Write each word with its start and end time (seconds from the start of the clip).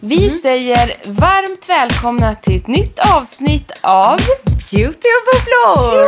Vi 0.00 0.30
säger 0.30 0.94
varmt 1.06 1.68
välkomna 1.68 2.34
till 2.34 2.56
ett 2.56 2.66
nytt 2.66 2.98
avsnitt 2.98 3.72
av 3.82 4.16
Beauty 4.72 5.08
och 5.16 5.24
bubblor! 5.32 6.04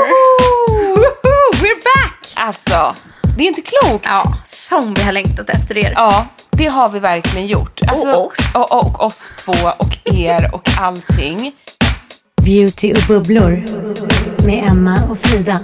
We're 1.54 1.82
back! 1.84 2.32
Alltså, 2.34 2.94
det 3.36 3.44
är 3.44 3.48
inte 3.48 3.62
klokt. 3.62 4.04
Ja, 4.08 4.34
som 4.44 4.94
vi 4.94 5.02
har 5.02 5.12
längtat 5.12 5.50
efter 5.50 5.78
er. 5.78 5.92
Ja, 5.96 6.26
det 6.50 6.66
har 6.66 6.88
vi 6.88 6.98
verkligen 6.98 7.46
gjort. 7.46 7.80
Alltså, 7.88 8.08
Och 8.16 8.26
oss. 8.26 8.54
Och, 8.54 8.72
och 8.82 9.02
oss 9.02 9.34
två 9.38 9.52
och 9.78 9.98
er 10.04 10.50
och 10.54 10.68
allting. 10.78 11.52
Beauty 12.42 12.92
och 12.92 13.02
bubblor 13.08 13.64
med 14.46 14.64
Emma 14.68 14.98
och 15.10 15.18
Frida. 15.18 15.60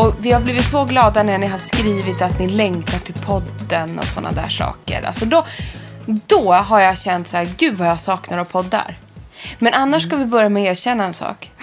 Och 0.00 0.14
vi 0.18 0.32
har 0.32 0.40
blivit 0.40 0.64
så 0.64 0.84
glada 0.84 1.22
när 1.22 1.38
ni 1.38 1.46
har 1.46 1.58
skrivit 1.58 2.22
att 2.22 2.38
ni 2.38 2.48
längtar 2.48 2.98
till 2.98 3.14
podden 3.14 3.98
och 3.98 4.04
sådana 4.04 4.32
där 4.42 4.48
saker. 4.48 5.02
Alltså 5.02 5.26
då, 5.26 5.44
då 6.06 6.52
har 6.52 6.80
jag 6.80 6.98
känt 6.98 7.28
så 7.28 7.36
här, 7.36 7.50
gud 7.56 7.76
vad 7.76 7.88
jag 7.88 8.00
saknar 8.00 8.38
att 8.38 8.52
poddar. 8.52 8.98
Men 9.58 9.74
annars 9.74 10.02
ska 10.02 10.16
vi 10.16 10.24
börja 10.24 10.48
med 10.48 10.62
att 10.62 10.78
erkänna 10.78 11.04
en 11.04 11.14
sak. 11.14 11.50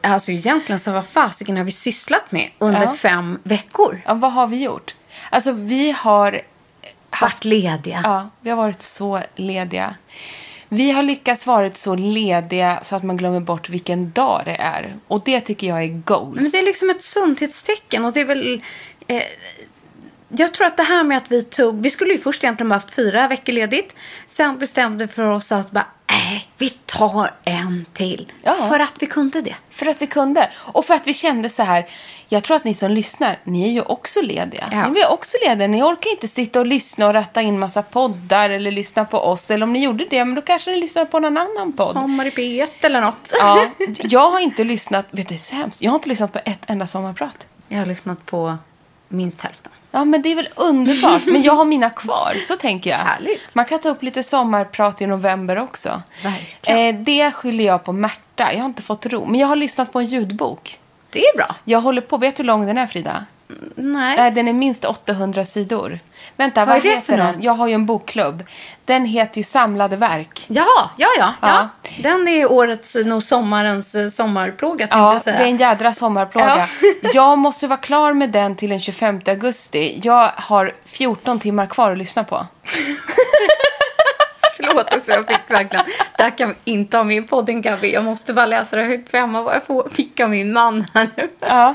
Alltså 0.00 0.30
egentligen 0.32 0.78
så 0.78 0.92
vad 0.92 1.06
fasiken 1.06 1.56
har 1.56 1.64
vi 1.64 1.70
sysslat 1.70 2.32
med 2.32 2.50
under 2.58 2.82
Ja. 2.82 2.96
fem 2.96 3.38
veckor? 3.42 4.02
Ja, 4.06 4.14
vad 4.14 4.32
har 4.32 4.46
vi 4.46 4.62
gjort? 4.62 4.94
Alltså 5.30 5.52
vi 5.52 5.90
har 5.98 6.40
Varit 7.20 7.44
lediga. 7.44 8.00
Ja, 8.04 8.30
vi 8.40 8.50
har 8.50 8.56
varit 8.56 8.82
så 8.82 9.20
lediga. 9.36 9.94
Vi 10.68 10.90
har 10.90 11.02
lyckats 11.02 11.46
vara 11.46 11.72
så 11.72 11.94
lediga 11.94 12.80
så 12.82 12.96
att 12.96 13.02
man 13.02 13.16
glömmer 13.16 13.40
bort 13.40 13.68
vilken 13.68 14.10
dag 14.10 14.42
det 14.44 14.56
är. 14.56 14.96
Och 15.08 15.22
det 15.24 15.40
tycker 15.40 15.66
jag 15.66 15.82
är 15.82 15.88
goals. 15.88 16.36
Men 16.36 16.50
det 16.50 16.58
är 16.58 16.66
liksom 16.66 16.90
ett 16.90 17.02
sundhetstecken 17.02 18.04
och 18.04 18.12
det 18.12 18.20
är 18.20 18.24
väl... 18.24 18.62
Eh, 19.06 19.22
jag 20.28 20.54
tror 20.54 20.66
att 20.66 20.76
det 20.76 20.82
här 20.82 21.04
med 21.04 21.16
att 21.16 21.32
vi 21.32 21.42
tog... 21.42 21.82
Vi 21.82 21.90
skulle 21.90 22.12
ju 22.12 22.18
först 22.18 22.44
egentligen 22.44 22.68
bara 22.68 22.74
haft 22.74 22.94
fyra 22.94 23.28
veckor 23.28 23.52
ledigt. 23.52 23.94
Sen 24.26 24.58
bestämde 24.58 25.08
för 25.08 25.22
oss 25.22 25.52
att 25.52 25.70
bara, 25.70 25.86
nej, 26.10 26.48
vi 26.58 26.70
tar 26.70 27.30
en 27.44 27.86
till. 27.92 28.32
Ja. 28.42 28.54
För 28.54 28.80
att 28.80 28.94
vi 29.02 29.06
kunde 29.06 29.40
det. 29.40 29.54
För 29.70 29.86
att 29.86 30.02
vi 30.02 30.06
kunde. 30.06 30.50
Och 30.56 30.84
för 30.84 30.94
att 30.94 31.06
vi 31.06 31.14
kände 31.14 31.50
så 31.50 31.62
här. 31.62 31.86
Jag 32.28 32.42
tror 32.42 32.56
att 32.56 32.64
ni 32.64 32.74
som 32.74 32.90
lyssnar, 32.90 33.38
ni 33.44 33.68
är 33.68 33.72
ju 33.72 33.80
också 33.80 34.22
lediga. 34.22 34.68
Ja. 34.72 34.88
Ni 34.88 35.00
är 35.00 35.12
också 35.12 35.36
lediga. 35.48 35.68
Ni 35.68 35.82
orkar 35.82 36.10
inte 36.10 36.28
sitta 36.28 36.60
och 36.60 36.66
lyssna 36.66 37.06
och 37.06 37.14
ratta 37.14 37.42
in 37.42 37.58
massa 37.58 37.82
poddar 37.82 38.50
eller 38.50 38.70
lyssna 38.70 39.04
på 39.04 39.18
oss. 39.18 39.50
Eller 39.50 39.64
om 39.64 39.72
ni 39.72 39.84
gjorde 39.84 40.06
det, 40.10 40.24
men 40.24 40.34
då 40.34 40.42
kanske 40.42 40.70
ni 40.70 40.80
lyssnade 40.80 41.06
på 41.06 41.18
någon 41.18 41.36
annan 41.36 41.72
podd. 41.72 41.92
Sommar 41.92 42.26
i 42.26 42.30
P1 42.30 42.70
eller 42.80 43.00
något. 43.00 43.32
Ja, 43.40 43.66
jag 43.98 44.30
har 44.30 44.40
inte 44.40 44.64
lyssnat, 44.64 45.06
vet 45.10 45.28
du, 45.28 45.34
det 45.34 45.38
är 45.38 45.42
så 45.42 45.56
hemskt. 45.56 45.82
Jag 45.82 45.90
har 45.90 45.96
inte 45.96 46.08
lyssnat 46.08 46.32
på 46.32 46.40
ett 46.44 46.60
enda 46.66 46.86
sommarprat. 46.86 47.46
Jag 47.68 47.78
har 47.78 47.86
lyssnat 47.86 48.26
på 48.26 48.56
minst 49.08 49.40
hälften. 49.40 49.72
Ja, 49.96 50.04
men 50.04 50.22
det 50.22 50.32
är 50.32 50.36
väl 50.36 50.48
underbart. 50.56 51.26
Men 51.26 51.42
jag 51.42 51.52
har 51.52 51.64
mina 51.64 51.90
kvar, 51.90 52.34
så 52.42 52.56
tänker 52.56 52.90
jag. 52.90 52.98
Härligt. 52.98 53.54
Man 53.54 53.64
kan 53.64 53.78
ta 53.78 53.88
upp 53.88 54.02
lite 54.02 54.22
sommarprat 54.22 55.00
i 55.00 55.06
november 55.06 55.58
också. 55.58 56.02
Eh, 56.66 56.94
det 56.94 57.30
skyller 57.30 57.64
jag 57.64 57.84
på 57.84 57.92
Märta. 57.92 58.52
Jag 58.52 58.58
har 58.58 58.66
inte 58.66 58.82
fått 58.82 59.06
ro. 59.06 59.26
Men 59.26 59.40
jag 59.40 59.46
har 59.46 59.56
lyssnat 59.56 59.92
på 59.92 59.98
en 59.98 60.06
ljudbok. 60.06 60.78
Det 61.10 61.20
är 61.20 61.36
bra. 61.36 61.54
Jag 61.64 61.80
håller 61.80 62.02
på. 62.02 62.16
Vet 62.16 62.36
du 62.36 62.42
hur 62.42 62.46
lång 62.46 62.66
den 62.66 62.78
är, 62.78 62.86
Frida? 62.86 63.24
Nej. 63.74 64.16
Nej, 64.16 64.30
den 64.30 64.48
är 64.48 64.52
minst 64.52 64.84
800 64.84 65.44
sidor. 65.44 65.98
Vänta, 66.36 66.60
Vad 66.60 66.68
vad, 66.68 66.76
är 66.76 66.82
det 66.82 66.88
heter 66.88 67.00
för 67.02 67.16
den? 67.16 67.26
något? 67.26 67.44
Jag 67.44 67.52
har 67.52 67.66
ju 67.68 67.74
en 67.74 67.86
bokklubb. 67.86 68.44
Den 68.84 69.04
heter 69.04 69.36
ju 69.38 69.42
Samlade 69.42 69.96
verk. 69.96 70.44
Ja, 70.48 70.90
ja, 70.96 71.08
ja, 71.18 71.34
ja. 71.40 71.48
Ja. 71.48 71.68
Den 72.02 72.28
är 72.28 72.52
årets, 72.52 72.96
nog 73.04 73.22
sommarens 73.22 73.94
eh, 73.94 74.08
sommarplåga, 74.08 74.78
tänkte 74.78 74.98
Ja, 74.98 75.12
jag 75.12 75.22
säga. 75.22 75.38
det 75.38 75.44
är 75.44 75.48
en 75.48 75.56
jädra 75.56 75.94
sommarplåga. 75.94 76.66
jag 77.12 77.38
måste 77.38 77.66
vara 77.66 77.78
klar 77.78 78.12
med 78.12 78.30
den 78.30 78.56
till 78.56 78.70
den 78.70 78.80
25 78.80 79.20
augusti. 79.26 80.00
Jag 80.02 80.30
har 80.36 80.74
14 80.84 81.38
timmar 81.40 81.66
kvar 81.66 81.92
att 81.92 81.98
lyssna 81.98 82.24
på. 82.24 82.46
Förlåt 84.56 84.94
också, 84.94 85.12
jag 85.12 85.28
fick 85.28 85.50
verkligen... 85.50 85.84
Det 86.16 86.22
här 86.22 86.38
kan 86.38 86.48
vi 86.48 86.54
inte 86.64 86.96
ha 86.96 87.04
med 87.04 87.16
i 87.16 87.22
podden, 87.22 87.62
Gabi. 87.62 87.92
Jag 87.92 88.04
måste 88.04 88.32
bara 88.32 88.46
läsa 88.46 88.76
det 88.76 88.84
högt 88.84 89.10
för 89.10 89.18
Emma 89.18 89.42
vad 89.42 89.54
jag 89.54 89.64
får, 89.64 89.88
fick 89.88 90.20
av 90.20 90.30
min 90.30 90.52
man 90.52 90.86
här 90.94 91.08
nu. 91.16 91.28
Ja. 91.40 91.74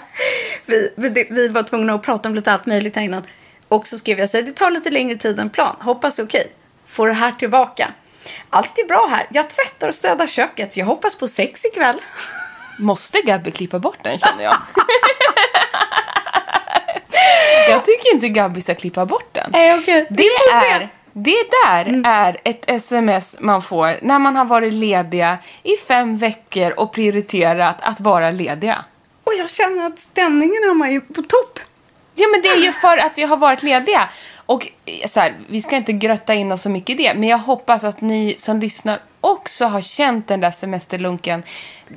Vi, 0.66 0.94
vi, 0.98 1.28
vi 1.30 1.48
var 1.48 1.64
tvungna 1.64 1.94
att 1.94 2.04
prata 2.04 2.30
om 2.30 2.36
lite 2.36 2.54
allt 2.54 2.66
möjligt 2.66 2.96
här 2.96 3.04
innan. 3.04 3.24
Och 3.68 3.88
så 3.88 3.98
skrev 3.98 4.20
jag 4.20 4.30
så 4.30 4.38
här, 4.38 4.44
det 4.44 4.52
tar 4.52 4.72
lite 4.72 4.90
längre 4.90 5.16
tid 5.16 5.40
än 5.40 5.50
plan. 5.50 5.76
Hoppas 5.80 6.20
okej. 6.20 6.48
Får 6.86 7.08
det 7.08 7.14
här 7.14 7.32
tillbaka. 7.32 7.92
Allt 8.50 8.80
är 8.80 8.88
bra 8.88 9.08
här. 9.12 9.28
Jag 9.30 9.50
tvättar 9.50 9.88
och 9.88 9.96
städar 9.96 10.28
köket. 10.28 10.78
Jag 10.78 10.86
hoppas 10.86 11.16
på 11.16 11.28
sex 11.28 11.66
ikväll. 11.66 12.02
Måste 12.80 13.22
Gabby 13.22 13.52
klippa 13.52 13.80
bort 13.80 13.98
den 14.04 14.18
känner 14.18 14.44
jag. 14.44 14.58
jag 17.70 17.86
tycker 17.86 18.14
inte 18.14 18.30
Gabby 18.30 18.62
ska 18.62 18.76
klippa 18.76 19.06
bort 19.06 19.30
den. 19.32 19.50
Nej, 19.52 19.80
okej. 19.80 20.08
Det, 20.10 20.24
är, 20.24 20.90
det 21.14 21.44
där 21.66 22.02
är 22.06 22.38
ett 22.44 22.70
sms 22.70 23.38
man 23.40 23.62
får 23.62 24.00
när 24.02 24.20
man 24.20 24.36
har 24.36 24.46
varit 24.46 24.74
lediga 24.74 25.38
i 25.64 25.78
fem 25.88 26.18
veckor 26.18 26.72
och 26.80 26.94
prioriterat 26.94 27.78
att 27.82 28.00
vara 28.00 28.32
lediga. 28.32 28.86
Och 29.24 29.34
jag 29.34 29.50
känner 29.50 29.86
att 29.86 30.00
stämningen 30.00 30.64
hemma 30.70 30.88
är 30.88 31.00
på 31.00 31.22
topp. 31.22 31.60
Ja, 32.16 32.28
men 32.32 32.42
det 32.42 32.48
är 32.48 32.64
ju 32.64 32.72
för 32.72 32.98
att 32.98 33.18
vi 33.18 33.24
har 33.24 33.38
varit 33.38 33.64
lediga. 33.64 34.10
Och 34.46 34.72
eh, 34.86 35.08
så 35.08 35.20
här, 35.20 35.34
vi 35.50 35.62
ska 35.62 35.76
inte 35.76 35.94
grötta 35.94 36.34
in 36.34 36.52
oss 36.52 36.62
så 36.62 36.70
mycket 36.70 36.90
i 36.90 37.04
det, 37.04 37.14
men 37.14 37.30
jag 37.30 37.38
hoppas 37.38 37.84
att 37.84 38.02
ni 38.02 38.34
som 38.38 38.60
lyssnar 38.60 39.00
också 39.22 39.66
har 39.66 39.82
känt 39.82 40.28
den 40.28 40.40
där 40.40 40.52
semesterlunken. 40.52 41.44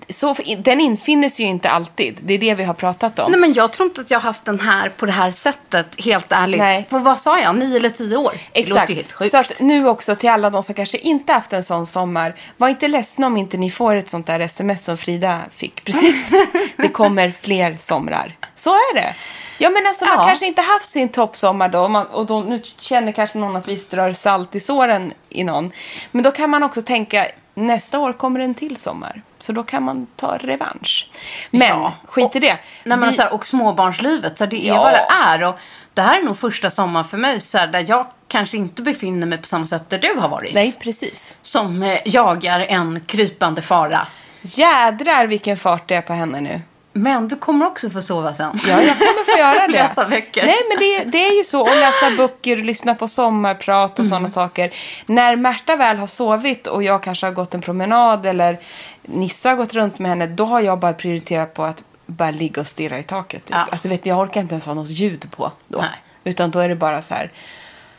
Så, 0.08 0.36
den 0.58 0.80
infinner 0.80 1.28
sig 1.28 1.44
ju 1.44 1.50
inte 1.50 1.70
alltid. 1.70 2.18
Det 2.22 2.34
är 2.34 2.38
det 2.38 2.54
vi 2.54 2.64
har 2.64 2.74
pratat 2.74 3.18
om. 3.18 3.30
Nej, 3.30 3.40
men 3.40 3.52
jag 3.52 3.72
tror 3.72 3.88
inte 3.88 4.00
att 4.00 4.10
jag 4.10 4.18
har 4.18 4.22
haft 4.22 4.44
den 4.44 4.60
här 4.60 4.88
på 4.88 5.06
det 5.06 5.12
här 5.12 5.30
sättet, 5.30 5.86
helt 6.04 6.32
ärligt. 6.32 6.60
Nej. 6.60 6.86
För 6.90 6.98
vad 6.98 7.20
sa 7.20 7.40
jag? 7.40 7.56
Nio 7.56 7.76
eller 7.76 7.90
tio 7.90 8.16
år? 8.16 8.32
Det 8.52 8.60
låter 8.60 8.72
Exakt. 8.72 8.90
ju 8.90 8.94
helt 8.94 9.12
sjukt. 9.12 9.30
Så 9.30 9.36
att 9.36 9.60
nu 9.60 9.88
också 9.88 10.16
till 10.16 10.30
alla 10.30 10.50
de 10.50 10.62
som 10.62 10.74
kanske 10.74 10.98
inte 10.98 11.32
haft 11.32 11.52
en 11.52 11.62
sån 11.62 11.86
sommar. 11.86 12.34
Var 12.56 12.68
inte 12.68 12.88
ledsna 12.88 13.26
om 13.26 13.36
inte 13.36 13.56
ni 13.56 13.70
får 13.70 13.94
ett 13.94 14.08
sånt 14.08 14.26
där 14.26 14.40
sms 14.40 14.84
som 14.84 14.96
Frida 14.96 15.40
fick 15.54 15.84
precis. 15.84 16.32
det 16.76 16.88
kommer 16.88 17.30
fler 17.40 17.76
somrar. 17.76 18.36
Så 18.54 18.70
är 18.70 18.94
det. 18.94 19.14
Ja, 19.58 19.70
men 19.70 19.86
alltså 19.86 20.04
man 20.04 20.14
Ja. 20.18 20.26
kanske 20.26 20.46
inte 20.46 20.62
haft 20.62 20.88
sin 20.88 21.08
toppsommar 21.08 21.68
då, 21.68 21.80
och 21.80 21.90
man, 21.90 22.06
och 22.06 22.26
då 22.26 22.40
nu 22.40 22.62
känner 22.80 23.12
kanske 23.12 23.38
någon 23.38 23.56
att 23.56 23.68
vi 23.68 23.76
strör 23.76 24.12
salt 24.12 24.54
i 24.54 24.60
såren 24.60 25.12
i 25.28 25.44
någon. 25.44 25.70
Men 26.10 26.22
då 26.22 26.30
kan 26.30 26.50
man 26.50 26.62
också 26.62 26.82
tänka, 26.82 27.26
nästa 27.54 27.98
år 27.98 28.12
kommer 28.12 28.40
en 28.40 28.54
till 28.54 28.76
sommar. 28.76 29.22
Så 29.38 29.52
då 29.52 29.62
kan 29.62 29.82
man 29.82 30.06
ta 30.16 30.36
revansch. 30.36 31.10
Men 31.50 31.68
Ja. 31.68 31.92
skit 32.08 32.36
i 32.36 32.40
det. 32.40 32.58
Men 32.84 33.00
Vi- 33.00 33.12
så 33.12 33.22
här, 33.22 33.32
och 33.34 33.46
småbarnslivet, 33.46 34.38
så 34.38 34.44
här, 34.44 34.50
det 34.50 34.64
är 34.66 34.68
Ja. 34.68 34.82
vad 34.82 34.92
det 34.92 35.06
är. 35.24 35.48
Och 35.48 35.54
det 35.94 36.02
här 36.02 36.18
är 36.18 36.22
nog 36.22 36.38
första 36.38 36.70
sommaren 36.70 37.06
för 37.08 37.16
mig 37.16 37.40
så 37.40 37.58
här, 37.58 37.66
där 37.66 37.84
jag 37.88 38.06
kanske 38.28 38.56
inte 38.56 38.82
befinner 38.82 39.26
mig 39.26 39.38
på 39.38 39.46
samma 39.46 39.66
sätt 39.66 39.90
där 39.90 39.98
du 39.98 40.14
har 40.20 40.28
varit. 40.28 40.54
Nej, 40.54 40.72
precis. 40.80 41.36
Som 41.42 41.82
eh, 41.82 41.98
jagar 42.04 42.60
en 42.60 43.00
krypande 43.06 43.62
fara. 43.62 44.06
Jädrar 44.42 45.26
vilken 45.26 45.56
fart 45.56 45.88
det 45.88 45.94
är 45.94 46.02
på 46.02 46.12
henne 46.12 46.40
nu. 46.40 46.60
Men 46.96 47.28
du 47.28 47.36
kommer 47.36 47.66
också 47.66 47.90
få 47.90 48.02
sova 48.02 48.34
sen. 48.34 48.58
Ja, 48.68 48.82
jag 48.82 48.98
kommer 48.98 49.24
få 49.32 49.38
göra 49.38 49.66
det. 49.66 49.72
Läsa 49.82 50.08
böcker. 50.08 50.46
Nej, 50.46 50.56
men 50.68 50.78
det, 50.78 51.18
det 51.18 51.26
är 51.26 51.36
ju 51.36 51.44
så. 51.44 51.60
Och 51.60 51.76
läsa 51.76 52.10
böcker, 52.16 52.56
lyssna 52.56 52.94
på 52.94 53.08
sommarprat 53.08 53.92
och 53.92 53.98
Mm. 54.04 54.08
sådana 54.10 54.30
saker. 54.30 54.74
När 55.06 55.36
Märta 55.36 55.76
väl 55.76 55.96
har 55.96 56.06
sovit 56.06 56.66
och 56.66 56.82
jag 56.82 57.02
kanske 57.02 57.26
har 57.26 57.32
gått 57.32 57.54
en 57.54 57.60
promenad 57.60 58.26
eller 58.26 58.58
Nissa 59.02 59.48
har 59.48 59.56
gått 59.56 59.74
runt 59.74 59.98
med 59.98 60.08
henne, 60.08 60.26
då 60.26 60.44
har 60.44 60.60
jag 60.60 60.78
bara 60.78 60.92
prioriterat 60.92 61.54
på 61.54 61.64
att 61.64 61.82
bara 62.06 62.30
ligga 62.30 62.60
och 62.60 62.66
stirra 62.66 62.98
i 62.98 63.02
taket. 63.02 63.44
Typ. 63.44 63.56
Ja. 63.56 63.66
Alltså, 63.72 63.88
vet, 63.88 64.04
ni, 64.04 64.08
jag 64.08 64.18
orkar 64.18 64.40
inte 64.40 64.54
ens 64.54 64.66
ha 64.66 64.74
något 64.74 64.88
ljud 64.90 65.26
på 65.36 65.52
då. 65.68 65.78
Nej. 65.78 65.88
Utan 66.24 66.50
då 66.50 66.58
är 66.58 66.68
det 66.68 66.76
bara 66.76 67.02
så 67.02 67.14
här, 67.14 67.32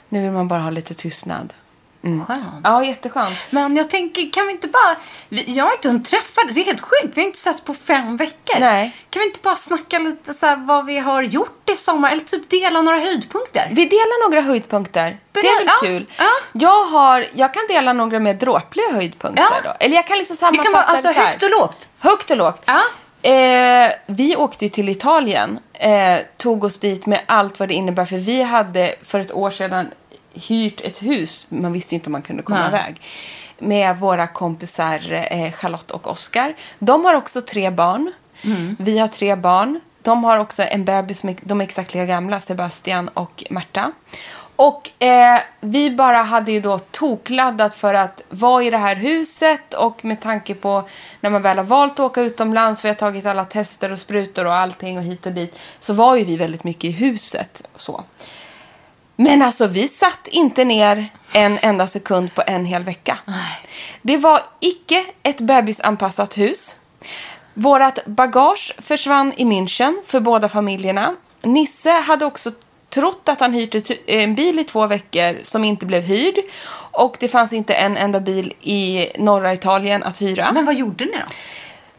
nu 0.09 0.21
vill 0.21 0.31
man 0.31 0.47
bara 0.47 0.59
ha 0.59 0.69
lite 0.69 0.93
tystnad. 0.93 1.53
Skönt. 2.27 2.43
Ja, 2.63 2.83
jätteskönt. 2.83 3.35
Men 3.49 3.75
jag 3.77 3.89
tänker, 3.89 4.29
kan 4.33 4.47
vi 4.47 4.53
inte 4.53 4.67
bara... 4.67 4.95
vi- 5.29 5.53
Jag 5.53 5.65
har 5.65 5.71
inte 5.71 5.87
hunnit 5.87 6.05
träffa 6.05 6.43
dig. 6.43 6.53
Det 6.53 6.61
är 6.61 6.65
helt 6.65 6.81
sjukt. 6.81 7.17
Vi 7.17 7.21
har 7.21 7.25
inte 7.27 7.39
setts 7.39 7.61
på 7.61 7.73
fem 7.73 8.17
veckor. 8.17 8.59
Nej. 8.59 8.91
Kan 9.09 9.19
vi 9.19 9.25
inte 9.27 9.39
bara 9.43 9.55
snacka 9.55 9.99
lite 9.99 10.33
så 10.33 10.45
här, 10.45 10.55
vad 10.67 10.85
vi 10.85 10.97
har 10.97 11.21
gjort 11.21 11.69
i 11.69 11.75
sommar? 11.75 12.11
Eller 12.11 12.21
typ 12.23 12.49
dela 12.49 12.81
några 12.81 12.97
höjdpunkter? 12.97 13.67
Vi 13.71 13.85
delar 13.85 14.29
några 14.29 14.41
höjdpunkter. 14.41 15.17
Det 15.31 15.39
är 15.39 15.57
väl 15.59 15.67
Ja, 15.67 15.87
kul. 15.87 16.05
ja. 16.17 16.25
Jag, 16.53 16.83
har, 16.83 17.25
jag 17.33 17.53
kan 17.53 17.63
dela 17.67 17.93
några 17.93 18.19
mer 18.19 18.33
dråpliga 18.33 18.85
höjdpunkter. 18.93 19.43
Ja. 19.51 19.55
Då. 19.63 19.73
Eller 19.79 19.95
jag 19.95 20.07
kan 20.07 20.17
liksom 20.17 20.33
Det 20.33 20.37
sammanfatta 20.39 20.63
kan 20.65 20.73
vara 20.73 20.83
alltså, 20.83 21.07
det 21.07 21.13
så 21.13 21.19
här. 21.19 21.27
högt 21.27 21.43
och 21.43 21.49
lågt. 21.49 21.89
Högt 21.99 22.31
och 22.31 22.37
lågt. 22.37 22.61
Ja. 22.65 22.81
Eh, 23.29 23.91
vi 24.07 24.35
åkte 24.35 24.65
ju 24.65 24.69
till 24.69 24.89
Italien. 24.89 25.59
Eh, 25.73 26.17
tog 26.37 26.63
oss 26.63 26.79
dit 26.79 27.05
med 27.05 27.21
allt 27.25 27.59
vad 27.59 27.69
det 27.69 27.73
innebär. 27.75 28.05
För 28.05 28.17
vi 28.17 28.41
hade 28.43 28.95
för 29.03 29.19
ett 29.19 29.31
år 29.31 29.51
sedan 29.51 29.91
hyrt 30.35 30.81
ett 30.81 31.03
hus. 31.03 31.45
Man 31.49 31.73
visste 31.73 31.95
ju 31.95 31.97
inte 31.97 32.07
om 32.07 32.11
man 32.11 32.21
kunde 32.21 32.43
komma 32.43 32.59
Nej. 32.59 32.67
iväg. 32.69 33.01
Med 33.59 33.97
våra 33.99 34.27
kompisar 34.27 35.27
eh, 35.31 35.51
Charlotte 35.51 35.91
och 35.91 36.07
Oscar. 36.11 36.55
De 36.79 37.05
har 37.05 37.13
också 37.13 37.41
tre 37.41 37.69
barn. 37.71 38.11
Mm. 38.43 38.75
Vi 38.79 38.99
har 38.99 39.07
tre 39.07 39.35
barn. 39.35 39.79
De 40.01 40.23
har 40.23 40.37
också 40.39 40.63
en 40.63 40.85
bebis, 40.85 41.19
som 41.19 41.29
är- 41.29 41.35
de 41.41 41.61
är 41.61 41.65
exakt 41.65 41.93
lika 41.93 42.05
gamla, 42.05 42.39
Sebastian 42.39 43.07
och 43.07 43.43
Märta. 43.49 43.91
Och 44.57 45.03
eh, 45.03 45.39
vi 45.61 45.91
bara 45.91 46.17
hade 46.23 46.51
ju 46.51 46.59
då 46.61 46.79
tokladdat 46.79 47.75
för 47.75 47.93
att 47.93 48.21
vara 48.29 48.63
i 48.63 48.69
det 48.69 48.77
här 48.77 48.95
huset 48.95 49.73
och 49.73 50.05
med 50.05 50.21
tanke 50.21 50.55
på 50.55 50.83
när 51.21 51.29
man 51.29 51.41
väl 51.41 51.57
har 51.57 51.63
valt 51.65 51.91
att 51.93 51.99
åka 51.99 52.21
utomlands, 52.21 52.83
vi 52.85 52.87
har 52.89 52.95
tagit 52.95 53.25
alla 53.25 53.45
tester 53.45 53.91
och 53.91 53.99
sprutor 53.99 54.45
och 54.45 54.55
allting 54.55 54.97
och 54.97 55.03
hit 55.03 55.25
och 55.25 55.31
dit, 55.31 55.59
så 55.79 55.93
var 55.93 56.15
ju 56.15 56.23
vi 56.23 56.37
väldigt 56.37 56.63
mycket 56.63 56.83
i 56.83 56.91
huset. 56.91 57.67
och 57.73 57.81
Så. 57.81 58.03
Men 59.15 59.41
alltså 59.41 59.67
vi 59.67 59.87
satt 59.87 60.27
inte 60.27 60.63
ner 60.63 61.09
en 61.33 61.57
enda 61.61 61.87
sekund 61.87 62.33
på 62.33 62.43
en 62.47 62.65
hel 62.65 62.83
vecka. 62.83 63.17
Det 64.01 64.17
var 64.17 64.39
icke 64.59 65.03
ett 65.23 65.41
bebisanpassat 65.41 66.37
hus. 66.37 66.79
Vårat 67.53 68.05
bagage 68.05 68.73
försvann 68.77 69.33
i 69.37 69.45
München 69.45 69.95
för 70.05 70.19
båda 70.19 70.49
familjerna. 70.49 71.15
Nisse 71.41 71.89
hade 71.91 72.25
också 72.25 72.51
trott 72.89 73.29
att 73.29 73.39
han 73.39 73.53
hyrt 73.53 73.91
en 74.05 74.35
bil 74.35 74.59
i 74.59 74.63
två 74.63 74.87
veckor 74.87 75.37
som 75.41 75.63
inte 75.63 75.85
blev 75.85 76.01
hyrd. 76.01 76.35
Och 76.91 77.17
det 77.19 77.27
fanns 77.27 77.53
inte 77.53 77.73
en 77.73 77.97
enda 77.97 78.19
bil 78.19 78.53
i 78.61 79.07
norra 79.17 79.53
Italien 79.53 80.03
att 80.03 80.21
hyra. 80.21 80.51
Men 80.51 80.65
vad 80.65 80.75
gjorde 80.75 81.05
ni 81.05 81.11
då? 81.11 81.25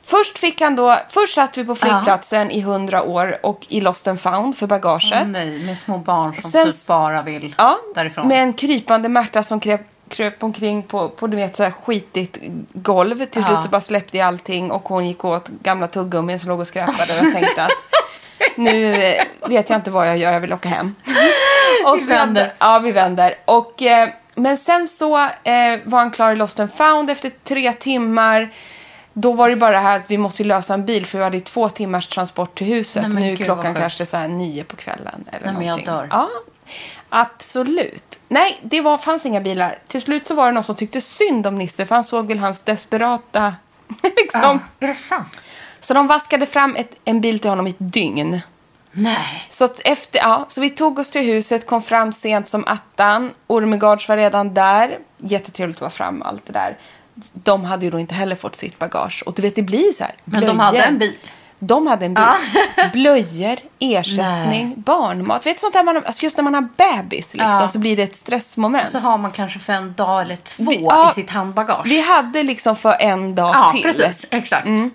Först 0.06 0.38
fick 0.38 0.60
han 0.60 0.76
då, 0.76 0.98
först 1.08 1.34
satt 1.34 1.56
vi 1.58 1.64
på 1.64 1.74
flygplatsen 1.74 2.50
i 2.50 2.60
hundra 2.60 3.02
år 3.02 3.38
och 3.42 3.66
i 3.68 3.80
Lost 3.80 4.08
and 4.08 4.20
found 4.20 4.56
för 4.56 4.66
bagaget. 4.66 5.12
Åh, 5.22 5.26
nej, 5.26 5.58
med 5.58 5.78
små 5.78 5.98
barn 5.98 6.40
som 6.40 6.50
Sen- 6.50 6.72
typ 6.72 6.86
bara 6.88 7.22
vill 7.22 7.54
Ja, 7.58 7.78
därifrån. 7.94 8.28
med 8.28 8.42
en 8.42 8.52
krypande 8.52 9.08
Märta 9.08 9.42
som 9.42 9.60
kröp, 9.60 9.80
kröp 10.08 10.42
omkring 10.42 10.82
på, 10.82 11.08
på 11.08 11.26
du 11.26 11.36
vet, 11.36 11.56
så 11.56 11.62
här 11.62 11.70
skitigt 11.70 12.38
golv. 12.72 13.24
Till 13.24 13.44
slut 13.44 13.62
så 13.62 13.68
bara 13.68 13.80
släppte 13.80 14.18
jag 14.18 14.26
allting 14.26 14.70
och 14.70 14.88
hon 14.88 15.06
gick 15.08 15.24
åt 15.24 15.48
gamla 15.48 15.86
tuggummin 15.86 16.38
som 16.38 16.48
låg 16.48 16.60
och 16.60 16.66
skräpade. 16.66 17.20
Och 17.20 17.26
jag 17.26 17.32
tänkte 17.32 17.64
att 17.64 17.70
nu 18.56 18.94
eh, 19.04 19.24
vet 19.48 19.70
jag 19.70 19.78
inte 19.78 19.90
vad 19.90 20.08
jag 20.08 20.16
gör, 20.18 20.32
jag 20.32 20.40
vill 20.40 20.52
åka 20.52 20.68
hem. 20.68 20.94
Och 21.86 21.98
Vi 21.98 22.06
vänder. 22.06 22.52
Ja, 22.58 22.78
vi 22.78 22.92
vänder. 22.92 23.34
Och, 23.44 23.82
eh, 23.82 24.08
men 24.34 24.56
sen 24.58 24.88
så 24.88 25.16
eh, 25.18 25.78
var 25.84 25.98
han 25.98 26.10
klar 26.10 26.32
i 26.32 26.36
Lost 26.36 26.60
and 26.60 26.74
found 26.74 27.10
efter 27.10 27.30
tre 27.44 27.72
timmar. 27.72 28.52
Då 29.18 29.32
var 29.32 29.48
det 29.48 29.56
bara 29.56 29.70
det 29.70 29.78
här 29.78 29.96
att 29.96 30.10
vi 30.10 30.18
måste 30.18 30.44
lösa 30.44 30.74
en 30.74 30.86
bil 30.86 31.06
för 31.06 31.18
vi 31.18 31.24
hade 31.24 31.40
två 31.40 31.68
timmars 31.68 32.06
transport 32.06 32.58
till 32.58 32.66
huset. 32.66 33.02
Nej, 33.08 33.22
nu 33.22 33.32
är 33.32 33.36
gud, 33.36 33.46
klockan 33.46 33.74
kanske 33.74 34.06
så 34.06 34.16
här 34.16 34.28
nio 34.28 34.64
på 34.64 34.76
kvällen. 34.76 35.24
Eller 35.32 35.46
Nej, 35.46 35.54
men 35.54 35.66
jag 35.66 35.70
någonting. 35.70 35.92
dör. 35.92 36.08
Ja, 36.10 36.28
absolut. 37.08 38.20
Nej, 38.28 38.58
det 38.62 38.80
var, 38.80 38.98
fanns 38.98 39.26
inga 39.26 39.40
bilar. 39.40 39.78
Till 39.86 40.02
slut 40.02 40.26
så 40.26 40.34
var 40.34 40.46
det 40.46 40.52
någon 40.52 40.64
som 40.64 40.74
tyckte 40.74 41.00
synd 41.00 41.46
om 41.46 41.54
Nisse 41.54 41.86
för 41.86 41.94
han 41.94 42.04
såg 42.04 42.28
väl 42.28 42.38
hans 42.38 42.62
desperata... 42.62 43.54
liksom. 44.16 44.60
Är 44.80 44.88
det 44.88 44.94
sant? 44.94 45.40
Så 45.80 45.94
de 45.94 46.06
vaskade 46.06 46.46
fram 46.46 46.76
ett, 46.76 46.94
en 47.04 47.20
bil 47.20 47.38
till 47.38 47.50
honom 47.50 47.66
i 47.66 47.70
ett 47.70 47.76
dygn. 47.78 48.40
Nej. 48.92 49.46
Så, 49.48 49.64
att 49.64 49.80
efter, 49.84 50.18
ja, 50.18 50.44
så 50.48 50.60
vi 50.60 50.70
tog 50.70 50.98
oss 50.98 51.10
till 51.10 51.22
huset, 51.22 51.66
kom 51.66 51.82
fram 51.82 52.12
sent 52.12 52.48
som 52.48 52.64
attan. 52.66 53.30
Ormegards 53.46 54.08
var 54.08 54.16
redan 54.16 54.54
där. 54.54 54.98
Jättetrevligt 55.18 55.76
att 55.76 55.80
vara 55.80 55.90
fram 55.90 56.22
och 56.22 56.28
allt 56.28 56.46
det 56.46 56.52
där. 56.52 56.76
De 57.32 57.64
hade 57.64 57.84
ju 57.84 57.90
då 57.90 57.98
inte 57.98 58.14
heller 58.14 58.36
fått 58.36 58.56
sitt 58.56 58.78
bagage. 58.78 59.22
Och 59.26 59.34
du 59.34 59.42
vet, 59.42 59.54
det 59.56 59.62
blir 59.62 59.92
så 59.92 60.04
här. 60.04 60.14
Men 60.24 60.46
de 60.46 60.58
hade 60.60 60.82
en 60.82 60.98
bil? 60.98 61.14
De 61.58 61.86
hade 61.86 62.06
en 62.06 62.14
bil. 62.14 62.24
Blöjor, 62.92 63.56
ersättning, 63.78 64.74
barnmat. 64.76 65.46
Vet 65.46 65.58
sånt 65.58 65.72
där 65.72 65.82
man, 65.82 65.96
alltså 65.96 66.22
just 66.24 66.36
när 66.36 66.44
man 66.44 66.54
har 66.54 66.68
bebis 66.76 67.34
liksom, 67.34 67.50
Ja. 67.60 67.68
så 67.68 67.78
blir 67.78 67.96
det 67.96 68.02
ett 68.02 68.16
stressmoment. 68.16 68.88
Så 68.90 68.98
har 68.98 69.18
man 69.18 69.30
kanske 69.30 69.58
för 69.58 69.72
en 69.72 69.94
dag 69.94 70.22
eller 70.22 70.36
två 70.36 70.64
Vi- 70.70 70.82
ja, 70.82 71.10
i 71.10 71.14
sitt 71.14 71.30
handbagage. 71.30 71.86
Vi 71.86 72.00
hade 72.00 72.42
liksom 72.42 72.76
för 72.76 72.96
en 73.00 73.34
dag 73.34 73.54
ja, 73.54 73.68
till. 73.68 73.82
precis. 73.82 74.26
Exakt. 74.30 74.66
Mm. 74.66 74.90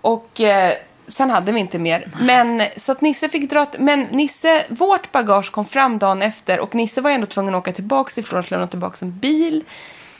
Och 0.00 0.40
eh, 0.40 0.72
sen 1.06 1.30
hade 1.30 1.52
vi 1.52 1.60
inte 1.60 1.78
mer. 1.78 2.08
Men, 2.20 2.62
så 2.76 2.92
att 2.92 3.00
Nisse 3.00 3.28
fick 3.28 3.50
dra... 3.50 3.66
Men 3.78 4.00
Nisse, 4.02 4.64
vårt 4.68 5.12
bagage 5.12 5.50
kom 5.52 5.64
fram 5.64 5.98
dagen 5.98 6.22
efter 6.22 6.60
och 6.60 6.74
Nisse 6.74 7.00
var 7.00 7.10
ändå 7.10 7.26
tvungen 7.26 7.54
att 7.54 7.58
åka 7.58 7.72
tillbaka 7.72 8.20
ifrån 8.20 8.40
att 8.40 8.50
lämna 8.50 8.66
tillbaka 8.66 8.96
en 9.02 9.18
bil. 9.18 9.64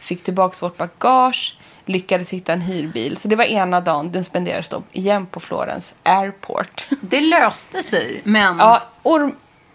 Fick 0.03 0.25
tillbaka 0.25 0.57
vårt 0.61 0.77
bagage. 0.77 1.57
Lyckades 1.87 2.31
hitta 2.33 2.53
en 2.53 2.61
hyrbil. 2.61 3.17
Så 3.17 3.29
det 3.29 3.37
var 3.37 3.45
ena 3.45 3.81
dagen. 3.81 4.13
Den 4.13 4.25
spenderades 4.25 4.69
då 4.69 4.83
igen 4.93 5.27
på 5.27 5.41
Florens 5.41 5.95
Airport. 6.03 6.87
Det 7.01 7.21
löste 7.21 7.83
sig, 7.83 8.21
men 8.25 8.59
ja, 8.59 8.83
Orm, 9.03 9.35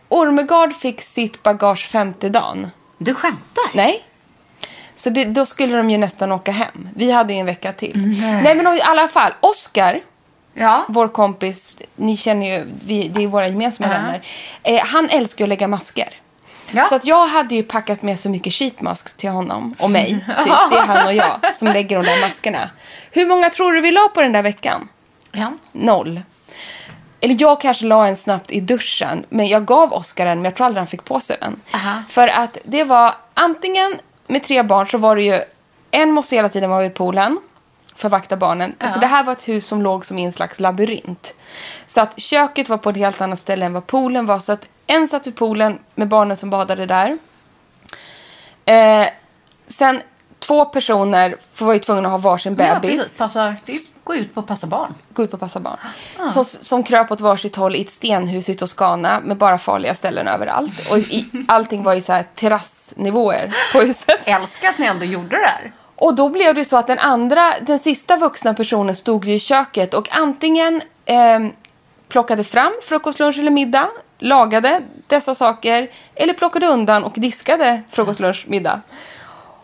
Ormegard 0.10 0.74
fick 0.74 1.02
sitt 1.02 1.44
bagage 1.44 1.86
femte 1.88 2.30
dagen. 2.30 2.72
du 2.98 3.14
skämtar? 3.14 3.64
Nej. 3.74 4.04
Så 4.96 5.10
det, 5.10 5.26
då 5.26 5.46
skulle 5.46 5.78
de 5.78 5.90
ju 5.90 5.98
nästan 5.98 6.32
åka 6.32 6.52
hem. 6.52 6.90
Vi 6.96 7.12
hade 7.12 7.34
ju 7.34 7.40
en 7.40 7.46
vecka 7.46 7.74
till. 7.74 8.16
Nej, 8.44 8.56
men 8.56 8.68
i 8.76 8.82
alla 8.82 9.08
fall. 9.08 9.34
Oscar, 9.42 10.00
Ja. 10.54 10.86
vår 10.90 11.08
kompis, 11.08 11.78
ni 11.96 12.18
känner 12.18 12.58
ju, 12.58 12.66
vi, 12.86 13.08
det 13.08 13.24
är 13.24 13.28
våra 13.28 13.48
gemensamma 13.48 13.94
Ja. 13.94 14.00
vänner. 14.02 14.22
Eh, 14.64 14.86
han 14.86 15.10
älskar 15.10 15.46
att 15.46 15.50
lägga 15.50 15.68
masker. 15.68 16.10
Ja. 16.72 16.86
Så 16.90 16.96
att 16.96 17.06
jag 17.06 17.28
hade 17.28 17.56
ju 17.56 17.64
packat 17.64 18.02
med 18.02 18.20
så 18.20 18.30
mycket 18.30 18.54
sheetmask 18.54 19.18
till 19.18 19.30
honom 19.30 19.76
och 19.80 19.92
mig. 19.92 20.14
Typ. 20.14 20.26
Det 20.72 20.78
är 20.78 20.86
han 20.86 21.08
och 21.08 21.14
jag 21.14 21.56
som 21.56 21.68
lägger 21.68 21.96
de 21.96 22.06
där 22.06 22.22
maskerna. 22.22 22.70
Hur 23.12 23.26
många 23.26 23.50
tror 23.50 23.74
du 23.74 23.82
vi 23.82 23.92
la 23.92 24.10
på 24.14 24.22
den 24.22 24.32
där 24.32 24.44
veckan? 24.44 24.90
ja. 25.32 25.54
Noll. 25.72 26.22
Eller 27.20 27.36
jag 27.40 27.62
kanske 27.62 27.86
la 27.86 28.08
en 28.08 28.16
snabbt 28.16 28.52
i 28.52 28.60
duschen, 28.60 29.26
men 29.30 29.48
jag 29.48 29.66
gav 29.66 29.94
Oscar 29.94 30.26
en, 30.26 30.38
men 30.38 30.46
jag 30.46 30.56
tror 30.56 30.66
aldrig 30.66 30.80
han 30.80 30.88
fick 30.88 31.04
på 31.04 31.20
sig 31.20 31.38
den. 31.42 31.62
Aha. 31.74 32.04
För 32.10 32.28
att 32.28 32.58
det 32.64 32.84
var 32.84 33.16
antingen 33.34 33.96
med 34.28 34.44
tre 34.44 34.64
barn 34.64 34.88
så 34.88 34.98
var 34.98 35.16
det 35.16 35.24
ju, 35.24 35.42
en 35.92 36.12
måste 36.12 36.36
hela 36.36 36.50
tiden 36.50 36.70
vara 36.70 36.82
vid 36.82 36.94
poolen 36.94 37.40
för 37.98 38.08
att 38.08 38.12
vakta 38.12 38.38
barnen. 38.38 38.76
Så 38.94 39.00
det 39.00 39.08
här 39.08 39.24
var 39.24 39.34
ett 39.34 39.48
hus 39.48 39.68
som 39.68 39.82
låg 39.82 40.06
som 40.06 40.18
i 40.18 40.24
en 40.26 40.34
slags 40.34 40.60
labyrint. 40.60 41.36
Så 41.86 42.02
att 42.02 42.20
köket 42.20 42.70
var 42.70 42.78
på 42.78 42.90
ett 42.90 42.98
helt 42.98 43.22
annat 43.22 43.40
ställe 43.40 43.66
än 43.66 43.74
vad 43.74 43.88
poolen 43.88 44.26
var. 44.26 44.40
Så 44.40 44.52
att 44.52 44.68
en 44.88 45.08
satt 45.08 45.28
vid 45.28 45.36
poolen 45.36 45.80
med 45.96 46.08
barnen 46.08 46.38
som 46.38 46.50
badade 46.50 46.86
där. 46.86 47.18
Eh, 48.66 49.08
sen 49.68 50.02
två 50.40 50.66
personer 50.66 51.36
var 51.60 51.74
ju 51.74 51.80
tvungna 51.80 52.08
att 52.08 52.12
ha 52.12 52.18
varsin 52.18 52.56
Ja, 52.60 52.80
bebis. 52.80 53.18
Passar, 53.18 53.56
det 53.66 53.74
går 54.04 54.16
ut 54.16 54.36
på 54.36 54.42
passa 54.42 54.68
barn. 54.68 54.94
gå 55.14 55.24
ut 55.24 55.34
och 55.34 55.40
passa 55.40 55.60
barn. 55.60 55.78
Som, 56.34 56.44
som 56.46 56.84
kröp 56.84 57.12
åt 57.12 57.22
varsitt 57.22 57.56
håll 57.56 57.76
i 57.76 57.82
ett 57.82 57.90
stenhus 57.90 58.50
i 58.50 58.56
Toscana 58.56 59.20
med 59.20 59.38
bara 59.38 59.58
farliga 59.58 59.96
ställen 59.96 60.28
överallt. 60.28 60.92
Och 60.92 60.98
i, 60.98 61.46
allting 61.48 61.84
var 61.84 61.94
i 61.94 62.02
så 62.02 62.14
här 62.14 62.26
terrassnivåer 62.36 63.56
på 63.74 63.80
huset. 63.80 64.20
Älskar 64.28 64.70
att 64.70 64.78
ni 64.78 64.86
ändå 64.86 65.06
gjorde 65.06 65.38
det 65.38 65.46
här. 65.46 65.72
Och 66.00 66.16
då 66.16 66.30
blev 66.30 66.56
det 66.56 66.66
så 66.66 66.78
att 66.78 66.88
den 66.88 67.00
andra, 67.00 67.54
den 67.62 67.80
sista 67.80 68.18
vuxna 68.18 68.54
personen 68.54 68.96
stod 68.96 69.26
ju 69.26 69.34
i 69.34 69.40
köket 69.40 69.94
och 69.94 70.08
antingen 70.16 70.82
ehm, 71.06 71.52
plockade 72.10 72.44
fram 72.44 72.74
frukost, 72.84 73.20
lunch 73.20 73.38
eller 73.40 73.52
middag, 73.52 73.90
lagade 74.20 74.82
dessa 75.08 75.36
saker 75.36 75.88
eller 76.16 76.34
plockade 76.34 76.68
undan 76.68 77.04
och 77.04 77.14
diskade 77.16 77.82
frukost, 77.90 78.20
lunch, 78.20 78.46
middag. 78.48 78.82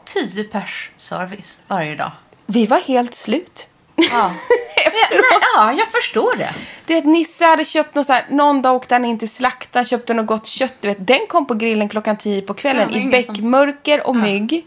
Tio 0.06 0.44
pers 0.44 0.92
service 0.98 1.58
varje 1.68 1.96
dag. 1.96 2.12
Vi 2.46 2.66
var 2.66 2.80
helt 2.80 3.14
slut. 3.14 3.68
Ja. 3.96 4.32
Efteråt. 4.86 5.44
Ja, 5.56 5.74
jag 5.74 5.88
förstår 5.88 6.36
det. 6.38 6.50
Du 6.86 6.94
vet, 6.94 7.06
Nisse 7.06 7.46
hade 7.46 7.66
köpt 7.66 7.96
något 7.96 8.06
så 8.06 8.14
här, 8.14 8.26
någon 8.30 8.62
dag 8.62 8.76
åkte 8.76 8.96
han 8.96 9.06
in 9.06 9.20
till 9.20 9.30
slaktaren, 9.30 9.86
köpte 9.86 10.14
något 10.14 10.26
gott 10.28 10.46
kött. 10.48 10.74
Du 10.80 10.88
vet, 10.88 11.08
den 11.08 11.28
kom 11.28 11.46
på 11.48 11.54
grillen 11.54 11.90
klockan 11.90 12.18
tio 12.18 12.42
på 12.42 12.54
kvällen 12.54 12.90
Ja, 12.92 12.98
i 12.98 13.02
ingen 13.02 13.24
som- 13.24 13.34
bäckmörker 13.34 14.08
och 14.08 14.16
mygg. 14.16 14.66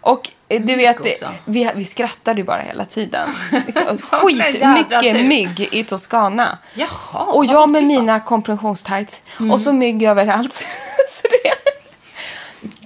Och 0.00 0.30
eh, 0.48 0.62
du 0.62 0.76
vet, 0.76 1.00
också. 1.00 1.28
vi, 1.44 1.70
vi 1.74 1.84
skrattade 1.84 2.40
ju 2.40 2.44
bara 2.46 2.62
hela 2.62 2.84
tiden. 2.84 3.28
Liksom, 3.66 3.98
Vad 4.12 4.20
Skit 4.20 4.38
jädra 4.38 4.72
mycket 4.74 5.00
tur. 5.16 5.24
mygg 5.24 5.68
i 5.72 5.84
Toscana. 5.84 6.58
Jaha, 6.74 7.24
och 7.24 7.44
jag 7.44 7.68
med 7.68 7.84
mina 7.84 8.20
kompressionstights 8.20 9.22
Mm. 9.40 9.50
och 9.50 9.60
så 9.60 9.72
mygg 9.72 10.02
överallt. 10.02 10.52
så 11.10 11.26
det, 11.30 11.50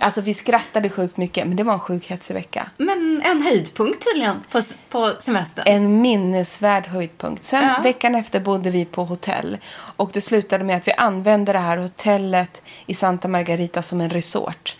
alltså 0.04 0.21
vi 0.21 0.35
skrattade 0.35 0.90
sjukt 0.90 1.16
mycket, 1.16 1.47
men 1.47 1.56
det 1.56 1.62
var 1.64 1.73
en 1.73 1.80
sjuk 1.80 2.06
hetsig 2.11 2.35
vecka. 2.35 2.71
Men 2.76 3.23
en 3.25 3.42
höjdpunkt 3.42 4.04
tydligen 4.04 4.42
på, 4.50 4.61
på 4.90 5.11
semestern. 5.18 5.64
En 5.66 6.00
minnesvärd 6.02 6.87
höjdpunkt. 6.87 7.44
Sen 7.44 7.64
Ja. 7.64 7.80
veckan 7.83 8.14
efter 8.14 8.40
bodde 8.40 8.71
vi 8.71 8.85
på 8.85 9.04
hotell. 9.04 9.59
Och 9.97 10.11
det 10.12 10.21
slutade 10.21 10.64
med 10.64 10.76
att 10.76 10.88
vi 10.88 10.92
använde 10.92 11.52
det 11.52 11.59
här 11.59 11.76
hotellet 11.78 12.62
i 12.87 12.94
Santa 12.94 13.28
Margarita 13.28 13.83
som 13.83 14.00
en 14.00 14.11
resort. 14.11 14.76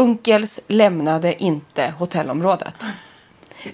Unkels 0.00 0.60
lämnade 0.68 1.42
inte 1.42 1.94
hotellområdet. 1.98 2.86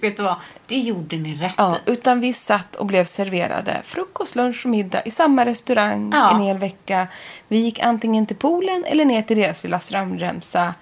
Vet 0.00 0.16
du 0.16 0.22
vad? 0.22 0.36
Det 0.66 0.78
gjorde 0.78 1.16
ni 1.16 1.34
rätt 1.34 1.52
Ja, 1.56 1.76
utan 1.86 2.20
vi 2.20 2.32
satt 2.32 2.76
och 2.76 2.86
blev 2.86 3.04
serverade 3.04 3.80
frukost, 3.84 4.34
lunch 4.36 4.60
och 4.64 4.70
middag 4.70 5.02
i 5.04 5.10
samma 5.10 5.44
restaurang 5.44 6.10
Ja. 6.14 6.30
en 6.30 6.40
hel 6.42 6.58
vecka. 6.58 7.06
Vi 7.48 7.58
gick 7.58 7.80
antingen 7.80 8.26
till 8.26 8.36
poolen 8.36 8.84
eller 8.86 9.04
ner 9.04 9.22
till 9.22 9.36
deras 9.36 9.62
lilla 9.62 9.78
strandremsa. 9.78 10.74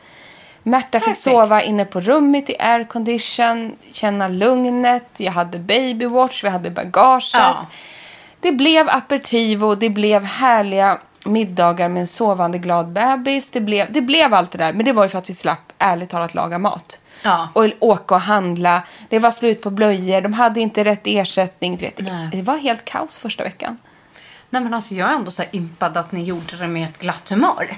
Märta 0.63 1.01
fick 1.01 1.05
Perfekt. 1.07 1.21
sova 1.23 1.63
inne 1.63 1.85
på 1.85 2.01
rummet 2.01 2.51
i 2.51 2.57
aircondition, 2.59 3.77
känna 3.93 4.29
lugnet. 4.29 5.07
Jag 5.17 5.33
hade 5.33 5.59
babywatch, 5.59 6.45
vi 6.45 6.49
hade 6.49 6.71
bagaget. 6.71 7.31
Ja. 7.33 7.67
Det 8.41 8.53
blev 8.53 8.89
aperitivo, 8.89 9.75
det 9.75 9.91
blev 9.91 10.25
härliga 10.25 11.01
middagar 11.25 11.89
med 11.89 12.01
en 12.01 12.07
sovande 12.07 12.59
glad 12.59 12.89
bebis. 12.89 13.51
Det 13.51 13.61
blev, 13.61 13.93
det 13.93 14.01
blev 14.01 14.35
allt 14.35 14.51
det 14.51 14.59
där, 14.59 14.73
men 14.73 14.85
det 14.85 14.93
var 14.93 15.03
ju 15.03 15.09
för 15.09 15.19
att 15.19 15.31
vi 15.31 15.35
slapp, 15.35 15.73
ärligt 15.79 16.11
talat, 16.11 16.35
laga 16.35 16.59
mat. 16.59 17.01
Ja. 17.23 17.49
Och 17.53 17.65
åka 17.81 18.15
och 18.15 18.21
handla. 18.21 18.83
Det 19.09 19.19
var 19.19 19.31
slut 19.31 19.63
på 19.63 19.71
blöjor, 19.71 20.21
de 20.21 20.33
hade 20.33 20.61
inte 20.61 20.85
rätt 20.85 21.03
ersättning. 21.05 21.77
Du 21.77 21.85
vet, 21.85 22.01
Nej. 22.01 22.29
det 22.33 22.43
var 22.43 22.57
helt 22.57 22.85
kaos 22.85 23.19
första 23.19 23.45
veckan. 23.45 23.79
Nej, 24.51 24.63
men 24.63 24.75
alltså, 24.75 24.95
jag 24.95 25.11
är 25.11 25.15
ändå 25.15 25.31
så 25.31 25.43
impad 25.51 25.97
att 25.97 26.13
ni 26.13 26.25
gjorde 26.25 26.57
det 26.57 26.67
med 26.67 26.85
ett 26.85 26.99
glatt 26.99 27.31
humör. 27.31 27.77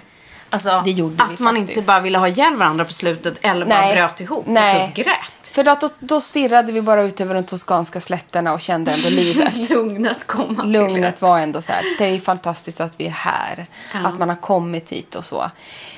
Alltså, 0.51 0.71
att 0.71 0.87
man 1.19 1.57
faktiskt. 1.57 1.79
inte 1.79 1.87
bara 1.87 2.01
ville 2.01 2.19
ha 2.19 2.29
ihjäl 2.29 2.57
varandra 2.57 2.85
på 2.85 2.93
slutet 2.93 3.39
eller 3.45 3.67
bara 3.67 3.93
bröt 3.93 4.21
ihop 4.21 4.47
Nej. 4.47 4.83
och 4.83 4.95
typ 4.95 5.07
grät. 5.07 5.46
För 5.57 5.69
att 5.69 5.81
då, 5.81 5.91
då 5.99 6.21
stirrade 6.21 6.73
vi 6.73 6.83
bara 6.83 7.03
ut 7.03 7.21
över 7.21 7.35
de 7.35 7.45
toskanska 7.45 8.01
slätterna 8.01 8.53
och 8.53 8.61
kände 8.61 8.93
ändå 8.93 9.09
livet. 9.09 9.71
Lugnet 9.71 10.27
komma 10.27 10.63
Lugnet 10.63 11.23
var 11.23 11.39
ändå 11.39 11.63
så 11.63 11.73
här, 11.73 11.85
det 11.99 12.05
är 12.05 12.21
fantastiskt 12.21 12.81
att 12.81 13.01
vi 13.01 13.07
är 13.07 13.11
här. 13.11 13.67
Ja. 13.95 14.07
Att 14.07 14.19
man 14.19 14.29
har 14.29 14.37
kommit 14.37 14.93
hit 14.93 15.15
och 15.15 15.25
så. 15.25 15.51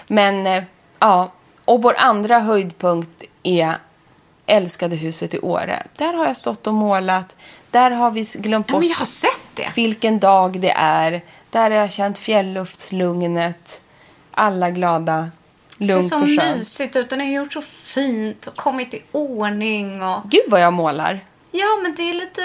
Men, 0.06 0.46
eh, 0.46 0.62
ja. 0.98 1.32
Och 1.64 1.82
vår 1.82 1.94
andra 1.98 2.38
höjdpunkt 2.38 3.24
är 3.42 3.74
älskade 4.46 4.96
huset 4.96 5.34
i 5.34 5.38
Åre. 5.38 5.82
Där 5.96 6.14
har 6.14 6.26
jag 6.26 6.36
stått 6.36 6.66
och 6.66 6.74
målat. 6.74 7.36
Där 7.70 7.90
har 7.90 8.10
vi 8.10 8.22
glömt 8.22 8.66
Ja, 8.68 8.72
bort 8.72 8.82
det. 9.54 9.72
vilken 9.74 10.18
dag 10.18 10.60
det 10.60 10.72
är. 10.76 11.22
Där 11.50 11.70
har 11.70 11.78
jag 11.78 11.92
känt 11.92 12.18
fjällluftlugnet. 12.18 13.82
Alla 14.30 14.70
glada. 14.70 15.30
Det 15.78 15.86
Lugnt 15.86 16.08
ser 16.08 16.16
och 16.16 16.22
så 16.22 16.26
skönt. 16.26 16.58
mysigt 16.58 16.96
ut 16.96 17.12
och 17.12 17.18
ni 17.18 17.24
har 17.24 17.42
gjort 17.42 17.52
så 17.52 17.62
fint 17.82 18.46
och 18.46 18.56
kommit 18.56 18.94
i 18.94 19.02
ordning. 19.12 20.02
Och... 20.02 20.20
Gud 20.24 20.44
vad 20.48 20.60
jag 20.60 20.72
målar. 20.72 21.20
Ja, 21.50 21.66
men 21.82 21.94
det 21.94 22.02
är 22.02 22.14
lite 22.14 22.42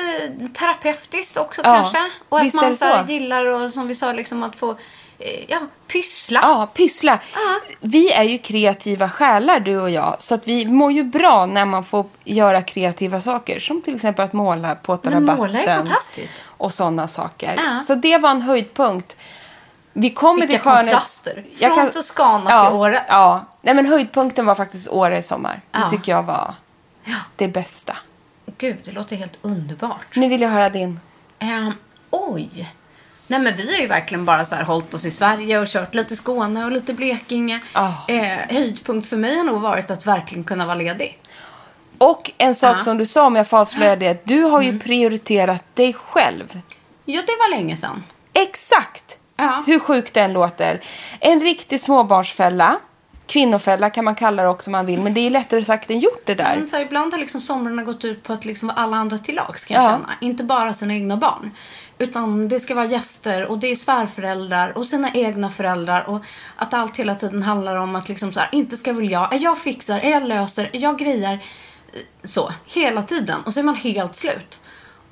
terapeutiskt 0.54 1.38
också 1.38 1.62
Ja, 1.63 1.75
kanske. 1.75 2.12
Och 2.30 2.40
att 2.40 2.54
man 2.54 2.70
det 2.70 2.75
så 2.75 3.04
så. 3.06 3.12
gillar 3.12 3.46
och 3.46 3.74
som 3.74 3.88
vi 3.88 3.96
sa, 3.96 4.13
liksom 4.13 4.44
att 4.44 4.56
få 4.56 4.72
eh, 5.20 5.44
ja, 5.48 5.60
pyssla. 5.88 6.40
Ja, 6.44 6.70
pyssla. 6.74 7.20
Ja. 7.36 7.60
Vi 7.80 8.12
är 8.12 8.24
ju 8.24 8.38
kreativa 8.38 9.10
själar, 9.10 9.60
du 9.60 9.80
och 9.80 9.90
jag. 9.90 10.16
Så 10.20 10.36
att 10.36 10.48
vi 10.48 10.66
mår 10.66 10.92
ju 10.92 11.04
bra 11.04 11.46
när 11.46 11.66
man 11.66 11.86
får 11.86 12.06
göra 12.24 12.62
kreativa 12.62 13.22
saker. 13.22 13.60
Som 13.60 13.82
till 13.82 13.96
exempel 13.96 14.25
att 14.25 14.34
måla 14.34 14.75
på 14.75 14.94
rabatten. 14.94 15.24
måla 15.24 15.60
är 15.60 15.78
fantastiskt. 15.78 16.34
Och 16.48 16.74
sådana 16.74 17.08
saker. 17.08 17.54
Ja. 17.58 17.80
Så 17.80 17.96
det 17.96 18.18
var 18.18 18.32
en 18.32 18.42
höjdpunkt. 18.42 19.18
Vi 19.94 20.10
kommer 20.10 20.40
Vilka 20.48 20.52
till 20.54 20.62
Skönhet- 20.72 20.84
kontraster. 20.84 21.44
Från 21.76 21.92
Toscana 21.92 22.50
ja, 22.52 22.68
till 22.70 22.76
Åre. 22.78 23.04
Ja. 23.08 23.46
Nej, 23.62 23.76
men 23.76 23.86
höjdpunkten 23.86 24.46
var 24.46 24.56
faktiskt 24.56 24.88
Åre 24.88 25.18
i 25.18 25.24
sommar. 25.24 25.62
Det 25.72 25.80
Ja. 25.80 25.90
tycker 25.90 26.12
jag 26.12 26.24
var 26.24 26.56
det 27.36 27.48
bästa. 27.48 27.98
Gud, 28.58 28.78
det 28.84 28.92
låter 28.92 29.16
helt 29.16 29.38
underbart. 29.42 30.16
Nu 30.16 30.30
vill 30.30 30.42
jag 30.42 30.50
höra 30.50 30.70
din. 30.70 31.00
Ehm, 31.40 31.72
oj. 32.10 32.74
Nej, 33.28 33.40
men 33.40 33.56
vi 33.58 33.72
har 33.76 33.82
ju 33.82 33.88
verkligen 33.88 34.26
bara 34.26 34.46
så 34.46 34.56
här 34.56 34.64
hållit 34.64 34.94
oss 34.94 35.06
i 35.06 35.12
Sverige 35.12 35.60
och 35.60 35.68
kört 35.68 35.94
lite 35.96 36.16
Skåne 36.16 36.66
och 36.66 36.72
lite 36.72 36.94
Blekinge. 36.94 37.62
Ah. 37.74 37.92
Eh, 38.08 38.38
höjdpunkt 38.50 39.10
för 39.10 39.18
mig 39.18 39.38
har 39.38 39.44
nog 39.44 39.62
varit 39.62 39.92
att 39.92 40.06
verkligen 40.06 40.44
kunna 40.44 40.66
vara 40.66 40.76
ledig. 40.76 41.20
Och 41.98 42.32
en 42.38 42.56
sak 42.56 42.76
Ja. 42.80 42.84
som 42.84 42.98
du 42.98 43.06
sa, 43.06 43.26
om 43.26 43.36
jag 43.36 43.48
får 43.48 43.58
avslöja 43.58 43.96
det. 43.96 44.26
Du 44.26 44.42
har 44.44 44.62
ju 44.62 44.80
prioriterat 44.80 45.64
dig 45.76 45.94
själv. 45.94 46.60
Ja, 47.06 47.22
det 47.22 47.32
var 47.40 47.56
länge 47.58 47.76
sedan. 47.76 48.04
Exakt! 48.34 49.18
Ja. 49.38 49.63
Hur 49.68 49.80
sjukt 49.80 50.13
det 50.13 50.22
än 50.22 50.34
låter. 50.34 50.82
En 51.20 51.42
riktig 51.42 51.80
småbarnsfälla. 51.82 52.80
Kvinnofälla 53.28 53.90
kan 53.90 54.06
man 54.06 54.16
kalla 54.16 54.44
det 54.44 54.50
också 54.50 54.68
om 54.68 54.72
man 54.72 54.86
vill. 54.86 55.02
Men 55.02 55.13
det 55.13 55.20
är 55.22 55.30
lättare 55.30 55.63
sagt 55.63 55.90
än 55.90 56.00
gjort 56.00 56.22
det 56.25 56.36
där. 56.36 56.66
Så 56.70 56.75
här, 56.75 56.84
ibland 56.86 57.13
har 57.13 57.20
liksom 57.20 57.42
somrarna 57.42 57.84
gått 57.84 58.06
ut 58.06 58.24
på 58.24 58.34
att 58.34 58.46
liksom 58.46 58.68
vara 58.68 58.78
alla 58.78 58.98
andra 58.98 59.18
till 59.18 59.36
lags 59.36 59.66
kan 59.66 59.75
jag 59.75 59.84
Ja. 59.86 59.90
känna. 59.92 60.10
Inte 60.22 60.44
bara 60.44 60.74
sina 60.74 60.94
egna 60.94 61.18
barn. 61.18 61.52
Utan 61.98 62.48
det 62.48 62.60
ska 62.60 62.75
vara 62.75 62.86
gäster 62.86 63.46
och 63.52 63.58
det 63.58 63.68
är 63.72 63.75
svärföräldrar 63.75 64.78
och 64.78 64.86
sina 64.88 65.12
egna 65.13 65.50
föräldrar. 65.50 66.10
Och 66.10 66.24
att 66.56 66.74
allt 66.74 66.98
hela 66.98 67.16
tiden 67.16 67.44
handlar 67.44 67.75
om 67.75 67.96
att 67.96 68.10
liksom 68.10 68.34
så 68.34 68.40
här, 68.40 68.50
inte 68.52 68.78
ska 68.78 68.94
väl 68.94 69.12
jag, 69.12 69.28
jag 69.40 69.58
fixar, 69.58 70.00
jag 70.04 70.24
löser, 70.28 70.70
jag 70.74 70.98
grejar. 71.00 71.34
Eh, 71.34 72.00
Så, 72.24 72.54
hela 72.66 73.04
tiden. 73.04 73.42
Och 73.46 73.54
så 73.54 73.60
är 73.60 73.63
man 73.63 73.75
helt 73.75 74.16
slut. 74.16 74.62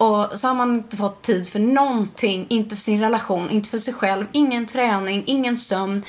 Och 0.01 0.39
så 0.39 0.47
har 0.47 0.55
man 0.55 0.75
inte 0.75 0.97
fått 0.97 1.21
tid 1.21 1.49
för 1.49 1.59
någonting. 1.59 2.45
Inte 2.49 2.75
för 2.75 2.81
sin 2.81 3.01
relation, 3.01 3.49
inte 3.49 3.69
för 3.69 3.77
sig 3.77 3.93
själv. 3.93 4.25
Ingen 4.31 4.65
träning, 4.65 5.23
ingen 5.25 5.57
sömn. 5.57 6.05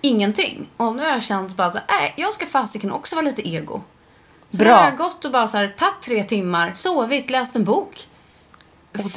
Ingenting. 0.00 0.68
Och 0.76 0.96
nu 0.96 1.02
har 1.02 1.10
jag 1.10 1.22
känt 1.22 1.56
bara 1.56 1.70
så 1.70 1.78
här, 1.78 1.86
nej, 1.88 2.14
jag 2.16 2.32
ska 2.34 2.46
fasiken 2.46 2.92
också 2.92 3.16
vara 3.16 3.24
lite 3.24 3.48
ego. 3.48 3.82
Så 4.50 4.56
Bra. 4.56 4.64
Bra. 4.66 4.76
har 4.76 4.84
jag 4.84 4.96
gått 4.96 5.24
och 5.24 5.30
bara 5.30 5.48
så 5.48 5.56
här, 5.56 5.68
tagit 5.68 6.02
tre 6.02 6.24
timmar, 6.24 6.72
sovit, 6.74 7.30
läst 7.30 7.56
en 7.56 7.64
bok. 7.64 8.06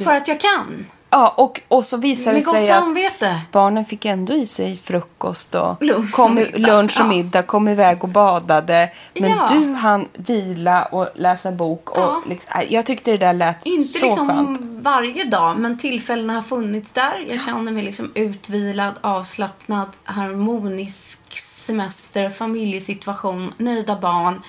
För 0.04 0.14
att 0.14 0.28
jag 0.28 0.40
kan. 0.40 0.86
Ja, 1.10 1.34
och, 1.36 1.60
och 1.68 1.84
så 1.84 1.96
visar 1.96 2.34
det 2.34 2.42
sig 2.42 2.60
att 2.60 2.66
samvete. 2.66 3.40
barnen 3.52 3.84
fick 3.84 4.04
ändå 4.04 4.32
i 4.34 4.46
sig 4.46 4.76
frukost 4.76 5.54
och 5.54 5.76
Lunch 5.82 6.04
och 6.08 6.10
kom, 6.12 6.38
i- 6.38 6.42
middag. 6.52 6.58
lunch 6.72 6.96
och 7.00 7.04
Ja. 7.04 7.08
middag, 7.08 7.42
kom 7.42 7.68
iväg 7.68 8.02
och 8.04 8.08
badade. 8.08 8.90
Men 9.14 9.30
Ja. 9.30 9.48
du 9.52 9.72
hann 9.74 10.08
vila 10.12 10.84
och 10.84 11.08
läsa 11.14 11.48
en 11.48 11.56
bok. 11.56 11.90
Och 11.90 11.98
Ja. 11.98 12.22
liksom, 12.28 12.52
äh, 12.60 12.72
jag 12.74 12.86
tyckte 12.86 13.10
det 13.10 13.16
där 13.16 13.32
lät 13.32 13.66
Inte 13.66 13.84
så 13.98 14.06
liksom 14.06 14.28
skönt. 14.28 14.58
varje 14.82 15.24
dag, 15.24 15.58
men 15.58 15.78
tillfällena 15.78 16.32
har 16.34 16.42
funnits 16.42 16.92
där. 16.92 17.26
Jag 17.30 17.40
känner 17.40 17.72
mig 17.72 17.82
liksom 17.84 18.12
utvilad, 18.14 18.94
avslappnad, 19.00 19.88
harmonisk 20.04 21.38
semester, 21.38 22.30
familjesituation, 22.30 23.54
nöjda 23.56 23.96
barn. 23.96 24.42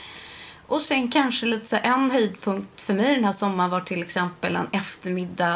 Och 0.67 0.81
sen 0.81 1.11
kanske 1.11 1.45
lite 1.45 1.65
så 1.69 1.77
en 1.83 2.11
höjdpunkt 2.11 2.81
för 2.81 2.93
mig 2.93 3.15
den 3.15 3.23
här 3.25 3.31
sommaren 3.31 3.69
var 3.69 3.81
till 3.81 4.01
exempel 4.01 4.55
en 4.55 4.67
eftermiddag 4.81 5.55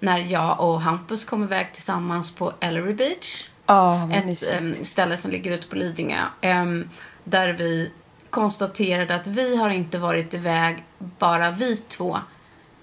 när 0.00 0.18
jag 0.18 0.60
och 0.60 0.80
Hampus 0.80 1.24
kom 1.24 1.44
iväg 1.44 1.72
tillsammans 1.72 2.34
på 2.34 2.52
Ellery 2.60 2.94
Beach. 2.94 3.48
Vad 3.66 4.12
ett 4.12 4.26
mysigt. 4.26 4.62
em, 4.62 4.74
ställe 4.74 5.16
som 5.16 5.30
ligger 5.30 5.50
ute 5.52 5.68
på 5.68 5.76
Lidingö. 5.76 6.22
em, 6.40 6.90
där 7.24 7.52
vi 7.52 7.90
konstaterade 8.30 9.14
att 9.14 9.26
vi 9.26 9.56
har 9.56 9.70
inte 9.70 9.98
varit 9.98 10.34
iväg, 10.34 10.84
bara 10.98 11.50
vi 11.50 11.76
två, 11.76 12.18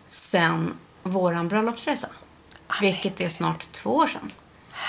sen 0.10 0.74
våran 1.04 1.48
bröllopsresa. 1.48 2.08
Vilket 2.82 3.22
är 3.22 3.30
snart 3.30 3.72
två 3.72 3.96
år 3.96 4.08
sedan. 4.08 4.32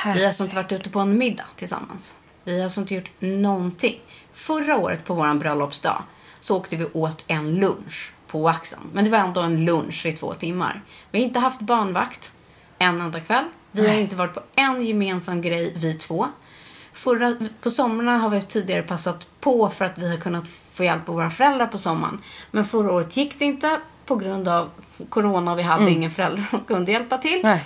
Vi 0.05 0.21
har 0.21 0.27
alltså 0.27 0.45
inte 0.45 0.57
varit 0.57 0.73
ute 0.73 0.91
på 0.91 1.01
en 1.01 1.19
middag 1.19 1.47
tillsammans. 1.57 2.17
Vi 2.45 2.57
har 2.57 2.65
alltså 2.65 2.81
inte 2.81 2.95
gjort 2.95 3.11
någonting. 3.19 4.01
Förra 4.33 4.77
året 4.77 5.05
på 5.05 5.15
våran 5.15 5.39
bröllopsdag 5.39 6.03
så 6.41 6.57
åkte 6.57 6.77
vi 6.77 6.87
åt 6.93 7.25
en 7.27 7.57
lunch 7.57 8.13
på 8.35 8.43
Waxen. 8.43 8.81
Men 8.93 9.05
det 9.05 9.11
var 9.11 9.19
ändå 9.19 9.41
en 9.41 9.65
lunch 9.65 10.07
i 10.07 10.13
två 10.13 10.35
timmar. 10.35 10.83
Vi 11.11 11.19
har 11.19 11.27
inte 11.27 11.39
haft 11.39 11.61
barnvakt 11.61 12.33
en 12.79 13.01
enda 13.01 13.21
kväll. 13.21 13.45
Vi 13.73 13.89
har 13.89 13.95
inte 13.95 14.17
varit 14.17 14.35
på 14.35 14.41
en 14.55 14.85
gemensam 14.87 15.43
grej, 15.43 15.73
vi 15.77 15.95
två. 15.95 16.29
Förra, 16.93 17.37
på 17.61 17.71
somrarna 17.71 18.19
har 18.19 18.31
vi 18.31 18.43
tidigare 18.43 18.83
passat 18.83 19.27
på 19.41 19.71
för 19.71 19.85
att 19.85 19.99
vi 19.99 20.11
har 20.11 20.17
kunnat 20.17 20.45
få 20.73 20.85
hjälp 20.85 21.09
av 21.09 21.15
våra 21.15 21.31
föräldrar 21.31 21.67
på 21.67 21.79
sommaren. 21.79 22.19
Men 22.51 22.65
förra 22.65 22.93
året 22.93 23.17
gick 23.17 23.39
det 23.39 23.45
inte 23.45 23.81
på 24.07 24.17
grund 24.17 24.49
av 24.49 24.71
corona 25.09 25.53
och 25.53 25.59
vi 25.59 25.63
hade 25.63 25.91
ingen 25.91 26.11
förälder 26.11 26.47
som 26.51 26.61
kunde 26.61 26.93
hjälpa 26.93 27.19
till. 27.19 27.41
Nej. 27.43 27.65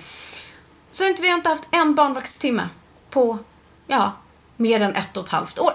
Så 0.93 1.05
inte 1.05 1.23
vi 1.23 1.29
har 1.29 1.37
inte 1.37 1.49
haft 1.49 1.69
en 1.71 1.95
barnvaktstimme 1.95 2.69
på, 3.11 3.39
ja, 3.87 4.13
mer 4.57 4.81
än 4.81 4.95
ett 4.95 5.17
och 5.17 5.25
ett 5.25 5.31
halvt 5.31 5.59
år. 5.59 5.73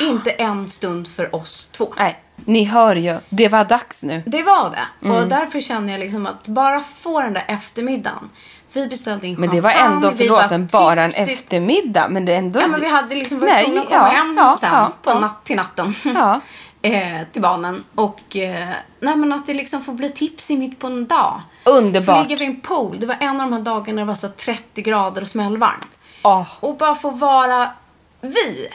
Inte 0.00 0.30
en 0.30 0.68
stund 0.68 1.08
för 1.08 1.34
oss 1.34 1.68
två. 1.72 1.94
Nej, 1.96 2.22
ni 2.44 2.64
hör 2.64 2.96
ju. 2.96 3.18
Det 3.28 3.48
var 3.48 3.64
dags 3.64 4.02
nu. 4.02 4.22
Det 4.26 4.42
var 4.42 4.70
det. 4.70 5.06
Mm. 5.06 5.16
Och 5.16 5.28
därför 5.28 5.60
känner 5.60 5.92
jag 5.92 6.00
liksom 6.00 6.26
att 6.26 6.48
bara 6.48 6.80
få 6.80 7.20
den 7.20 7.32
där 7.32 7.44
eftermiddagen. 7.48 8.30
Vi 8.72 8.86
beställde 8.86 9.26
in 9.26 9.40
Men 9.40 9.50
det 9.50 9.60
var 9.60 9.70
champagne, 9.70 9.94
ändå, 9.94 10.12
förlåt, 10.16 10.50
var 10.50 10.54
en 10.54 10.66
bara 10.66 11.04
en 11.04 11.10
eftermiddag. 11.10 12.08
Men 12.08 12.24
det 12.24 12.34
ändå... 12.34 12.60
Ja, 12.60 12.66
men 12.66 12.80
vi 12.80 12.88
hade 12.88 13.14
liksom 13.14 13.40
varit 13.40 13.64
tvungna 13.64 13.80
att 13.80 13.88
komma 13.88 14.12
ja, 14.12 14.18
hem 14.18 14.36
ja, 14.36 14.56
sen 14.60 14.72
ja, 14.72 14.92
på 15.02 15.18
natt 15.18 15.44
till 15.44 15.56
natten. 15.56 15.94
Ja. 16.04 16.40
eh, 16.82 17.26
till 17.32 17.42
barnen. 17.42 17.84
Och 17.94 18.36
eh, 18.36 18.68
nej, 19.00 19.16
men 19.16 19.32
att 19.32 19.46
det 19.46 19.54
liksom 19.54 19.82
får 19.82 19.92
bli 19.92 20.10
tips 20.10 20.50
i 20.50 20.56
mitt 20.56 20.78
på 20.78 20.86
en 20.86 21.06
dag. 21.06 21.40
Underbart. 21.64 22.16
Få 22.16 22.22
ligga 22.22 22.36
vid 22.36 22.48
en 22.48 22.60
pool. 22.60 23.00
Det 23.00 23.06
var 23.06 23.16
en 23.20 23.40
av 23.40 23.50
de 23.50 23.52
här 23.52 23.62
dagarna 23.62 23.92
när 23.92 24.02
det 24.02 24.08
var 24.08 24.14
så 24.14 24.26
här 24.26 24.34
30 24.34 24.82
grader 24.82 25.22
och 25.22 25.28
smällvarmt. 25.28 25.88
Åh, 26.22 26.46
Och 26.60 26.76
bara 26.76 26.94
få 26.94 27.10
vara 27.10 27.70
vi. 28.20 28.68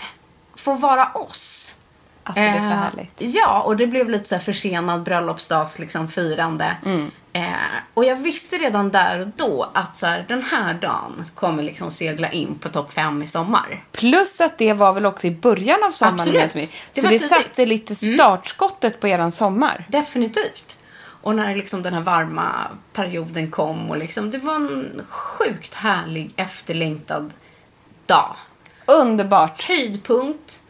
Få 0.56 0.74
vara 0.74 1.06
oss. 1.06 1.76
Alltså 2.24 2.44
det 2.44 2.50
är 2.50 2.60
så 2.60 2.66
Eh, 2.66 2.78
härligt. 2.78 3.14
Ja, 3.18 3.62
och 3.62 3.78
det 3.78 3.88
blev 3.88 4.10
lite 4.10 4.30
så 4.30 4.40
försenad 4.40 5.04
bröllopsdags 5.04 5.80
liksom, 5.80 6.08
firande. 6.08 6.78
Mm. 6.86 7.12
Eh, 7.34 7.52
och 7.94 8.06
jag 8.06 8.16
visste 8.16 8.58
redan 8.58 8.90
där 8.90 9.22
och 9.22 9.28
då 9.36 9.70
att 9.74 9.96
så 9.96 10.06
här, 10.06 10.26
den 10.28 10.44
här 10.44 10.74
dagen 10.74 11.26
kommer 11.36 11.64
liksom 11.64 11.92
segla 11.92 12.32
in 12.32 12.60
på 12.60 12.70
topp 12.70 12.94
fem 12.94 13.24
i 13.24 13.28
sommar. 13.28 13.84
Plus 13.92 14.42
att 14.42 14.58
det 14.58 14.74
var 14.74 14.94
väl 14.94 15.06
också 15.06 15.28
i 15.28 15.32
början 15.32 15.80
av 15.88 15.92
sommaren. 15.92 16.20
Absolut. 16.20 16.54
Det 16.94 17.02
Så 17.02 17.08
det. 17.08 17.16
Mm. 17.16 17.20
satte 17.20 17.66
lite 17.66 17.96
startskottet 17.96 19.00
på 19.00 19.08
eran 19.08 19.32
sommar. 19.32 19.86
Definitivt. 19.88 20.78
Och 21.24 21.36
när 21.36 21.56
liksom 21.56 21.84
den 21.84 21.94
här 21.94 22.02
varma 22.02 22.68
perioden 22.94 23.52
kom 23.52 23.90
och 23.90 23.98
liksom, 23.98 24.32
det 24.32 24.38
var 24.38 24.56
en 24.56 25.02
sjukt 25.10 25.74
härlig 25.74 26.34
efterlängtad 26.36 27.34
dag. 28.06 28.36
Underbart. 28.86 29.64
höjdpunkt. 29.64 30.62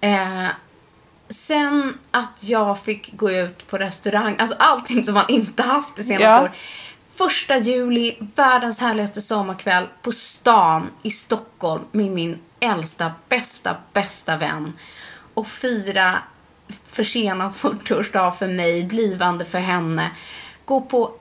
Eh, 0.00 0.46
sen 1.28 1.98
att 2.10 2.38
jag 2.44 2.78
fick 2.78 3.16
gå 3.16 3.30
ut 3.30 3.66
på 3.66 3.78
restaurang. 3.78 4.36
Alltså 4.38 4.56
allting 4.58 5.04
som 5.04 5.14
man 5.14 5.24
inte 5.28 5.62
haft 5.62 5.96
det 5.96 6.02
senaste 6.02 6.24
Ja. 6.24 6.42
år. 6.42 6.50
Första 7.14 7.58
juli, 7.58 8.16
världens 8.34 8.80
härligaste 8.80 9.22
sommarkväll 9.22 9.86
på 10.02 10.12
stan 10.12 10.90
i 11.02 11.10
Stockholm 11.10 11.84
med 11.92 12.10
min 12.10 12.38
äldsta, 12.60 13.12
bästa, 13.28 13.76
bästa 13.92 14.36
vän. 14.36 14.72
Och 15.34 15.46
fira 15.46 16.18
försenad 16.84 17.52
40-årsdag 17.52 18.30
för 18.32 18.48
mig, 18.48 18.84
blivande 18.84 19.44
för 19.44 19.58
henne. 19.58 20.10
Gå 20.64 20.80
på 20.80 21.14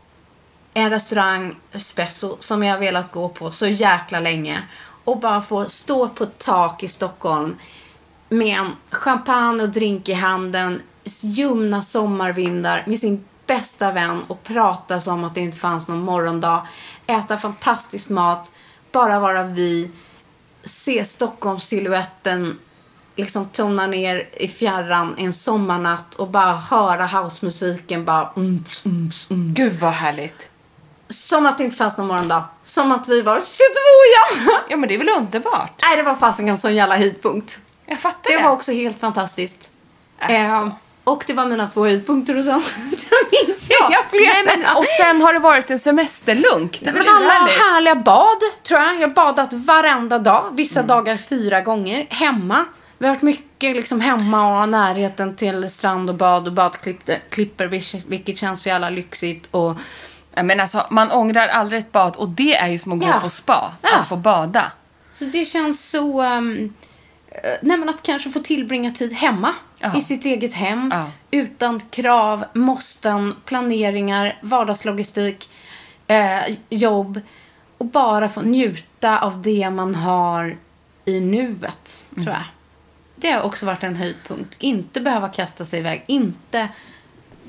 en 0.74 0.90
restaurang, 0.90 1.56
Espresso, 1.72 2.38
som 2.40 2.64
jag 2.64 2.74
har 2.74 2.80
velat 2.80 3.12
gå 3.12 3.30
på 3.30 3.52
så 3.52 3.68
jäkla 3.68 4.20
länge. 4.20 4.64
Och 5.04 5.20
bara 5.20 5.42
få 5.42 5.70
stå 5.70 6.10
på 6.10 6.24
ett 6.24 6.38
tak 6.40 6.84
i 6.84 6.88
Stockholm 6.88 7.56
med 8.38 8.66
champagne 8.92 9.64
och 9.64 9.70
drink 9.70 10.10
i 10.10 10.14
handen, 10.14 10.82
ljumna 11.22 11.82
sommarvindar 11.82 12.84
med 12.88 13.00
sin 13.00 13.26
bästa 13.48 13.92
vän 13.92 14.24
och 14.28 14.44
prata 14.44 15.02
som 15.02 15.24
att 15.24 15.36
det 15.36 15.42
inte 15.42 15.58
fanns 15.58 15.88
någon 15.88 16.02
morgondag. 16.02 16.68
Äta 17.08 17.38
fantastisk 17.38 18.10
mat, 18.10 18.52
bara 18.92 19.20
vara 19.20 19.44
vi. 19.44 19.92
Se 20.64 21.06
Stockholmssilhuetten 21.06 22.60
liksom 23.16 23.46
tona 23.46 23.88
ner 23.88 24.30
i 24.34 24.48
fjärran 24.48 25.16
en 25.18 25.34
sommarnatt 25.34 26.16
och 26.16 26.28
bara 26.28 26.56
höra 26.56 27.06
housemusiken 27.06 28.06
bara 28.06 28.32
umps, 28.36 28.86
umps, 28.86 29.32
umps. 29.32 29.58
Gud 29.60 29.80
vad 29.80 29.92
härligt. 29.92 30.50
Som 31.10 31.46
att 31.46 31.58
det 31.58 31.64
inte 31.64 31.76
fanns 31.76 31.98
någon 31.98 32.08
morgondag. 32.08 32.44
Som 32.64 32.92
att 32.92 33.08
vi 33.08 33.22
var 33.22 33.36
22 33.36 33.46
igen. 34.40 34.60
Ja 34.70 34.78
men 34.78 34.90
det 34.90 34.96
är 34.96 34.98
väl 34.98 35.10
underbart? 35.10 35.72
Nej, 35.82 35.98
det 35.98 36.04
var 36.04 36.16
fasiken 36.16 36.50
en 36.50 36.58
sån 36.58 36.76
jävla 36.76 36.98
höjdpunkt. 36.98 37.60
Jag 37.86 38.00
fattar 38.00 38.32
Det 38.32 38.38
det. 38.38 38.44
var 38.44 38.52
också 38.52 38.72
helt 38.72 39.00
fantastiskt. 39.00 39.70
Alltså. 40.20 40.36
Eh, 40.38 40.68
och 41.04 41.24
det 41.28 41.34
var 41.34 41.46
mina 41.46 41.68
två 41.68 41.84
höjdpunkter 41.84 42.38
och 42.38 42.44
sen, 42.44 42.62
sen 42.92 43.18
minns 43.32 43.70
jag 43.70 43.90
inga 43.90 44.04
fler. 44.10 44.46
Nej, 44.46 44.58
men, 44.58 44.78
och 44.78 44.86
sen 45.02 45.22
har 45.22 45.34
det 45.34 45.40
varit 45.40 45.70
en 45.72 45.80
semesterlunk. 45.80 46.82
Är 46.82 46.94
Men 46.94 47.02
alla 47.10 47.30
härligt? 47.34 47.56
härliga 47.56 47.96
bad, 47.96 48.38
tror 48.64 48.80
jag. 48.80 48.96
Jag 49.02 49.08
har 49.08 49.14
badat 49.16 49.54
varenda 49.54 50.20
dag. 50.20 50.50
Vissa 50.54 50.80
Mm. 50.80 50.88
dagar 50.88 51.18
fyra 51.18 51.62
gånger. 51.62 52.08
Hemma. 52.10 52.66
Vi 52.98 53.08
har 53.08 53.14
varit 53.16 53.22
mycket 53.22 53.76
liksom 53.76 54.02
hemma 54.02 54.62
och 54.62 54.70
närheten 54.70 55.36
till 55.36 55.70
strand 55.70 56.10
och 56.10 56.16
bad 56.16 56.48
och 56.48 56.54
badklipper, 56.54 57.68
vilket 58.08 58.38
känns 58.38 58.62
så 58.64 58.70
jävla 58.70 58.90
lyxigt. 58.90 59.48
Och 59.52 59.78
Ja, 60.38 60.44
men 60.44 60.60
alltså, 60.60 60.88
man 60.90 61.12
ångrar 61.12 61.48
aldrig 61.48 61.80
ett 61.80 61.92
bad 61.92 62.16
och 62.16 62.30
det 62.30 62.56
är 62.56 62.68
ju 62.68 62.80
som 62.80 62.92
att 62.92 63.00
gå 63.00 63.06
Ja. 63.06 63.20
på 63.20 63.30
spa. 63.30 63.72
Ja. 63.82 63.90
Att 64.00 64.08
få 64.10 64.16
bada. 64.16 64.72
Så 65.12 65.26
det 65.26 65.46
känns 65.46 65.90
så... 65.90 66.24
Um, 66.24 66.74
nej 67.62 67.78
men 67.78 67.90
att 67.90 68.04
kanske 68.04 68.30
få 68.30 68.40
tillbringa 68.40 68.92
tid 68.92 69.14
hemma. 69.14 69.54
Ja. 69.80 69.98
I 69.98 70.02
sitt 70.02 70.26
eget 70.26 70.54
hem. 70.54 70.92
Ja. 70.96 71.12
Utan 71.32 71.80
krav, 71.80 72.46
måsten, 72.54 73.36
planeringar, 73.46 74.40
vardagslogistik, 74.42 75.50
eh, 76.08 76.56
jobb. 76.70 77.22
Och 77.78 77.86
bara 77.86 78.30
få 78.30 78.42
njuta 78.42 79.20
av 79.20 79.42
det 79.42 79.70
man 79.70 79.96
har 79.96 80.58
i 81.06 81.20
nuet, 81.20 82.06
Mm. 82.12 82.24
tror 82.26 82.36
jag. 82.36 82.44
Det 83.16 83.32
har 83.32 83.42
också 83.42 83.66
varit 83.66 83.84
en 83.84 83.96
höjdpunkt. 83.96 84.56
Inte 84.60 85.02
behöva 85.02 85.30
kasta 85.30 85.66
sig 85.66 85.80
iväg. 85.80 86.04
Inte... 86.08 86.68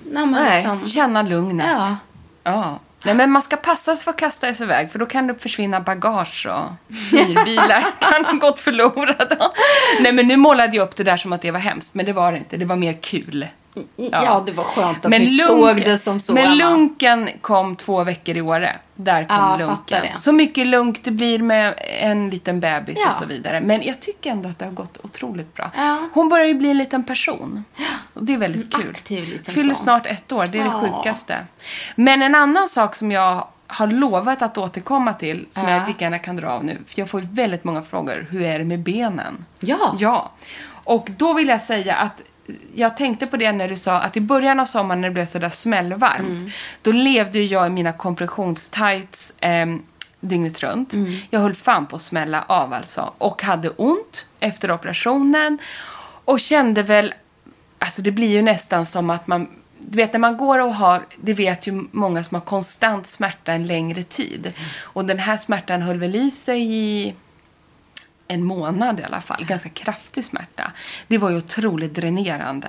Nej, 0.05 0.27
Nej, 0.27 0.57
liksom, 0.57 0.89
känna 0.89 1.23
lugnet. 1.23 1.67
Ja. 1.73 1.97
Ja. 2.43 2.79
Nej, 3.07 3.15
men 3.15 3.31
man 3.31 3.43
ska 3.43 3.57
passa 3.57 3.97
sig 3.97 4.05
för 4.05 4.11
att 4.11 4.17
kasta 4.17 4.55
sig 4.55 4.65
iväg 4.65 4.91
för 4.93 4.99
då 4.99 5.07
kan 5.07 5.27
det 5.27 5.35
försvinna 5.35 5.81
bagage 5.81 6.47
och 6.47 6.95
hyrbilar 7.11 7.87
kan 8.25 8.39
gått 8.39 8.61
förlorade. 8.61 9.39
Nej, 10.01 10.13
men 10.13 10.29
nu 10.29 10.37
målade 10.37 10.77
jag 10.77 10.85
upp 10.85 10.97
det 10.97 11.05
där 11.05 11.17
som 11.17 11.33
att 11.33 11.43
det 11.43 11.51
var 11.51 11.61
hemskt, 11.61 11.95
men 11.95 12.07
det 12.07 12.13
var 12.13 12.33
det 12.33 12.39
inte. 12.39 12.57
Det 12.57 12.65
var 12.65 12.77
mer 12.77 12.93
kul. 12.93 13.47
Ja. 13.97 14.43
det 14.47 14.53
var 14.53 14.65
skönt 14.65 15.05
att 15.05 15.11
Men 15.11 15.21
vi 15.21 15.27
lunken- 15.27 15.47
såg 15.47 15.77
det 15.77 15.99
som 15.99 16.21
så, 16.21 16.33
Men 16.35 16.57
lunken 16.57 17.29
kom 17.41 17.77
två 17.77 18.05
veckor 18.05 18.37
i 18.37 18.41
Åre. 18.41 18.77
Där 18.95 19.25
kom 19.29 19.37
Ja, 19.37 19.57
lunken. 19.57 20.05
Så 20.17 20.33
mycket 20.33 20.67
lunk 20.67 21.01
det 21.05 21.11
blir 21.11 21.39
med 21.39 21.75
en 22.01 22.31
liten 22.31 22.61
bebis 22.61 22.99
Ja. 23.01 23.07
och 23.09 23.13
så 23.13 23.25
vidare. 23.27 23.61
Men 23.61 23.83
jag 23.83 24.01
tycker 24.01 24.31
ändå 24.31 24.49
att 24.49 24.59
det 24.59 24.65
har 24.65 24.73
gått 24.73 24.99
otroligt 25.05 25.55
bra. 25.55 25.71
Ja. 25.77 25.99
Hon 26.13 26.29
börjar 26.29 26.47
ju 26.47 26.55
bli 26.55 26.71
en 26.71 26.79
liten 26.79 27.05
person. 27.05 27.65
Och 28.15 28.25
det 28.25 28.35
är 28.35 28.39
väldigt 28.39 28.75
kul. 28.75 28.91
aktiv 28.91 29.29
liten 29.29 29.55
Fyller 29.55 29.75
sån. 29.75 29.85
snart 29.85 30.07
ett 30.07 30.33
år, 30.33 30.47
det 30.53 30.59
är 30.59 30.65
det 30.65 30.71
Ja. 30.71 30.81
sjukaste. 31.03 31.37
Men 31.97 32.23
en 32.23 32.35
annan 32.35 32.69
sak 32.69 32.95
som 32.95 33.11
jag 33.13 33.47
har 33.67 33.87
lovat 33.87 34.43
att 34.43 34.59
återkomma 34.59 35.13
till, 35.13 35.47
som 35.51 35.69
Ja. 35.69 35.71
jag 35.71 35.89
lika 35.89 36.05
gärna 36.05 36.19
kan 36.19 36.37
dra 36.37 36.49
av 36.49 36.65
nu. 36.65 36.79
För 36.87 37.01
jag 37.01 37.11
får 37.11 37.21
ju 37.21 37.27
väldigt 37.31 37.65
många 37.65 37.83
frågor. 37.83 38.27
Hur 38.31 38.43
är 38.43 38.59
det 38.59 38.65
med 38.65 38.79
benen? 38.81 39.45
Ja. 39.61 39.97
Ja. 39.99 40.31
Och 40.85 41.09
då 41.17 41.33
vill 41.33 41.49
jag 41.49 41.63
säga 41.63 41.97
att 41.97 42.23
jag 42.75 42.97
tänkte 42.97 43.27
på 43.27 43.37
det 43.37 43.53
när 43.53 43.69
du 43.69 43.77
sa 43.77 43.99
att 43.99 44.17
i 44.17 44.21
början 44.21 44.61
av 44.61 44.65
sommaren 44.65 45.01
när 45.01 45.09
det 45.09 45.15
blev 45.15 45.27
sådär 45.27 45.51
smällvarmt. 45.51 46.41
Mm. 46.41 46.51
Då 46.83 46.93
levde 46.93 47.39
jag 47.39 47.67
i 47.67 47.71
mina 47.71 47.93
kompressionstights 47.93 49.33
eh, 49.41 49.67
dygnet 50.21 50.63
runt. 50.63 50.93
Mm. 50.93 51.17
Jag 51.31 51.41
höll 51.41 51.55
fan 51.55 51.87
på 51.87 51.97
att 51.97 52.03
smälla 52.03 52.45
av 52.49 52.73
alltså. 52.73 53.13
Och 53.19 53.43
hade 53.43 53.71
ont 53.71 54.27
efter 54.41 54.71
operationen. 54.71 55.59
Och 56.25 56.41
kände 56.41 56.83
väl, 56.83 57.15
alltså 57.79 58.03
det 58.03 58.11
blir 58.11 58.29
ju 58.29 58.43
nästan 58.43 58.87
som 58.87 59.11
att 59.11 59.27
man 59.27 59.49
du 59.79 59.97
vet 59.97 60.13
när 60.13 60.21
man 60.21 60.37
går 60.37 60.59
och 60.59 60.75
har, 60.75 61.07
det 61.17 61.33
vet 61.35 61.67
ju 61.67 61.85
många 61.91 62.25
som 62.25 62.35
har 62.35 62.43
konstant 62.43 63.07
smärta 63.07 63.53
en 63.53 63.67
längre 63.67 64.03
tid. 64.03 64.53
Och 64.81 65.05
den 65.05 65.19
här 65.19 65.37
smärtan 65.37 65.83
höll 65.83 65.99
väl 65.99 66.17
i 66.17 66.31
sig 66.31 66.75
i 66.75 67.15
en 68.29 68.45
månad 68.45 69.01
i 69.01 69.03
alla 69.03 69.21
fall. 69.21 69.45
Ganska 69.45 69.69
kraftig 69.69 70.25
smärta. 70.25 70.73
Det 71.07 71.19
var 71.19 71.31
ju 71.31 71.37
otroligt 71.37 71.95
dränerande. 71.95 72.69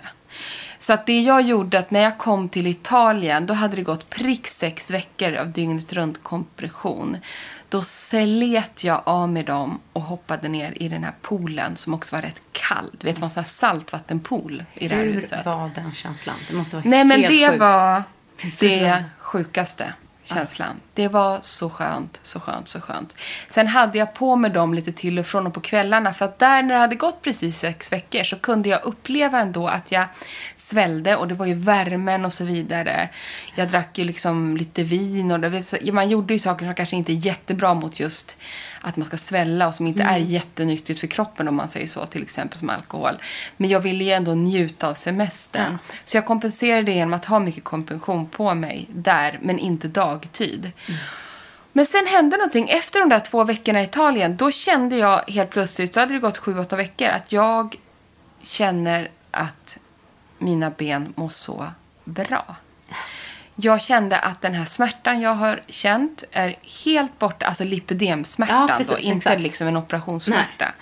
Så 0.77 0.93
att 0.93 1.05
det 1.05 1.21
jag 1.21 1.41
gjorde 1.41 1.79
att 1.79 1.91
när 1.91 1.99
jag 1.99 2.17
kom 2.17 2.49
till 2.49 2.67
Italien 2.67 3.45
då 3.45 3.53
hade 3.53 3.75
det 3.75 3.81
gått 3.81 4.09
prick 4.09 4.47
sex 4.47 4.91
veckor 4.91 5.35
av 5.35 5.51
dygnet 5.51 5.93
runt 5.93 6.23
kompression. 6.23 7.17
Då 7.69 7.81
slet 7.81 8.83
jag 8.83 9.01
av 9.05 9.29
med 9.29 9.45
dem 9.45 9.79
och 9.93 10.01
hoppade 10.01 10.47
ner 10.47 10.73
i 10.75 10.87
den 10.87 11.03
här 11.03 11.13
poolen 11.21 11.77
som 11.77 11.93
också 11.93 12.15
var 12.15 12.21
rätt 12.21 12.41
kall. 12.51 12.89
Du 12.91 13.07
vet, 13.07 13.15
det 13.15 13.21
var 13.21 13.25
en 13.25 13.29
sån 13.29 13.41
här 13.43 13.47
saltvattenpool 13.47 14.63
i 14.73 14.87
det 14.87 14.95
här 14.95 15.03
Hur 15.03 15.13
huset. 15.13 15.45
var 15.45 15.71
den 15.75 15.91
känslan? 15.93 16.35
Det 16.47 16.53
måste 16.53 16.75
vara 16.75 16.83
Nej, 16.89 17.03
men 17.03 17.19
helt 17.21 17.33
det 17.33 17.47
sjukt. 17.49 17.59
var 17.59 18.03
det 18.59 19.03
sjukaste 19.17 19.93
känslan. 20.23 20.75
Det 20.97 21.07
var 21.07 21.39
så 21.41 21.69
skönt, 21.69 22.19
så 22.23 22.39
skönt, 22.39 22.67
så 22.67 22.81
skönt. 22.81 23.15
Sen 23.49 23.67
hade 23.67 23.97
jag 23.97 24.13
på 24.13 24.36
mig 24.36 24.51
dem 24.51 24.73
lite 24.73 24.91
till 24.91 25.19
och 25.19 25.25
från 25.25 25.47
och 25.47 25.53
på 25.53 25.62
kvällarna 25.62 26.13
för 26.13 26.25
att 26.25 26.39
där 26.39 26.63
när 26.63 26.75
det 26.75 26.79
hade 26.79 26.95
gått 26.95 27.21
precis 27.21 27.60
sex 27.60 27.91
veckor 27.91 28.23
så 28.23 28.36
kunde 28.36 28.69
jag 28.69 28.83
uppleva 28.83 29.39
ändå 29.39 29.67
att 29.67 29.91
jag 29.91 30.05
svällde 30.55 31.15
och 31.15 31.27
det 31.27 31.33
var 31.33 31.45
ju 31.45 31.53
värmen 31.53 32.25
och 32.25 32.33
så 32.33 32.45
vidare. 32.45 33.10
Jag 33.55 33.69
drack 33.69 33.97
ju 33.97 34.03
liksom 34.03 34.57
lite 34.57 34.83
vin 34.83 35.31
och 35.31 35.39
det, 35.39 35.93
man 35.93 36.10
gjorde 36.10 36.33
ju 36.33 36.39
saker 36.39 36.65
som 36.65 36.75
kanske 36.75 36.95
inte 36.95 37.13
är 37.13 37.25
jättebra 37.25 37.73
mot 37.73 37.99
just 37.99 38.38
att 38.81 38.97
man 38.97 39.05
ska 39.07 39.17
svälla 39.17 39.67
och 39.67 39.75
som 39.75 39.88
inte 39.88 40.03
är 40.03 40.17
jättenyttigt 40.17 40.99
för 40.99 41.07
kroppen 41.07 41.47
om 41.47 41.55
man 41.55 41.69
säger 41.69 41.88
så, 41.88 42.05
till 42.05 42.21
exempel 42.21 42.60
som 42.60 42.69
alkohol. 42.69 43.17
Men 43.57 43.69
jag 43.69 43.79
ville 43.79 44.03
ju 44.03 44.12
ändå 44.12 44.33
njuta 44.33 44.89
av 44.89 44.93
semestern. 44.93 45.77
Så 46.05 46.17
jag 46.17 46.25
kompenserade 46.25 46.91
genom 46.91 47.13
att 47.13 47.25
ha 47.25 47.39
mycket 47.39 47.63
kompression 47.63 48.29
på 48.29 48.53
mig 48.53 48.86
där, 48.89 49.39
men 49.41 49.60
inte 49.60 49.88
dagtid. 49.88 50.71
Men 51.73 51.86
sen 51.86 52.08
hände 52.08 52.38
någonting. 52.38 52.69
Efter 52.69 53.00
de 53.00 53.10
där 53.10 53.19
två 53.19 53.43
veckorna 53.43 53.82
i 53.82 53.84
Italien, 53.84 54.38
då 54.38 54.52
kände 54.52 54.97
jag 54.97 55.21
helt 55.28 55.50
plötsligt, 55.50 55.93
så 55.93 56.00
hade 56.00 56.13
det 56.13 56.19
gått 56.19 56.38
sju, 56.38 56.60
åtta 56.60 56.76
veckor, 56.76 57.08
att 57.08 57.32
jag 57.32 57.76
känner 58.41 59.12
att 59.32 59.78
mina 60.38 60.69
ben 60.69 61.13
mår 61.15 61.30
så 61.30 61.67
bra. 62.04 62.56
Jag 63.56 63.82
kände 63.82 64.19
att 64.19 64.41
den 64.41 64.54
här 64.54 64.65
smärtan 64.65 65.21
jag 65.21 65.34
har 65.34 65.62
känt 65.67 66.23
är 66.32 66.56
helt 66.86 67.19
borta. 67.19 67.45
Alltså 67.45 67.63
lipödemsmärtan 67.63 68.67
Ja, 68.69 68.86
då, 68.88 68.97
inte 68.97 69.17
exakt. 69.17 69.41
liksom 69.41 69.67
en 69.67 69.78
operationssmärta. 69.78 70.73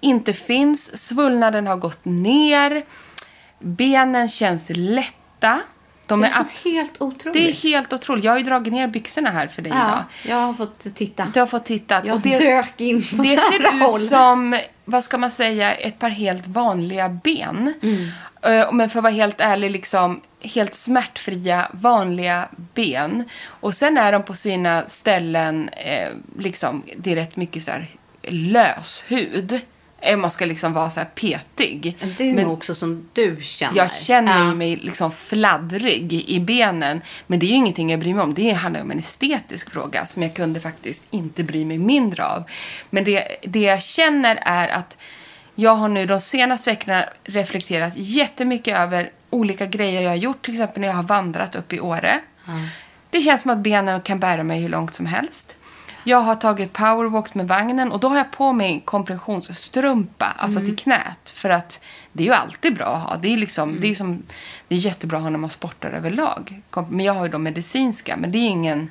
Inte 0.00 0.32
finns. 0.32 1.06
Svullnaden 1.06 1.66
har 1.66 1.76
gått 1.76 2.04
ner. 2.04 2.84
Benen 3.58 4.28
känns 4.28 4.70
lätta. 4.74 5.60
De 6.06 6.20
Det 6.20 6.26
är 6.26 6.30
är 6.30 6.34
abs- 6.44 6.72
helt 6.72 7.00
otroligt. 7.02 7.34
Det 7.34 7.48
är 7.50 7.52
helt 7.70 7.92
otroligt. 7.92 8.24
Jag 8.24 8.32
har 8.32 8.38
ju 8.38 8.44
dragit 8.44 8.72
ner 8.72 8.86
byxorna 8.86 9.30
här 9.30 9.46
för 9.46 9.62
dig 9.62 9.72
idag. 9.72 10.04
Ja, 10.22 10.28
jag 10.30 10.36
har 10.36 10.54
fått 10.54 10.94
titta. 10.94 11.26
Du 11.34 11.40
har 11.40 11.46
fått 11.46 11.64
titta. 11.64 12.02
Jag 12.06 12.14
och 12.14 12.20
det, 12.20 12.38
dök 12.38 12.80
in 12.80 13.02
på 13.02 13.22
det 13.22 13.36
ser 13.36 13.80
håll. 13.86 14.00
ut 14.00 14.08
som, 14.08 14.58
vad 14.84 15.04
ska 15.04 15.18
man 15.18 15.30
säga, 15.30 15.74
ett 15.74 15.98
par 15.98 16.08
helt 16.10 16.46
vanliga 16.46 17.08
ben. 17.08 17.74
Mm. 17.82 18.08
Eh, 18.42 18.72
Men 18.72 18.90
för 18.90 18.98
att 18.98 19.02
vara 19.02 19.12
helt 19.12 19.40
ärlig, 19.40 19.70
liksom 19.70 20.20
helt 20.40 20.74
smärtfria, 20.74 21.68
vanliga 21.72 22.48
ben. 22.74 23.24
Och 23.48 23.74
sen 23.74 23.98
är 23.98 24.12
de 24.12 24.22
på 24.22 24.34
sina 24.34 24.82
ställen, 24.86 25.68
eh, 25.68 26.08
liksom, 26.38 26.82
det 26.96 27.12
är 27.12 27.16
rätt 27.16 27.36
mycket 27.36 27.62
så 27.62 27.70
här 27.70 27.88
lös 28.28 29.04
hud. 29.06 29.60
Man 30.18 30.30
ska 30.30 30.44
liksom 30.46 30.72
vara 30.72 30.90
så 30.90 31.00
här 31.00 31.06
petig. 31.14 31.96
Det 32.16 32.30
är 32.30 32.34
Men- 32.34 32.44
nog 32.44 32.52
också 32.52 32.74
som 32.74 33.08
du 33.12 33.36
känner. 33.42 33.76
jag 33.76 33.92
känner 33.92 34.38
Ja. 34.38 34.54
mig 34.54 34.76
liksom 34.76 35.12
fladdrig 35.12 36.12
i 36.12 36.40
benen. 36.40 37.00
Men 37.26 37.38
det 37.38 37.46
är 37.46 37.48
ju 37.48 37.54
ingenting 37.54 37.90
jag 37.90 38.00
bryr 38.00 38.14
mig 38.14 38.22
om. 38.22 38.34
Det 38.34 38.50
handlar 38.50 38.80
om 38.80 38.90
en 38.90 38.98
estetisk 38.98 39.70
fråga 39.70 40.06
som 40.06 40.22
jag 40.22 40.34
kunde 40.34 40.60
faktiskt 40.60 41.06
inte 41.10 41.42
bry 41.42 41.64
mig 41.64 41.78
mindre 41.78 42.24
av. 42.26 42.44
Men 42.90 43.04
det, 43.04 43.28
det 43.42 43.60
jag 43.60 43.82
känner 43.82 44.38
är 44.42 44.68
att 44.68 44.96
jag 45.54 45.74
har 45.74 45.88
nu 45.88 46.06
de 46.06 46.20
senaste 46.20 46.70
veckorna 46.70 47.04
reflekterat 47.24 47.92
jättemycket 47.96 48.78
över 48.78 49.10
olika 49.30 49.66
grejer 49.66 50.00
jag 50.02 50.10
har 50.10 50.16
gjort. 50.16 50.42
Till 50.42 50.54
exempel 50.54 50.80
när 50.80 50.88
jag 50.88 50.94
har 50.94 51.02
vandrat 51.02 51.56
upp 51.56 51.72
i 51.72 51.80
Åre. 51.80 52.20
Det 53.10 53.20
känns 53.20 53.42
som 53.42 53.50
att 53.50 53.58
benen 53.58 54.00
kan 54.00 54.18
bära 54.20 54.42
mig 54.42 54.60
hur 54.60 54.68
långt 54.68 54.94
som 54.94 55.06
helst. 55.06 55.54
Jag 56.08 56.20
har 56.20 56.34
tagit 56.34 56.72
powerwalks 56.72 57.34
med 57.34 57.48
vagnen 57.48 57.92
och 57.92 58.00
då 58.00 58.08
har 58.08 58.16
jag 58.16 58.30
på 58.30 58.52
mig 58.52 58.82
kompressionsstrumpa, 58.84 60.26
alltså 60.38 60.60
till 60.60 60.76
knät. 60.76 61.28
För 61.34 61.50
att 61.50 61.80
det 62.12 62.22
är 62.22 62.26
ju 62.26 62.32
alltid 62.32 62.74
bra 62.74 62.86
att 62.86 63.02
ha. 63.02 63.16
Det 63.16 63.28
är, 63.32 63.36
liksom, 63.36 63.76
det 63.80 63.86
är, 63.90 63.94
som, 63.94 64.22
det 64.68 64.74
är 64.74 64.78
jättebra 64.78 65.16
att 65.16 65.22
ha 65.22 65.30
när 65.30 65.38
man 65.38 65.50
sportar 65.50 65.90
överlag. 65.90 66.60
Men 66.88 67.00
jag 67.04 67.12
har 67.14 67.24
ju 67.24 67.30
de 67.32 67.42
medicinska, 67.42 68.16
men 68.16 68.32
det 68.32 68.38
är 68.38 68.48
ingen... 68.48 68.90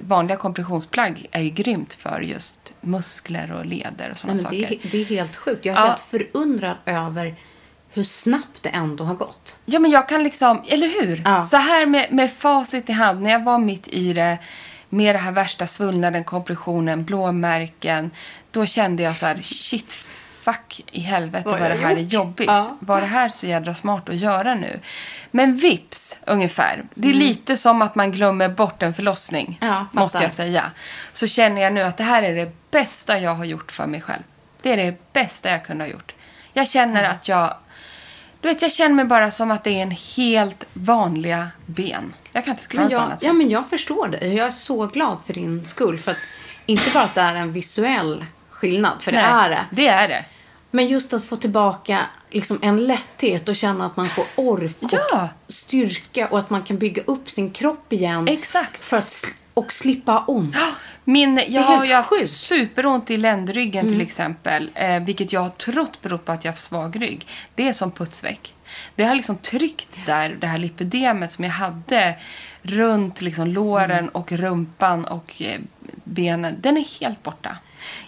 Vanliga 0.00 0.36
kompressionsplagg 0.36 1.26
är 1.30 1.40
ju 1.40 1.50
grymt 1.50 1.94
för 1.94 2.20
just 2.20 2.72
muskler 2.80 3.52
och 3.52 3.66
leder 3.66 4.10
och 4.10 4.18
sådana 4.18 4.34
Nej, 4.34 4.42
saker. 4.44 4.78
det, 4.82 4.86
är, 4.88 4.90
det 4.90 5.00
är 5.00 5.04
helt 5.04 5.36
sjukt. 5.36 5.64
Jag 5.64 5.76
är 5.76 5.80
Ja. 5.80 5.86
helt 5.86 6.00
förundrad 6.00 6.76
över 6.86 7.34
hur 7.92 8.04
snabbt 8.04 8.62
det 8.62 8.68
ändå 8.68 9.04
har 9.04 9.14
gått. 9.14 9.58
Ja, 9.64 9.78
men 9.78 9.90
jag 9.90 10.08
kan 10.08 10.22
liksom, 10.24 10.62
eller 10.68 10.88
hur? 11.06 11.22
Ja. 11.24 11.42
Så 11.42 11.56
här 11.56 11.86
med, 11.86 12.12
med 12.12 12.32
facit 12.32 12.88
i 12.88 12.92
hand, 12.92 13.22
när 13.22 13.30
jag 13.30 13.44
var 13.44 13.58
mitt 13.58 13.88
i 13.88 14.12
det, 14.12 14.38
med 14.92 15.14
det 15.14 15.18
här 15.18 15.32
värsta 15.32 15.66
svullnaden, 15.66 16.24
kompressionen, 16.24 17.04
blåmärken, 17.04 18.10
då 18.50 18.66
kände 18.66 19.02
jag 19.02 19.16
så 19.16 19.26
här, 19.26 19.38
shit, 19.42 19.92
fuck 20.42 20.80
i 20.92 21.00
helvete 21.00 21.48
Vad 21.48 21.60
det 21.60 21.74
här 21.74 21.96
är 21.96 22.00
jobbigt. 22.00 22.46
Ja. 22.46 22.76
Var 22.80 23.00
det 23.00 23.06
här 23.06 23.28
så 23.28 23.46
jädra 23.46 23.74
smart 23.74 24.08
att 24.08 24.16
göra 24.16 24.54
nu? 24.54 24.80
Men 25.30 25.56
vips, 25.56 26.18
ungefär. 26.26 26.84
Det 26.94 27.08
Mm. 27.08 27.16
är 27.20 27.24
lite 27.24 27.56
som 27.56 27.82
att 27.82 27.94
man 27.94 28.12
glömmer 28.12 28.48
bort 28.48 28.82
en 28.82 28.94
förlossning, 28.94 29.58
Ja, 29.60 29.86
måste 29.92 30.18
jag 30.22 30.32
säga. 30.32 30.70
Så 31.12 31.26
känner 31.26 31.62
jag 31.62 31.72
nu 31.72 31.82
att 31.82 31.96
det 31.96 32.04
här 32.04 32.22
är 32.22 32.34
det 32.34 32.52
bästa 32.70 33.18
jag 33.18 33.34
har 33.34 33.44
gjort 33.44 33.72
för 33.72 33.86
mig 33.86 34.00
själv. 34.00 34.22
Det 34.62 34.72
är 34.72 34.76
det 34.76 35.12
bästa 35.12 35.50
jag 35.50 35.64
kunde 35.64 35.84
ha 35.84 35.90
gjort. 35.90 36.14
Jag 36.52 36.68
känner 36.68 37.00
Mm. 37.00 37.12
att 37.12 37.28
jag 37.28 37.54
du 38.40 38.48
vet, 38.48 38.62
jag 38.62 38.72
känner 38.72 38.94
mig 38.94 39.04
bara 39.04 39.30
som 39.30 39.50
att 39.50 39.64
det 39.64 39.70
är 39.70 39.82
en 39.82 39.96
helt 40.16 40.64
vanliga 40.72 41.48
ben. 41.66 42.14
Jag 42.32 42.44
kan 42.44 42.50
inte 42.52 42.62
förklara 42.62 42.82
Men 42.84 42.90
det 42.90 42.96
på 42.96 43.02
jag, 43.02 43.06
annat 43.06 43.22
ja, 43.22 43.28
sätt. 43.30 43.36
men 43.36 43.50
jag 43.50 43.70
förstår 43.70 44.08
det. 44.08 44.26
Jag 44.26 44.46
är 44.46 44.50
så 44.50 44.86
glad 44.86 45.18
för 45.26 45.32
din 45.34 45.66
skull. 45.66 45.98
För 45.98 46.10
att, 46.10 46.16
inte 46.66 46.90
bara 46.94 47.04
att 47.04 47.14
det 47.14 47.20
är 47.20 47.34
en 47.34 47.52
visuell 47.52 48.24
skillnad, 48.50 48.92
för 49.00 49.12
det 49.12 49.18
Nej, 49.22 49.44
är 49.46 49.50
det. 49.50 49.64
Det 49.70 49.88
är 49.88 50.08
det. 50.08 50.24
Men 50.70 50.88
just 50.88 51.12
att 51.12 51.24
få 51.24 51.36
tillbaka 51.36 52.00
liksom 52.30 52.58
en 52.62 52.86
lätthet 52.86 53.48
och 53.48 53.56
känna 53.56 53.86
att 53.86 53.96
man 53.96 54.06
får 54.06 54.24
ork 54.36 54.76
Ja. 54.80 55.28
och 55.46 55.52
styrka 55.54 56.28
och 56.28 56.38
att 56.38 56.50
man 56.50 56.62
kan 56.62 56.78
bygga 56.78 57.02
upp 57.06 57.30
sin 57.30 57.50
kropp 57.50 57.92
igen. 57.92 58.28
Exakt. 58.28 58.84
För 58.84 58.96
att, 58.96 59.24
och 59.60 59.72
slippa 59.72 60.24
ont. 60.26 60.56
Min, 61.04 61.40
jag 61.48 61.62
har 61.62 61.84
ju 61.84 61.94
haft 61.94 62.08
sjukt. 62.08 62.30
superont 62.30 63.10
i 63.10 63.16
ländryggen 63.16 63.88
till 63.88 64.00
exempel. 64.00 64.70
Eh, 64.74 65.00
vilket 65.00 65.32
jag 65.32 65.40
har 65.40 65.48
trott 65.48 66.02
beror 66.02 66.18
på 66.18 66.32
att 66.32 66.44
jag 66.44 66.52
har 66.52 66.56
svag 66.56 67.02
rygg. 67.02 67.26
Det 67.54 67.68
är 67.68 67.72
som 67.72 67.92
putsväck. 67.92 68.54
Det 68.94 69.04
har 69.04 69.14
liksom 69.14 69.36
tryckt 69.36 69.98
där, 70.06 70.36
det 70.40 70.46
här 70.46 70.58
lipödemet 70.58 71.32
som 71.32 71.44
jag 71.44 71.52
hade 71.52 72.14
runt 72.62 73.20
liksom 73.20 73.46
låren 73.46 74.08
och 74.08 74.32
rumpan 74.32 75.04
och 75.04 75.42
eh, 75.42 75.60
benen. 76.04 76.56
Den 76.60 76.76
är 76.76 77.00
helt 77.00 77.22
borta. 77.22 77.56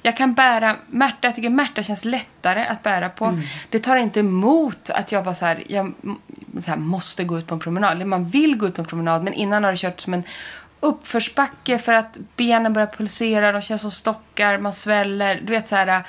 Jag 0.02 0.16
kan 0.16 0.34
bära 0.34 0.76
Märta, 0.86 1.28
jag 1.28 1.34
tycker 1.34 1.50
Märta 1.50 1.82
känns 1.82 2.04
lättare 2.04 2.64
att 2.64 2.82
bära 2.82 3.08
på. 3.08 3.38
Det 3.70 3.78
tar 3.78 3.96
inte 3.96 4.20
emot 4.20 4.90
att 4.90 5.12
jag 5.12 5.24
bara 5.24 5.34
så 5.34 5.44
här, 5.46 5.62
jag 5.66 5.92
så 6.60 6.70
här, 6.70 6.76
måste 6.76 7.24
gå 7.24 7.38
ut 7.38 7.46
på 7.46 7.54
en 7.54 7.60
promenad. 7.60 7.92
Eller 7.92 8.04
man 8.04 8.28
vill 8.28 8.56
gå 8.56 8.66
ut 8.66 8.74
på 8.74 8.82
en 8.82 8.88
promenad 8.88 9.24
men 9.24 9.32
innan 9.32 9.64
har 9.64 9.70
det 9.70 9.78
kört 9.78 10.00
som 10.00 10.14
en 10.14 10.22
uppförsbacke 10.82 11.78
för 11.78 11.92
att 11.92 12.16
benen 12.36 12.72
börjar 12.72 12.86
pulsera, 12.86 13.52
de 13.52 13.62
känns 13.62 13.82
som 13.82 13.90
stockar, 13.90 14.58
man 14.58 14.72
sväller. 14.72 15.40
Du 15.44 15.52
vet 15.52 15.68
så 15.68 15.76
här, 15.76 16.02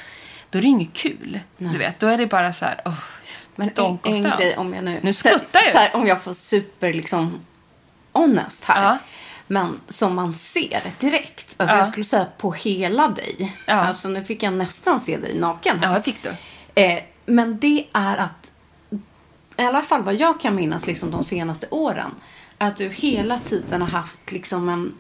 då 0.50 0.60
är 0.60 0.62
det 0.62 0.68
inget 0.68 0.94
kul. 0.94 1.40
Du 1.58 1.78
vet, 1.78 2.00
då 2.00 2.08
är 2.08 2.18
det 2.18 2.28
bara 2.28 2.54
så 2.54 2.66
här, 2.66 2.82
oh, 2.86 2.94
Men 3.56 3.70
en, 3.76 4.00
en 4.04 4.24
grej 4.24 4.58
om 4.58 4.74
jag 4.74 4.84
nu... 4.84 5.00
Nu 5.04 5.14
skuttar 5.14 5.62
jag. 5.62 5.72
så 5.72 5.78
här, 5.78 5.96
Om 5.96 6.08
jag 6.08 6.22
får 6.22 6.34
super 6.34 6.94
liksom 6.94 7.40
honest 8.12 8.64
här. 8.64 8.84
Ja. 8.84 8.98
Men 9.48 9.80
som 9.88 10.16
man 10.16 10.36
ser 10.36 10.82
direkt. 11.00 11.56
Alltså 11.58 11.76
Ja. 11.76 11.80
jag 11.80 11.88
skulle 11.88 12.04
säga 12.04 12.28
på 12.38 12.52
hela 12.52 13.08
dig. 13.08 13.58
Ja. 13.66 13.74
Alltså 13.74 14.10
nu 14.10 14.24
fick 14.24 14.44
jag 14.44 14.54
nästan 14.54 15.00
se 15.00 15.18
dig 15.18 15.40
naken 15.40 15.84
här. 15.84 15.94
Ja, 15.96 16.02
fick 16.02 16.24
du. 16.24 16.36
Eh, 16.82 17.04
men 17.26 17.60
det 17.60 17.88
är 17.94 18.18
att, 18.18 18.52
i 19.58 19.64
alla 19.64 19.82
fall 19.82 20.04
vad 20.04 20.16
jag 20.16 20.42
kan 20.42 20.56
minnas 20.56 20.88
liksom 20.88 21.12
de 21.12 21.24
senaste 21.24 21.68
åren, 21.72 22.12
att 22.58 22.78
du 22.78 22.89
hela 22.89 23.39
tiden 23.39 23.82
har 23.82 23.88
haft 23.89 24.32
liksom 24.32 24.70
en, 24.70 24.94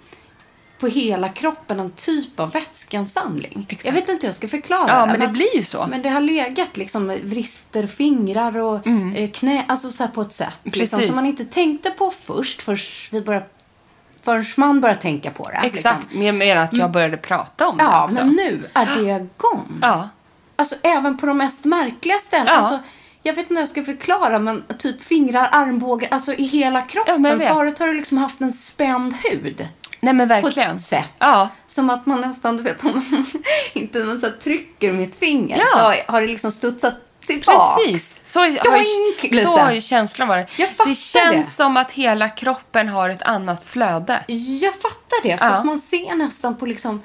på 0.79 0.87
hela 0.87 1.29
kroppen 1.29 1.79
en 1.79 1.91
typ 1.91 2.39
av 2.39 2.51
vätskeansamling. 2.51 3.65
Exakt. 3.69 3.85
Jag 3.85 3.93
vet 3.93 4.09
inte 4.09 4.21
hur 4.25 4.27
jag 4.27 4.35
ska 4.35 4.47
förklara 4.47 4.87
Ja, 4.87 5.05
men 5.05 5.19
det 5.19 5.27
blir 5.27 5.55
ju 5.55 5.63
så. 5.63 5.87
Men 5.89 6.01
det 6.01 6.09
har 6.09 6.21
legat 6.21 6.77
liksom 6.77 7.07
vrister, 7.23 7.87
fingrar 7.87 8.57
och 8.57 8.87
eh, 8.87 9.29
knä, 9.31 9.65
alltså 9.67 9.91
så 9.91 10.07
på 10.07 10.21
ett 10.21 10.33
sätt. 10.33 10.59
Liksom, 10.63 10.79
Mm. 10.79 10.89
Precis. 10.89 11.07
som 11.07 11.15
man 11.15 11.25
inte 11.25 11.45
tänkte 11.45 11.89
på 11.91 12.09
först, 12.11 12.61
först 12.61 13.13
vi 13.13 13.21
började, 13.21 13.45
förrän 14.23 14.45
man 14.57 14.81
började 14.81 15.01
tänka 15.01 15.31
på 15.31 15.49
det. 15.49 15.55
Exakt, 15.67 15.99
Liksom. 16.03 16.21
jag 16.21 16.35
menar 16.35 16.61
att 16.61 16.73
jag 16.73 16.91
började 16.91 17.17
prata 17.17 17.67
om 17.67 17.77
det 17.77 17.83
Ja, 17.83 18.03
också. 18.05 18.15
men 18.15 18.27
nu 18.29 18.69
är 18.73 18.85
det 18.85 19.27
gone. 19.37 19.63
Ja. 19.81 20.09
Alltså 20.55 20.75
även 20.83 21.17
på 21.17 21.25
de 21.25 21.37
mest 21.37 21.65
märkliga 21.65 22.17
ställen. 22.19 22.47
Ja. 22.47 22.53
Alltså, 22.53 22.79
jag 23.23 23.33
vet 23.33 23.43
inte 23.43 23.53
hur 23.53 23.61
jag 23.61 23.69
ska 23.69 23.83
förklara, 23.83 24.39
men 24.39 24.63
typ 24.79 25.01
fingrar, 25.01 25.49
armbågar, 25.51 26.09
alltså 26.11 26.33
i 26.33 26.43
hela 26.43 26.79
Ja, 26.79 26.85
kroppen. 26.87 27.39
vet. 27.39 27.53
Förut 27.53 27.79
har 27.79 27.87
du 27.87 27.93
liksom 27.93 28.17
haft 28.17 28.41
en 28.41 28.53
spänd 28.53 29.13
hud. 29.23 29.67
Nej, 29.99 30.13
men 30.13 30.27
På 30.29 30.33
verkligen. 30.41 30.75
ett 30.75 30.81
sätt. 30.81 31.11
Ja. 31.19 31.49
Som 31.67 31.89
att 31.89 32.05
man 32.05 32.21
nästan, 32.21 32.57
du 32.57 32.63
vet, 32.63 32.83
om 32.85 33.25
inte 33.73 33.99
man 34.03 34.19
så 34.19 34.29
trycker 34.41 34.93
med 34.93 35.09
ett 35.09 35.15
finger 35.15 35.57
Ja. 35.57 35.65
så 35.67 36.11
har 36.11 36.21
det 36.21 36.27
liksom 36.27 36.51
studsat 36.51 36.93
tillbaks. 37.25 37.75
Precis. 37.85 38.21
Så 38.23 38.39
har, 38.39 39.43
så 39.43 39.57
har 39.57 39.71
ju 39.71 39.81
känslan 39.81 40.27
varit. 40.27 40.59
Jag 40.59 40.69
fattar 40.69 40.89
det 40.89 40.95
känns 40.95 41.47
det. 41.47 41.51
som 41.53 41.77
att 41.77 41.91
hela 41.91 42.29
kroppen 42.29 42.89
har 42.89 43.09
ett 43.09 43.21
annat 43.21 43.63
flöde. 43.63 44.23
Jag 44.61 44.73
fattar 44.73 45.23
det, 45.23 45.37
för 45.37 45.45
Ja. 45.45 45.51
att 45.51 45.65
man 45.65 45.79
ser 45.79 46.15
nästan 46.15 46.55
på 46.57 46.65
liksom 46.65 47.01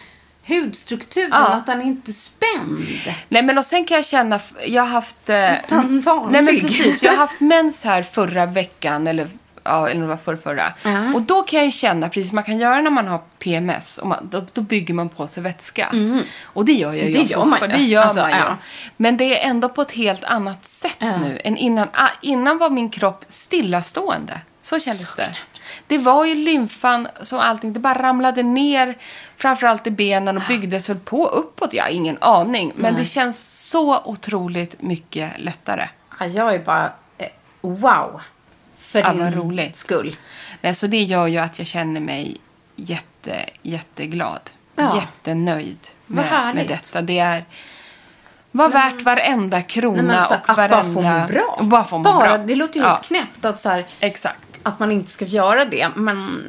hudstrukturen 0.48 1.28
Ja. 1.32 1.46
att 1.48 1.66
den 1.66 1.80
är 1.80 1.84
inte 1.84 2.12
spänd. 2.12 2.86
Nej 3.28 3.42
men 3.42 3.58
och 3.58 3.64
sen 3.64 3.84
kan 3.84 3.94
jag 3.96 4.04
känna, 4.06 4.40
jag 4.66 4.82
har 4.82 4.88
haft... 4.88 5.28
Eh, 5.30 5.58
Utan 5.64 6.00
vanlig. 6.00 6.32
nej 6.32 6.42
men 6.42 6.60
precis, 6.60 7.02
jag 7.02 7.12
har 7.12 7.16
haft 7.18 7.40
mens 7.40 7.84
här 7.84 8.02
förra 8.02 8.46
veckan 8.46 9.06
eller 9.06 9.28
Ja, 9.64 9.88
eller 9.88 10.00
det 10.00 10.06
var 10.06 10.16
förra, 10.16 10.36
förra. 10.36 10.72
Ja. 10.82 11.14
Och 11.14 11.22
då 11.22 11.42
kan 11.42 11.64
jag 11.64 11.72
känna, 11.72 12.08
precis 12.08 12.28
som 12.28 12.34
man 12.34 12.44
kan 12.44 12.58
göra 12.58 12.80
när 12.80 12.90
man 12.90 13.08
har 13.08 13.20
PMS, 13.38 13.98
och 13.98 14.06
man, 14.06 14.28
då, 14.30 14.44
då 14.52 14.60
bygger 14.60 14.94
man 14.94 15.08
på 15.08 15.26
sig 15.26 15.42
vätska. 15.42 15.92
Och 16.42 16.64
det 16.64 16.72
gör 16.72 16.92
jag 16.92 16.96
ju 16.96 17.02
Mm. 17.10 17.12
Det 17.12 17.22
gör 17.30 17.44
man 17.44 17.58
ju. 17.60 17.66
Det 17.66 17.82
gör 17.82 18.02
Alltså, 18.02 18.20
man 18.20 18.30
ju. 18.30 18.36
ja. 18.36 18.56
Men 18.96 19.16
det 19.16 19.40
är 19.44 19.50
ändå 19.50 19.68
på 19.68 19.82
ett 19.82 19.92
helt 19.92 20.24
annat 20.24 20.64
sätt 20.64 21.04
nu 21.22 21.40
än 21.44 21.56
innan. 21.56 21.88
Ah, 21.92 22.08
innan 22.22 22.58
var 22.58 22.70
min 22.70 22.90
kropp 22.90 23.24
stillastående. 23.28 24.40
Så 24.62 24.78
kändes 24.80 25.14
det. 25.14 25.36
Det 25.86 25.98
var 25.98 26.24
ju 26.24 26.34
lymfan, 26.34 27.08
så 27.20 27.40
allting, 27.40 27.72
det 27.72 27.80
bara 27.80 28.02
ramlade 28.02 28.42
ner 28.42 28.94
framförallt 29.36 29.86
i 29.86 29.90
benen 29.90 30.36
och 30.36 30.42
byggdes 30.48 30.88
väl 30.88 30.98
på 30.98 31.28
uppåt. 31.28 31.72
Jag 31.72 31.84
har 31.84 31.90
ingen 31.90 32.18
aning. 32.20 32.72
Men 32.76 32.94
det 32.94 33.04
känns 33.04 33.68
så 33.68 34.00
otroligt 34.04 34.82
mycket 34.82 35.32
lättare. 35.38 35.88
Ja, 36.20 36.26
jag 36.26 36.54
är 36.54 36.58
bara 36.58 36.92
eh, 37.18 37.28
wow. 37.60 38.20
För 38.78 38.98
Ja, 38.98 39.12
din 39.12 39.32
roligt. 39.32 39.76
skull. 39.76 40.16
Nej, 40.60 40.74
så 40.74 40.86
det 40.86 41.02
gör 41.02 41.26
ju 41.26 41.38
att 41.38 41.58
jag 41.58 41.66
känner 41.66 42.00
mig 42.00 42.36
jätte, 42.76 43.44
jätteglad. 43.62 44.50
Ja. 44.76 44.96
Jättenöjd 44.96 45.88
med, 46.06 46.54
med 46.54 46.66
detta. 46.68 47.02
Det 47.02 47.18
är 47.18 47.44
var 48.50 48.68
värt 48.68 49.02
varenda 49.02 49.62
krona 49.62 50.02
Nej, 50.02 50.16
men 50.16 50.24
så, 50.24 50.34
och 50.34 50.56
varenda... 50.56 50.76
bara 50.76 50.94
få 50.94 51.02
må 51.02 51.26
bra. 51.26 51.58
Bara 51.62 51.86
må 51.90 51.98
bara, 51.98 52.24
bra. 52.24 52.38
Det 52.38 52.54
låter 52.54 52.80
ju 52.80 52.86
ja, 52.86 52.88
helt 52.88 53.04
knäppt 53.04 53.44
att, 53.44 53.60
så 53.60 53.68
här, 53.68 53.86
Exakt. 54.00 54.47
Att 54.62 54.78
man 54.78 54.92
inte 54.92 55.10
ska 55.10 55.24
göra 55.24 55.64
det. 55.64 55.88
Men 55.96 56.42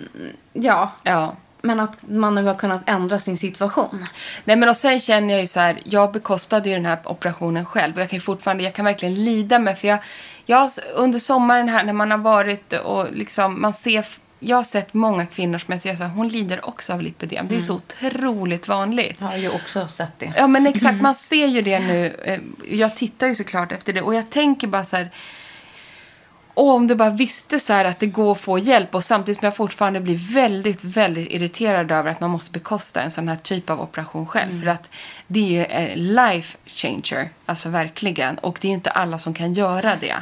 ja, 0.54 0.92
Ja. 1.04 1.36
men 1.62 1.80
att 1.80 2.04
man 2.10 2.36
nu 2.36 2.44
har 2.44 2.56
kunnat 2.56 2.82
ändra 2.90 3.20
sin 3.20 3.38
situation. 3.38 4.06
Nej 4.44 4.56
men 4.56 4.70
och 4.70 4.76
sen 4.76 5.00
känner 5.00 5.34
jag 5.34 5.42
ju 5.42 5.48
så 5.48 5.60
här, 5.60 5.80
jag 5.84 6.12
bekostade 6.12 6.70
ju 6.70 6.76
den 6.76 6.86
här 6.86 6.98
operationen 7.06 7.66
själv 7.66 7.96
och 7.96 8.02
jag 8.02 8.10
kan 8.10 8.18
ju 8.18 8.22
fortfarande, 8.22 8.64
jag 8.64 8.74
kan 8.74 8.86
verkligen 8.86 9.16
lida 9.26 9.60
med 9.60 9.80
för 9.80 9.88
jag, 9.88 10.00
jag 10.46 10.70
under 10.96 11.20
sommaren 11.20 11.70
här 11.70 11.84
när 11.84 11.94
man 11.94 12.12
har 12.12 12.18
varit 12.18 12.74
och 12.74 13.08
liksom, 13.14 13.62
man 13.62 13.74
ser, 13.74 14.06
jag 14.40 14.58
har 14.58 14.64
sett 14.64 14.94
många 14.94 15.26
kvinnor 15.26 15.58
som 15.58 15.72
jag 15.72 15.82
säger 15.82 15.96
så 15.96 16.04
här, 16.04 16.10
hon 16.12 16.28
lider 16.28 16.66
också 16.70 16.94
av 16.94 17.02
lipödem. 17.02 17.48
Det 17.50 17.56
är 17.56 17.62
så 17.62 17.76
otroligt 17.76 18.68
vanligt. 18.68 19.16
Jag 19.20 19.28
har 19.28 19.38
ju 19.38 19.50
också 19.50 19.88
sett 19.88 20.20
det. 20.20 20.34
Ja 20.38 20.48
men 20.48 20.68
exakt, 20.68 21.02
man 21.02 21.16
ser 21.16 21.48
ju 21.48 21.62
det 21.62 21.80
nu. 21.80 22.06
Eh, 22.26 22.40
Jag 22.80 22.96
tittar 22.96 23.28
ju 23.28 23.36
såklart 23.36 23.72
efter 23.72 23.94
det 23.94 24.02
och 24.02 24.16
jag 24.16 24.30
tänker 24.30 24.68
bara 24.68 24.86
så 24.86 24.96
här. 24.98 25.10
Och 26.60 26.70
om 26.70 26.88
du 26.88 26.96
bara 26.96 27.10
visste 27.10 27.60
så 27.60 27.74
här 27.74 27.86
att 27.86 28.00
det 28.00 28.06
går 28.06 28.32
att 28.32 28.42
få 28.42 28.60
hjälp 28.60 28.96
och 28.96 29.04
samtidigt 29.04 29.40
som 29.40 29.46
jag 29.46 29.56
fortfarande 29.56 30.00
blir 30.00 30.34
väldigt, 30.34 30.84
väldigt 30.84 31.32
irriterad 31.32 31.92
över 31.92 32.12
att 32.12 32.20
man 32.20 32.30
måste 32.30 32.52
bekosta 32.52 33.02
en 33.02 33.12
sån 33.12 33.28
här 33.28 33.36
typ 33.36 33.70
av 33.70 33.82
operation 33.82 34.28
själv. 34.28 34.62
För 34.62 34.68
att 34.68 34.90
det 35.28 35.40
är 35.40 35.48
ju 35.48 35.66
en 35.66 36.16
life 36.16 36.58
changer, 36.66 37.30
alltså 37.46 37.70
verkligen. 37.70 38.38
Och 38.38 38.58
det 38.62 38.68
är 38.68 38.72
inte 38.72 38.92
alla 38.92 39.20
som 39.20 39.34
kan 39.34 39.54
göra 39.54 39.96
det. 40.02 40.16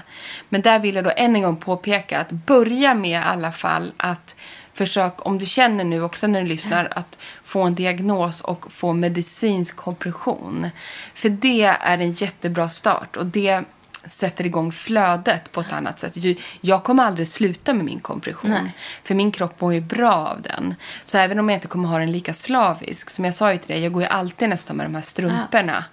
Men 0.49 0.61
där 0.61 0.79
vill 0.79 0.95
jag 0.95 1.03
då 1.03 1.11
än 1.15 1.35
en 1.35 1.41
gång 1.41 1.57
påpeka 1.57 2.19
att 2.19 2.31
börja 2.31 2.93
med 2.93 3.21
i 3.21 3.23
alla 3.23 3.51
fall 3.51 3.93
att 3.97 4.35
försök, 4.73 5.25
om 5.25 5.39
du 5.39 5.45
känner 5.45 5.83
nu 5.83 6.03
också 6.03 6.27
när 6.27 6.41
du 6.41 6.47
lyssnar, 6.47 6.87
att 6.91 7.17
få 7.43 7.61
en 7.61 7.75
diagnos 7.75 8.41
och 8.41 8.73
få 8.73 8.93
medicinsk 8.93 9.75
kompression. 9.75 10.69
För 11.13 11.29
det 11.29 11.63
är 11.63 11.97
en 11.97 12.11
jättebra 12.11 12.69
start 12.69 13.17
och 13.17 13.25
det 13.25 13.63
sätter 14.09 14.45
igång 14.45 14.71
flödet 14.71 15.51
på 15.51 15.61
ett 15.61 15.73
annat 15.73 15.99
sätt. 15.99 16.13
Jag 16.61 16.83
kommer 16.83 17.03
aldrig 17.03 17.27
sluta 17.27 17.73
med 17.73 17.85
min 17.85 17.99
kompression. 17.99 18.51
Nej. 18.51 18.75
För 19.03 19.15
min 19.15 19.31
kropp 19.31 19.61
mår 19.61 19.73
ju 19.73 19.81
bra 19.81 20.15
av 20.15 20.41
den. 20.41 20.75
Så 21.05 21.17
även 21.17 21.39
om 21.39 21.49
jag 21.49 21.57
inte 21.57 21.67
kommer 21.67 21.89
ha 21.89 21.99
den 21.99 22.11
lika 22.11 22.33
slavisk, 22.33 23.09
som 23.09 23.25
jag 23.25 23.33
sa 23.35 23.51
ju 23.51 23.57
till 23.57 23.67
dig, 23.75 23.83
jag 23.83 23.91
går 23.93 24.01
ju 24.03 24.09
alltid 24.09 24.49
nästan 24.49 24.77
med 24.77 24.85
de 24.85 24.95
här 24.95 25.01
strumporna. 25.01 25.83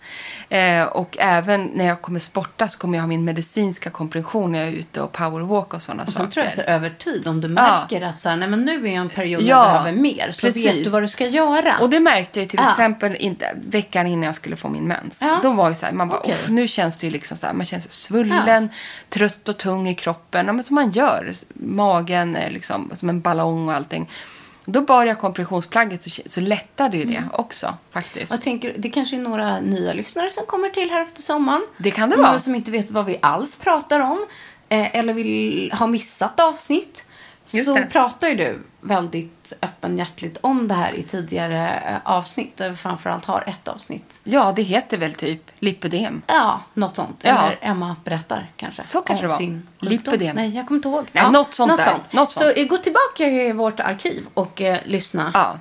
Eh, 0.49 0.83
och 0.83 1.17
även 1.21 1.65
när 1.65 1.85
jag 1.85 2.03
kommer 2.03 2.21
sporta 2.21 2.69
så 2.69 2.79
kommer 2.79 2.99
jag 2.99 3.03
ha 3.03 3.07
min 3.09 3.25
medicinska 3.25 3.91
kompression 3.91 4.53
när 4.53 4.59
jag 4.59 4.69
är 4.69 4.73
ute 4.73 5.01
och 5.01 5.13
powerwalk 5.13 5.75
och 5.75 5.83
sådana 5.83 6.03
Och 6.03 6.09
saker. 6.09 6.31
tror 6.31 6.45
jag 6.45 6.53
så 6.53 6.63
över 6.63 6.91
tid, 6.91 7.29
om 7.29 7.41
du 7.41 7.49
märker 7.49 8.03
att 8.03 8.19
så 8.19 8.29
här, 8.29 8.37
nej, 8.37 8.49
men 8.49 8.61
nu 8.65 8.87
är 8.89 8.93
jag 8.93 9.01
en 9.03 9.09
period 9.09 9.43
Ja, 9.43 9.47
jag 9.47 9.73
behöver 9.73 9.93
mer, 10.03 10.33
så 10.33 10.47
precis. 10.47 10.67
vet 10.67 10.85
du 10.85 10.91
vad 10.91 11.03
du 11.03 11.09
ska 11.09 11.27
göra. 11.27 11.79
Och 11.81 11.91
det 11.91 12.01
märkte 12.01 12.41
jag 12.41 12.49
till 12.49 12.61
Ja. 12.63 12.71
exempel 12.71 13.17
inte, 13.17 13.51
veckan 13.67 14.07
innan 14.07 14.23
jag 14.25 14.37
skulle 14.37 14.57
få 14.57 14.69
min 14.69 14.85
mens. 14.89 15.19
Ja. 15.21 15.41
Då 15.43 15.53
var 15.53 15.69
ju 15.69 15.75
så 15.75 15.87
här, 15.87 15.93
man 15.93 16.09
bara. 16.09 16.21
"Uff, 16.21 16.49
nu 16.49 16.69
känns 16.69 16.97
det 16.97 17.07
ju 17.07 17.11
liksom 17.13 17.37
så 17.37 17.47
här, 17.47 17.53
man 17.55 17.67
känns 17.67 17.87
svullen, 18.05 18.69
trött 19.09 19.49
och 19.49 19.59
tung 19.59 19.89
i 19.89 19.95
kroppen. 19.95 20.47
Ja, 20.47 20.53
men 20.53 20.65
som 20.65 20.75
man 20.75 20.91
gör. 20.91 21.33
Magen 21.55 22.37
är 22.37 22.51
liksom 22.51 22.91
som 22.95 23.09
en 23.09 23.21
ballong 23.21 23.69
och 23.69 23.75
allting. 23.75 24.11
Då 24.67 24.81
bar 24.81 25.05
jag 25.07 25.19
kompressionsplagget 25.21 26.03
så, 26.03 26.11
så 26.27 26.41
lättade 26.41 26.97
ju 26.97 27.05
det 27.05 27.17
Mm. 27.17 27.31
också 27.33 27.75
faktiskt. 27.91 28.33
Jag 28.33 28.43
tänker, 28.43 28.75
det 28.79 28.89
kanske 28.91 29.17
är 29.17 29.21
några 29.21 29.61
nya 29.61 29.93
lyssnare 29.93 30.31
som 30.31 30.47
kommer 30.47 30.69
till 30.69 30.91
här 30.91 31.03
efter 31.03 31.23
sommaren. 31.23 31.63
Det 31.79 31.91
kan 31.91 32.11
det 32.11 32.17
några 32.17 32.29
vara. 32.31 32.41
som 32.41 32.55
inte 32.55 32.71
vet 32.71 32.91
vad 32.91 33.05
vi 33.05 33.19
alls 33.23 33.57
pratar 33.57 34.01
om. 34.01 34.27
Eh, 34.69 34.97
eller 34.97 35.15
vill 35.15 35.73
ha 35.79 35.87
missat 35.87 36.41
avsnitt. 36.41 37.05
Just 37.47 37.65
så 37.65 37.75
det. 37.75 37.87
pratar 37.87 38.29
ju 38.29 38.35
du 38.35 38.59
väldigt 38.85 39.53
öppenhjärtligt 39.63 40.39
om 40.41 40.69
det 40.69 40.75
här 40.75 40.95
i 40.95 41.03
tidigare 41.03 41.83
eh, 41.89 42.13
avsnitt. 42.13 42.57
Där 42.57 42.71
vi 42.71 42.77
framförallt 42.77 43.25
har 43.25 43.45
ett 43.47 43.69
avsnitt. 43.69 44.21
Ja, 44.25 44.53
det 44.57 44.63
heter 44.63 44.99
väl 44.99 45.15
typ 45.15 45.41
lipödem. 45.59 46.23
Ja, 46.27 46.61
något 46.75 46.97
sånt. 46.97 47.21
Ja. 47.23 47.31
Eller 47.31 47.59
Emma 47.61 47.97
berättar 48.05 48.51
kanske. 48.57 48.83
Så 48.87 49.01
kanske 49.01 49.25
om 49.27 49.29
det 49.29 49.33
var. 49.33 49.39
Sin. 49.39 49.69
Lipödem. 49.79 50.37
Nej, 50.37 50.57
jag 50.57 50.67
kommer 50.67 50.79
inte 50.79 50.89
ihåg. 50.89 51.07
Nej, 51.13 51.31
något 51.31 51.55
sånt 51.55 51.77
där. 51.77 51.97
Något 52.11 52.33
Så 52.33 52.39
sånt. 52.41 52.57
eh, 52.57 52.65
gå 52.65 52.77
tillbaka 52.77 53.25
i 53.27 53.53
vårt 53.53 53.81
arkiv 53.81 54.27
och 54.35 54.61
eh, 54.61 54.79
lyssna. 54.85 55.31
Ja. 55.35 55.59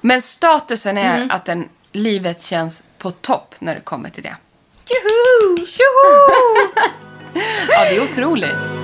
Men 0.00 0.22
statusen 0.22 0.98
är 0.98 1.16
Mm. 1.16 1.30
att 1.30 1.44
den, 1.44 1.68
livet 1.92 2.42
känns 2.42 2.82
på 2.98 3.10
topp 3.10 3.54
när 3.58 3.74
det 3.74 3.80
kommer 3.80 4.10
till 4.10 4.22
det. 4.22 4.36
Tjoho! 4.84 5.66
Tjoho! 5.66 6.68
ja, 7.68 7.84
det 7.90 7.96
är 7.96 8.02
otroligt. 8.02 8.83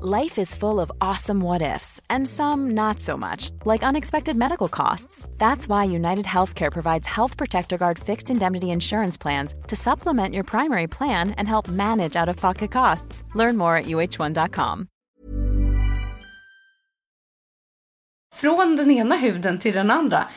Life 0.00 0.40
is 0.40 0.54
full 0.54 0.80
of 0.80 0.90
awesome 1.00 1.40
what 1.40 1.62
ifs, 1.62 2.00
and 2.10 2.26
some 2.26 2.74
not 2.74 3.00
so 3.00 3.16
much, 3.16 3.50
like 3.64 3.86
unexpected 3.86 4.36
medical 4.36 4.68
costs. 4.68 5.28
That's 5.38 5.68
why 5.68 5.84
United 5.84 6.24
Healthcare 6.26 6.72
provides 6.72 7.06
Health 7.06 7.36
Protector 7.36 7.78
Guard 7.78 7.98
fixed 7.98 8.30
indemnity 8.30 8.66
insurance 8.66 9.16
plans 9.16 9.54
to 9.68 9.76
supplement 9.76 10.34
your 10.34 10.44
primary 10.44 10.88
plan 10.88 11.30
and 11.38 11.46
help 11.48 11.68
manage 11.68 12.16
out 12.16 12.28
of 12.28 12.36
pocket 12.40 12.72
costs. 12.72 13.22
Learn 13.34 13.56
more 13.56 13.76
at 13.76 13.84
uh1.com. 13.86 14.86
Från 18.34 18.76
den 18.76 18.90
ena 18.90 19.16
huden 19.16 19.58
till 19.58 19.74
den 19.74 19.90
andra. 19.90 20.28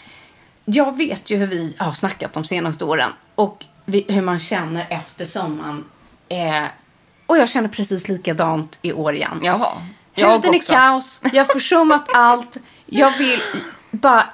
Jag 0.66 0.98
vet 0.98 1.30
ju 1.30 1.38
hur 1.38 1.48
vi 1.48 1.76
har 1.80 1.94
snackat 1.94 2.34
de 2.34 2.44
senaste 2.44 2.86
åren 2.86 3.12
och 3.36 3.66
hur 3.86 4.22
man 4.22 4.40
känner 4.40 4.86
efter 4.90 5.26
sommaren. 5.26 5.86
Eh, 6.30 6.66
och 7.28 7.38
jag 7.38 7.50
känner 7.50 7.70
precis 7.70 8.08
likadant 8.08 8.80
i 8.82 8.94
år 8.94 9.16
igen. 9.16 9.40
Jaha. 9.44 9.72
Jag 10.14 10.32
Huden 10.32 10.54
är 10.54 10.58
också. 10.58 10.74
kaos, 10.74 11.22
jag 11.34 11.46
har 11.46 11.54
försummat 11.54 12.10
allt. 12.14 12.58
Jag 12.86 13.18
vill 13.18 13.42
bara 13.92 14.26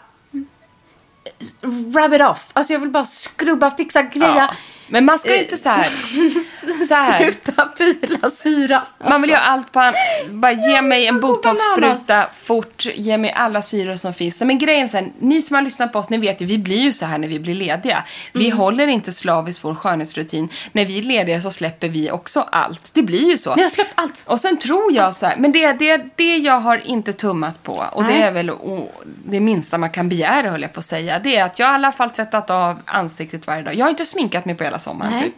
rub 1.61 2.13
it 2.13 2.21
off. 2.21 2.49
Alltså 2.53 2.73
jag 2.73 2.79
vill 2.79 2.89
bara 2.89 3.05
skrubba, 3.05 3.71
fixa, 3.71 4.01
greja. 4.01 4.35
Ja. 4.35 4.53
Men 4.87 5.05
man 5.05 5.19
ska 5.19 5.35
ju 5.35 5.41
inte 5.41 5.57
så 5.57 5.69
här. 5.69 5.87
Så 6.87 6.93
här. 6.93 7.31
Spruta, 7.31 7.65
pila, 7.65 8.29
syra. 8.29 8.83
Man 9.09 9.21
vill 9.21 9.29
göra 9.29 9.41
allt 9.41 9.71
på 9.71 9.79
an... 9.79 9.93
Bara 10.31 10.51
ge 10.51 10.81
mig 10.81 11.07
en 11.07 11.19
botoxspruta 11.19 12.29
fort. 12.41 12.85
Ge 12.95 13.17
mig 13.17 13.31
alla 13.31 13.61
syror 13.61 13.95
som 13.95 14.13
finns. 14.13 14.39
Men 14.39 14.57
grejen 14.57 14.89
här, 14.93 15.07
ni 15.19 15.41
som 15.41 15.55
har 15.55 15.61
lyssnat 15.61 15.93
på 15.93 15.99
oss, 15.99 16.09
ni 16.09 16.17
vet 16.17 16.41
ju, 16.41 16.45
vi 16.45 16.57
blir 16.57 16.77
ju 16.79 16.91
så 16.91 17.05
här 17.05 17.17
när 17.17 17.27
vi 17.27 17.39
blir 17.39 17.55
lediga. 17.55 18.03
Vi 18.33 18.45
Mm. 18.45 18.57
håller 18.57 18.87
inte 18.87 19.11
slaviskt 19.11 19.63
vår 19.63 19.75
skönhetsrutin. 19.75 20.49
När 20.71 20.85
vi 20.85 20.99
är 20.99 21.03
lediga 21.03 21.41
så 21.41 21.51
släpper 21.51 21.89
vi 21.89 22.11
också 22.11 22.47
allt. 22.51 22.91
Det 22.93 23.03
blir 23.03 23.29
ju 23.29 23.37
så. 23.37 23.55
Ni 23.55 23.61
har 23.61 23.69
släppt 23.69 23.91
allt. 23.95 24.23
Och 24.27 24.39
sen 24.39 24.57
tror 24.57 24.93
jag 24.93 25.15
så 25.15 25.25
här, 25.25 25.35
men 25.37 25.51
det 25.51 25.73
det, 25.73 26.05
det 26.15 26.37
jag 26.37 26.59
har 26.59 26.77
inte 26.87 27.13
tummat 27.13 27.63
på. 27.63 27.85
Och 27.91 28.03
det 28.03 28.09
Nej. 28.09 28.21
är 28.21 28.31
väl 28.31 28.51
oh, 28.51 28.85
det 29.25 29.39
minsta 29.39 29.77
man 29.77 29.89
kan 29.89 30.09
begära, 30.09 30.49
höll 30.49 30.61
jag 30.61 30.73
på 30.73 30.79
att 30.79 30.85
säga. 30.85 31.19
Det 31.19 31.35
är 31.37 31.43
att 31.43 31.59
jag 31.59 31.65
har 31.67 31.73
i 31.73 31.75
alla 31.75 31.91
fall 31.91 32.09
tvättat 32.09 32.49
av 32.49 32.79
ansiktet 32.85 33.47
varje 33.47 33.61
dag. 33.63 33.75
Jag 33.75 33.85
har 33.85 33.89
inte 33.89 34.05
sminkat 34.05 34.45
mig 34.45 34.55
på 34.55 34.63
hela 34.63 34.72
sommaren 34.79 35.11
Nej. 35.11 35.23
typ. 35.23 35.35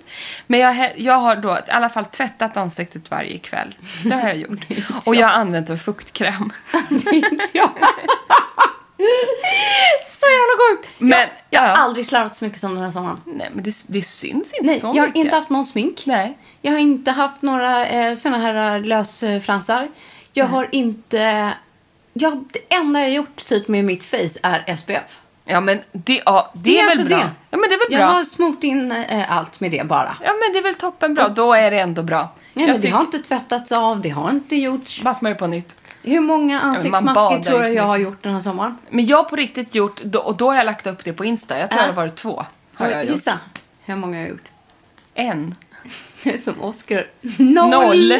Men 0.47 0.59
jag, 0.59 0.93
jag 0.97 1.13
har 1.13 1.35
då 1.35 1.57
i 1.67 1.71
alla 1.71 1.89
fall 1.89 2.05
tvättat 2.05 2.57
ansiktet 2.57 3.11
varje 3.11 3.37
kväll. 3.37 3.75
Det 4.03 4.15
har 4.15 4.27
jag 4.27 4.37
gjort. 4.37 4.59
Och 5.05 5.15
jag 5.15 5.27
har 5.27 5.33
använt 5.33 5.69
en 5.69 5.79
fuktkräm. 5.79 6.53
Det 6.89 7.09
är 7.09 7.31
inte 7.31 7.49
jag. 7.53 7.69
så 10.11 10.25
jävla 10.25 10.55
sjukt. 10.59 10.89
Men, 10.97 11.19
jag, 11.19 11.29
jag 11.49 11.61
har 11.61 11.67
ja. 11.67 11.73
aldrig 11.75 12.05
slarvat 12.05 12.35
så 12.35 12.45
mycket 12.45 12.59
som 12.59 12.75
den 12.75 12.83
här 12.83 12.91
sommaren. 12.91 13.21
Nej, 13.25 13.49
men 13.53 13.63
det, 13.63 13.75
det 13.87 14.01
syns 14.01 14.53
inte 14.53 14.65
Nej, 14.65 14.79
så 14.79 14.87
jag 14.87 15.03
har 15.03 15.07
mycket. 15.07 15.15
inte 15.15 15.35
haft 15.35 15.49
någon 15.49 15.65
smink. 15.65 16.05
Nej. 16.05 16.37
Jag 16.61 16.71
har 16.71 16.79
inte 16.79 17.11
haft 17.11 17.41
några 17.41 17.87
eh, 17.87 18.15
såna 18.15 18.37
här 18.37 18.75
eh, 18.75 18.83
lösfransar. 18.83 19.87
Jag 20.33 20.45
har 20.45 20.69
inte 20.71 21.53
Ja, 22.17 22.43
det 22.51 22.75
enda 22.75 23.01
jag 23.01 23.11
gjort 23.11 23.45
typ 23.45 23.67
med 23.67 23.85
mitt 23.85 24.03
face 24.03 24.39
är 24.43 24.75
SPF. 24.75 25.19
Ja, 25.47 25.61
men 25.61 25.79
det, 25.91 26.21
ja, 26.25 26.51
det, 26.53 26.59
Det 26.63 26.79
är 26.79 26.83
är, 26.83 26.89
väl 26.89 26.91
alltså 26.91 27.07
bra. 27.07 27.17
det. 27.17 27.31
Ja, 27.49 27.57
men 27.57 27.69
det 27.69 27.75
är 27.75 27.79
väl 27.79 27.87
Jag 27.99 27.99
bra. 27.99 28.17
har 28.17 28.23
smort 28.23 28.63
in 28.63 28.91
eh, 28.91 29.37
allt 29.37 29.59
med 29.59 29.71
det 29.71 29.87
bara. 29.87 30.17
Ja, 30.23 30.31
men 30.33 30.53
det 30.53 30.59
är 30.59 30.63
väl 30.63 30.75
toppenbra. 30.75 31.29
Då 31.29 31.53
är 31.53 31.71
det 31.71 31.79
ändå 31.79 32.03
bra. 32.03 32.17
Ja, 32.53 32.61
Jag 32.61 32.69
men 32.69 32.81
det 32.81 32.89
har 32.89 33.01
inte 33.01 33.19
tvättats 33.19 33.71
av, 33.71 34.01
det 34.01 34.09
har 34.09 34.29
inte 34.29 34.55
gjorts. 34.55 35.01
Bara 35.01 35.15
smörja 35.15 35.35
på 35.35 35.47
nytt. 35.47 35.77
Hur 36.03 36.19
många 36.19 36.57
man 36.59 36.69
ansiktsmasker 36.69 37.13
badar 37.13 37.39
tror 37.43 37.63
ju 37.65 37.73
jag 37.73 37.83
har 37.83 37.97
gjort 37.97 38.23
den 38.23 38.33
här 38.33 38.41
sommaren? 38.41 38.77
Men 38.89 39.05
jag 39.05 39.17
har 39.17 39.23
på 39.23 39.35
riktigt 39.35 39.75
gjort, 39.75 40.01
då- 40.03 40.19
och 40.19 40.35
då 40.37 40.47
har 40.49 40.55
jag 40.55 40.65
lagt 40.65 40.87
upp 40.87 41.03
det 41.03 41.13
på 41.13 41.25
Insta. 41.25 41.59
Jag 41.59 41.69
tror 41.69 41.81
Ja. 41.81 41.87
det 41.87 41.93
har 41.93 42.01
varit 42.01 42.15
två. 42.15 42.45
Har 42.73 42.89
jag 42.89 43.01
gjort. 43.03 43.11
Gissa 43.11 43.39
hur 43.85 43.95
många 43.95 44.17
jag 44.17 44.23
har 44.23 44.29
gjort. 44.29 44.47
En. 45.13 45.55
Det 46.23 46.33
är 46.33 46.37
som 46.37 46.61
Oscar. 46.61 47.07
Noll. 47.37 47.69
Noll. 47.69 48.11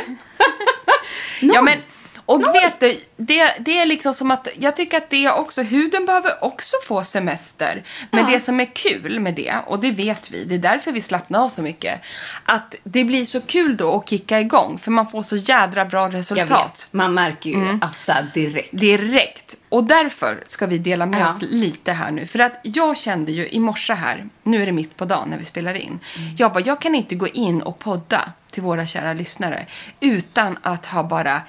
Ja, 1.42 1.54
Noll. 1.54 1.64
men, 1.66 1.78
och 2.26 2.42
vet 2.42 2.80
du, 2.80 3.00
det, 3.18 3.54
det 3.60 3.80
är 3.80 3.86
liksom 3.86 4.14
som 4.14 4.32
att, 4.32 4.48
jag 4.60 4.76
tycker 4.76 4.98
att 4.98 5.10
det 5.10 5.30
också, 5.30 5.62
huden 5.62 6.06
behöver 6.06 6.44
också 6.44 6.76
få 6.88 7.04
semester. 7.04 7.84
Men 8.12 8.26
Ja. 8.26 8.32
det 8.38 8.46
som 8.46 8.60
är 8.60 8.66
kul 8.76 9.20
med 9.20 9.34
det, 9.36 9.54
och 9.68 9.80
det 9.80 9.92
vet 9.92 10.32
vi, 10.32 10.44
det 10.44 10.56
är 10.56 10.60
därför 10.60 10.92
vi 10.92 11.02
slappnar 11.02 11.44
av 11.44 11.50
så 11.50 11.62
mycket, 11.62 12.02
att 12.46 12.76
det 12.84 13.04
blir 13.04 13.26
så 13.26 13.42
kul 13.42 13.78
då 13.78 13.96
att 13.98 14.10
kicka 14.10 14.40
igång, 14.40 14.80
för 14.80 14.92
man 14.92 15.08
får 15.10 15.24
så 15.24 15.38
jädra 15.38 15.86
bra 15.86 16.10
resultat. 16.10 16.88
Man 16.92 17.14
märker 17.14 17.50
ju 17.50 17.56
Mm. 17.56 17.80
att 17.82 18.04
så 18.04 18.12
här 18.12 18.32
direkt. 18.34 18.70
Direkt. 18.72 19.56
Och 19.70 19.84
därför 19.84 20.44
ska 20.48 20.66
vi 20.66 20.78
dela 20.78 21.06
med 21.06 21.22
Ja. 21.22 21.30
oss 21.30 21.38
lite 21.42 21.92
här 21.92 22.12
nu. 22.12 22.28
För 22.28 22.40
att 22.40 22.60
jag 22.64 22.98
kände 22.98 23.32
ju 23.32 23.48
i 23.50 23.60
morse 23.60 23.94
här, 23.94 24.26
nu 24.44 24.62
är 24.62 24.66
det 24.66 24.72
mitt 24.72 24.98
på 24.98 25.06
dagen 25.06 25.30
när 25.30 25.38
vi 25.38 25.46
spelar 25.46 25.74
in. 25.74 26.00
Jag 26.38 26.54
bara, 26.54 26.64
jag 26.64 26.82
kan 26.82 26.96
inte 26.96 27.16
gå 27.16 27.28
in 27.28 27.62
och 27.62 27.80
podda 27.80 28.30
till 28.52 28.64
våra 28.64 28.88
kära 28.88 29.14
lyssnare 29.14 29.66
utan 30.00 30.58
att 30.62 30.86
ha 30.86 31.04
bara 31.04 31.42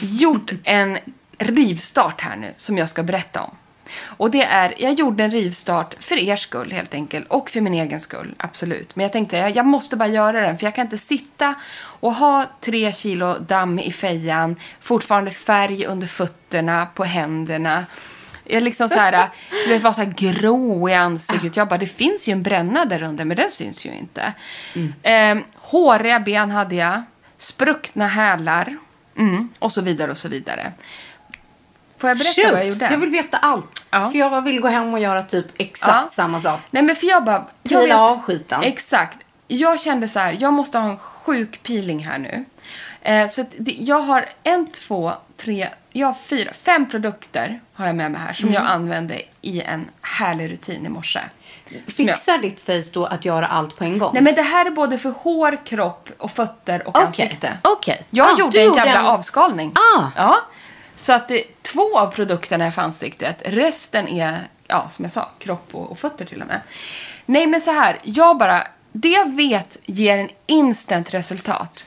gjort 0.00 0.52
en 0.64 0.98
rivstart 1.38 2.20
här 2.20 2.36
nu 2.36 2.54
som 2.56 2.78
jag 2.78 2.88
ska 2.88 3.02
berätta 3.02 3.42
om. 3.42 3.56
Och 4.04 4.30
det 4.30 4.42
är, 4.42 4.74
jag 4.78 4.92
gjorde 4.92 5.24
en 5.24 5.30
rivstart 5.30 5.94
för 6.04 6.16
er 6.16 6.36
skull 6.36 6.72
helt 6.72 6.94
enkelt 6.94 7.26
och 7.28 7.50
för 7.50 7.60
min 7.60 7.74
egen 7.74 8.00
skull, 8.00 8.34
absolut. 8.36 8.96
Men 8.96 9.02
jag 9.02 9.12
tänkte 9.12 9.36
jag, 9.36 9.56
jag 9.56 9.66
måste 9.66 9.96
bara 9.96 10.08
göra 10.08 10.40
den 10.40 10.58
för 10.58 10.66
jag 10.66 10.74
kan 10.74 10.84
inte 10.84 10.98
sitta 10.98 11.54
och 11.80 12.14
ha 12.14 12.44
tre 12.60 12.92
kilo 12.92 13.38
damm 13.38 13.78
i 13.78 13.92
fejan, 13.92 14.56
fortfarande 14.80 15.30
färg 15.30 15.86
under 15.86 16.06
fötterna, 16.06 16.86
på 16.86 17.04
händerna. 17.04 17.86
Jag 18.44 18.62
liksom 18.62 18.88
så 18.88 18.98
här, 18.98 19.28
du 19.66 19.72
vet, 19.72 19.82
var 19.82 19.92
så 19.92 20.00
här 20.00 20.14
grå 20.16 20.88
i 20.88 20.94
ansiktet. 20.94 21.56
Jag 21.56 21.68
bara, 21.68 21.78
det 21.78 21.86
finns 21.86 22.28
ju 22.28 22.32
en 22.32 22.42
bränna 22.42 22.84
där 22.84 23.02
under, 23.02 23.24
men 23.24 23.36
den 23.36 23.50
syns 23.50 23.86
ju 23.86 23.90
inte. 23.90 24.32
Eh, 25.02 25.38
håriga 25.54 26.20
ben 26.20 26.50
hade 26.50 26.74
jag, 26.74 27.02
spruckna 27.36 28.08
hälar 28.08 28.76
mm, 29.18 29.48
och 29.58 29.72
så 29.72 29.80
vidare 29.80 30.10
och 30.10 30.16
så 30.16 30.28
vidare. 30.28 30.72
Får 31.98 32.10
jag 32.10 32.18
berätta 32.18 32.42
Shoot, 32.42 32.52
vad 32.52 32.60
jag 32.60 32.68
gjorde? 32.68 32.88
jag 32.90 32.98
vill 32.98 33.10
veta 33.10 33.36
allt. 33.36 33.84
Ja. 33.90 34.10
För 34.10 34.18
jag 34.18 34.42
vill 34.42 34.60
gå 34.60 34.68
hem 34.68 34.94
och 34.94 35.00
göra 35.00 35.22
typ 35.22 35.46
exakt 35.56 36.02
Ja. 36.02 36.08
samma 36.10 36.40
sak. 36.40 36.60
Nej 36.70 36.82
men 36.82 36.96
för 36.96 37.06
jag 37.06 37.24
bara... 37.24 37.46
Jag 37.62 37.82
Pila 37.82 37.98
av 38.00 38.22
skiten. 38.22 38.62
Exakt. 38.62 39.18
Jag 39.48 39.80
kände 39.80 40.08
så 40.08 40.18
här, 40.18 40.36
jag 40.40 40.52
måste 40.52 40.78
ha 40.78 40.90
en 40.90 40.96
sjuk 40.98 41.62
peeling 41.62 42.06
här 42.06 42.18
nu. 42.18 42.44
Eh, 43.02 43.28
så 43.28 43.44
det, 43.58 43.72
jag 43.72 44.00
har 44.00 44.28
en, 44.42 44.70
två, 44.70 45.12
tre, 45.40 45.68
jag 45.92 46.06
har 46.06 46.14
fyra, 46.14 46.52
fem 46.62 46.88
produkter 46.90 47.60
har 47.72 47.86
jag 47.86 47.96
med 47.96 48.10
mig 48.10 48.20
här 48.20 48.32
som 48.32 48.48
Mm. 48.48 48.62
jag 48.62 48.70
använde 48.72 49.22
i 49.42 49.62
en 49.62 49.90
härlig 50.02 50.50
rutin 50.50 50.86
i 50.86 50.88
morse. 50.88 51.20
Som 51.68 51.76
jag- 52.06 52.16
Fixar 52.16 52.38
ditt 52.38 52.60
face 52.60 52.90
då 52.92 53.04
att 53.06 53.24
göra 53.24 53.46
allt 53.46 53.76
på 53.76 53.84
en 53.84 53.98
gång? 53.98 54.10
Nej 54.14 54.22
men 54.22 54.34
det 54.34 54.42
här 54.42 54.66
är 54.66 54.70
både 54.70 54.98
för 54.98 55.10
hår, 55.10 55.58
kropp 55.66 56.08
och 56.18 56.30
fötter 56.30 56.82
och 56.88 56.96
Okej. 56.96 57.06
ansikte. 57.06 57.58
Okej. 57.62 58.02
Jag 58.10 58.26
Ah, 58.26 58.38
gjorde 58.38 58.58
en 58.60 58.64
gjorde 58.66 58.78
jävla 58.78 59.00
en- 59.00 59.06
avskalning. 59.06 59.72
Ah. 59.96 60.04
Ja. 60.16 60.38
Så 60.96 61.12
att 61.12 61.28
det, 61.28 61.62
två 61.62 61.98
av 61.98 62.06
produkterna 62.06 62.64
är 62.64 62.70
för 62.70 62.82
ansiktet. 62.82 63.42
Resten 63.44 64.08
är, 64.08 64.48
ja 64.66 64.88
som 64.88 65.04
jag 65.04 65.12
sa, 65.12 65.28
kropp 65.38 65.68
och, 65.74 65.90
och 65.90 65.98
fötter 65.98 66.24
till 66.24 66.40
och 66.40 66.46
med. 66.48 66.60
Nej 67.26 67.46
men 67.46 67.60
så 67.60 67.70
här, 67.72 67.98
jag 68.02 68.38
bara, 68.38 68.66
det 68.92 69.08
jag 69.08 69.36
vet 69.36 69.76
ger 69.86 70.18
en 70.18 70.28
instant 70.46 71.14
resultat. 71.14 71.84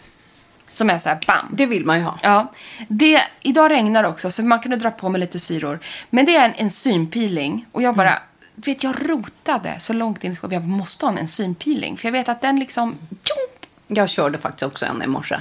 Som 0.72 0.90
är 0.90 1.00
så 1.00 1.10
här, 1.10 1.20
bam. 1.28 1.46
Det 1.52 1.66
vill 1.66 1.86
man 1.86 1.98
ju 1.98 2.04
ha. 2.04 2.18
Ja, 2.24 2.52
det, 2.88 3.22
idag 3.42 3.72
regnar 3.72 4.04
också 4.04 4.32
så 4.32 4.44
man 4.44 4.60
kan 4.60 4.80
dra 4.80 4.92
på 4.92 5.10
med 5.10 5.20
lite 5.20 5.40
syror. 5.40 5.80
Men 6.10 6.26
det 6.26 6.36
är 6.36 6.46
en 6.46 6.54
enzympeeling 6.56 7.66
och 7.72 7.82
jag 7.82 7.96
bara, 7.96 8.20
du 8.56 8.72
vet 8.72 8.84
jag 8.84 9.10
rotade 9.10 9.80
så 9.80 9.94
långt 9.94 10.24
in 10.24 10.32
i 10.32 10.36
skåpet. 10.36 10.54
Jag 10.54 10.66
måste 10.68 11.06
ha 11.06 11.12
en 11.12 11.18
enzympeeling 11.18 11.98
för 11.98 12.08
jag 12.08 12.12
vet 12.14 12.30
att 12.30 12.42
den 12.42 12.60
liksom, 12.60 12.96
tjong, 13.10 13.70
Jag 13.98 14.10
körde 14.10 14.38
faktiskt 14.38 14.64
också 14.64 14.86
en 14.86 15.04
i 15.04 15.08
morse. 15.08 15.36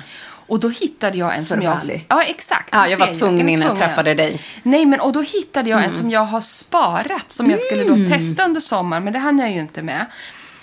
och 0.47 0.61
då 0.61 0.69
hittade 0.69 1.19
jag 1.19 1.37
en 1.37 1.47
som 1.47 1.63
jag... 1.63 1.81
Ja, 2.09 2.23
exakt. 2.23 2.69
Ja, 2.73 2.89
jag 2.89 2.99
var 2.99 3.15
tvungen 3.15 3.49
innan 3.49 3.69
jag 3.69 3.77
träffade 3.79 4.15
dig. 4.15 4.41
Nej, 4.63 4.87
men 4.87 5.01
och 5.01 5.13
då 5.13 5.21
hittade 5.23 5.71
jag 5.71 5.79
en 5.79 5.85
Mm. 5.85 5.97
som 5.97 6.11
jag 6.11 6.25
har 6.25 6.41
sparat 6.41 7.33
som 7.33 7.51
jag 7.51 7.61
skulle 7.61 7.85
då 7.85 7.97
testa 8.17 8.45
under 8.45 8.61
sommaren, 8.61 9.05
men 9.05 9.13
det 9.13 9.19
hann 9.19 9.39
jag 9.39 9.51
ju 9.51 9.61
inte 9.61 9.83
med. 9.83 10.07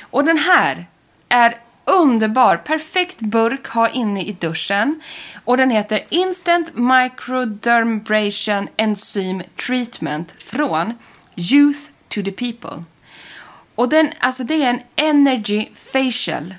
Och 0.01 0.23
den 0.25 0.37
här 0.37 0.85
är 1.29 1.55
underbar. 1.87 2.57
Perfekt 2.57 3.19
burk 3.19 3.67
ha 3.67 3.89
inne 3.89 4.23
i 4.23 4.31
duschen. 4.31 5.01
Och 5.45 5.57
den 5.57 5.71
heter 5.71 6.03
Instant 6.09 6.67
Microdermabrasion 6.75 8.67
Enzyme 8.77 9.43
Treatment 9.65 10.31
från 10.43 10.93
Youth 11.35 11.79
to 12.09 12.21
the 12.23 12.31
People. 12.31 12.83
Och 13.75 13.89
den, 13.89 14.09
alltså 14.19 14.43
det 14.43 14.63
är 14.63 14.69
en 14.69 14.79
energy 14.95 15.67
facial. 15.93 16.55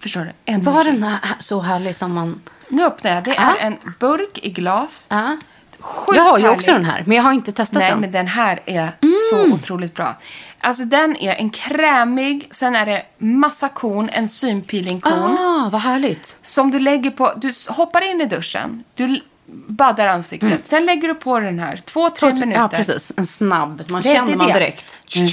Förstår 0.00 0.20
du? 0.20 0.30
Energy. 0.44 0.70
Var 0.70 0.84
den 0.84 1.02
här 1.02 1.18
så 1.38 1.60
härlig 1.60 1.96
som 1.96 2.12
man... 2.14 2.40
Nu 2.68 2.84
öppnar 2.84 3.14
jag. 3.14 3.24
Det 3.24 3.30
är 3.30 3.34
Ja. 3.50 3.56
en 3.56 3.76
burk 4.00 4.38
i 4.42 4.50
glas. 4.50 5.06
Ja. 5.10 5.36
Sjukt 5.80 6.16
Jag 6.16 6.24
har 6.24 6.38
ju 6.38 6.48
också 6.48 6.72
den 6.72 6.84
här, 6.84 7.02
men 7.06 7.16
jag 7.16 7.24
har 7.24 7.32
inte 7.32 7.52
testat 7.52 7.78
Nej, 7.78 7.90
den. 7.90 8.00
men 8.00 8.12
den 8.12 8.26
här 8.26 8.60
är 8.66 8.78
Mm. 9.00 9.14
så 9.30 9.52
otroligt 9.54 9.94
bra. 9.94 10.16
Alltså 10.60 10.84
den 10.84 11.16
är 11.16 11.34
en 11.34 11.50
krämig, 11.50 12.48
sen 12.50 12.76
är 12.76 12.86
det 12.86 13.02
massa 13.18 13.68
korn, 13.68 14.08
enzympeelingkorn. 14.12 15.36
Ah, 15.38 15.68
vad 15.72 15.80
härligt. 15.80 16.38
Som 16.42 16.70
du 16.70 16.78
lägger 16.78 17.10
på, 17.10 17.32
du 17.36 17.52
hoppar 17.68 18.10
in 18.10 18.20
i 18.20 18.26
duschen, 18.26 18.84
du 18.94 19.20
baddar 19.66 20.06
ansiktet, 20.06 20.64
sen 20.64 20.86
lägger 20.86 21.08
du 21.08 21.14
på 21.14 21.40
den 21.40 21.58
här, 21.58 21.76
två, 21.76 22.10
tre 22.10 22.26
minuter. 22.28 22.44
Mm. 22.46 22.60
Ja, 22.60 22.68
precis. 22.68 23.12
En 23.16 23.26
snabb. 23.26 23.82
Man 23.90 24.02
Det- 24.02 24.08
det 24.08 24.14
känner 24.14 24.32
är 24.32 24.36
man 24.36 24.46
det. 24.46 24.52
direkt. 24.54 24.98
Mm. 25.16 25.28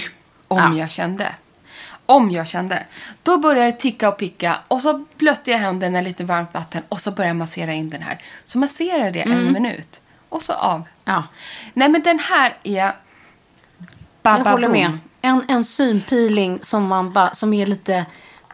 Om 0.48 0.58
Ja. 0.74 0.80
jag 0.80 0.92
kände. 0.92 1.28
Om 2.06 2.32
jag 2.32 2.48
kände. 2.48 2.84
Då 3.24 3.38
börjar 3.38 3.66
det 3.66 3.72
ticka 3.72 4.10
och 4.10 4.18
picka 4.18 4.58
och 4.68 4.82
så 4.82 5.06
blötte 5.18 5.52
jag 5.52 5.58
händerna 5.60 6.00
i 6.00 6.04
lite 6.04 6.24
varmt 6.24 6.54
vatten 6.54 6.82
och 6.90 7.02
så 7.02 7.12
börjar 7.12 7.28
jag 7.30 7.36
massera 7.38 7.74
in 7.74 7.90
den 7.90 8.02
här. 8.02 8.22
Så 8.46 8.58
masserar 8.60 9.12
det 9.12 9.22
en 9.22 9.54
minut 9.54 10.02
och 10.30 10.42
så 10.42 10.54
av. 10.54 10.82
Ja. 11.06 11.24
Nej 11.74 11.90
men 11.90 12.02
den 12.02 12.20
här 12.20 12.58
är 12.64 12.76
Jag 12.76 12.94
bababoom. 14.24 14.52
håller 14.52 14.68
med. 14.70 14.98
En 15.22 15.42
enzympeeling 15.48 16.60
som, 16.62 16.88
man 16.88 17.12
ba, 17.14 17.30
som 17.34 17.54
är 17.54 17.66
lite 17.66 18.06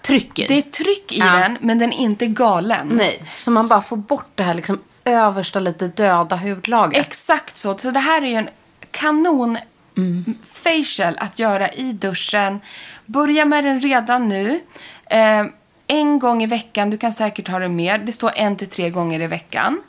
tryck 0.02 0.40
i. 0.40 0.48
Det 0.48 0.58
är 0.58 0.62
tryck 0.62 1.12
i 1.12 1.20
Ja. 1.20 1.26
den 1.26 1.58
men 1.62 1.80
den 1.80 1.94
är 1.94 1.98
inte 1.98 2.26
galen. 2.28 2.88
Nej, 2.88 3.24
så 3.36 3.52
man 3.52 3.68
bara 3.68 3.82
får 3.82 3.98
bort 3.98 4.32
det 4.36 4.44
här 4.44 4.54
liksom 4.54 4.80
översta 5.06 5.60
lite 5.60 5.88
döda 5.88 6.36
hudlagret. 6.36 7.06
Exakt 7.08 7.58
så. 7.58 7.78
Så 7.78 7.92
det 7.92 8.00
här 8.00 8.22
är 8.22 8.26
ju 8.28 8.36
en 8.36 8.50
kanon 8.92 9.58
Mm. 9.98 10.34
facial 10.54 11.16
att 11.18 11.40
göra 11.40 11.70
i 11.70 11.94
duschen. 11.94 12.60
Börja 13.06 13.46
med 13.46 13.64
den 13.64 13.82
redan 13.82 14.28
nu. 14.28 14.60
Eh, 15.06 15.46
en 15.88 16.20
gång 16.20 16.44
i 16.44 16.46
veckan. 16.46 16.90
Du 16.90 16.98
kan 16.98 17.14
säkert 17.14 17.48
ha 17.48 17.60
den 17.60 17.76
mer. 17.76 17.98
Det 17.98 18.12
står 18.12 18.32
en 18.36 18.56
till 18.56 18.70
tre 18.70 18.90
gånger 18.90 19.20
i 19.22 19.28
veckan. 19.28 19.82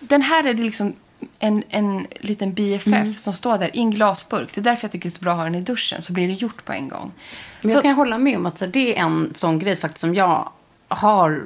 Den 0.00 0.22
här 0.22 0.44
är 0.46 0.54
det 0.54 0.62
liksom 0.62 0.94
en, 1.38 1.62
en 1.68 2.06
liten 2.20 2.52
BFF 2.54 2.86
Mm. 2.86 3.14
som 3.14 3.32
står 3.32 3.58
där 3.58 3.76
i 3.76 3.78
en 3.78 3.90
glasburk. 3.90 4.54
Det 4.54 4.60
är 4.60 4.62
därför 4.62 4.84
jag 4.84 4.92
tycker 4.92 5.08
det 5.08 5.14
är 5.14 5.18
så 5.18 5.22
bra 5.24 5.32
att 5.32 5.38
ha 5.38 5.44
den 5.44 5.54
i 5.54 5.60
duschen. 5.60 6.02
Så 6.02 6.12
blir 6.12 6.26
det 6.28 6.32
gjort 6.34 6.64
på 6.64 6.72
en 6.72 6.88
gång. 6.88 7.12
Men 7.62 7.70
så, 7.70 7.76
jag 7.76 7.82
kan 7.82 7.94
hålla 7.94 8.18
med 8.18 8.36
om 8.36 8.46
att 8.46 8.58
så, 8.58 8.66
det 8.66 8.98
är 8.98 9.02
en 9.02 9.30
sån 9.34 9.58
grej 9.58 9.76
faktiskt 9.76 10.00
som 10.00 10.14
jag 10.14 10.48
har 10.88 11.42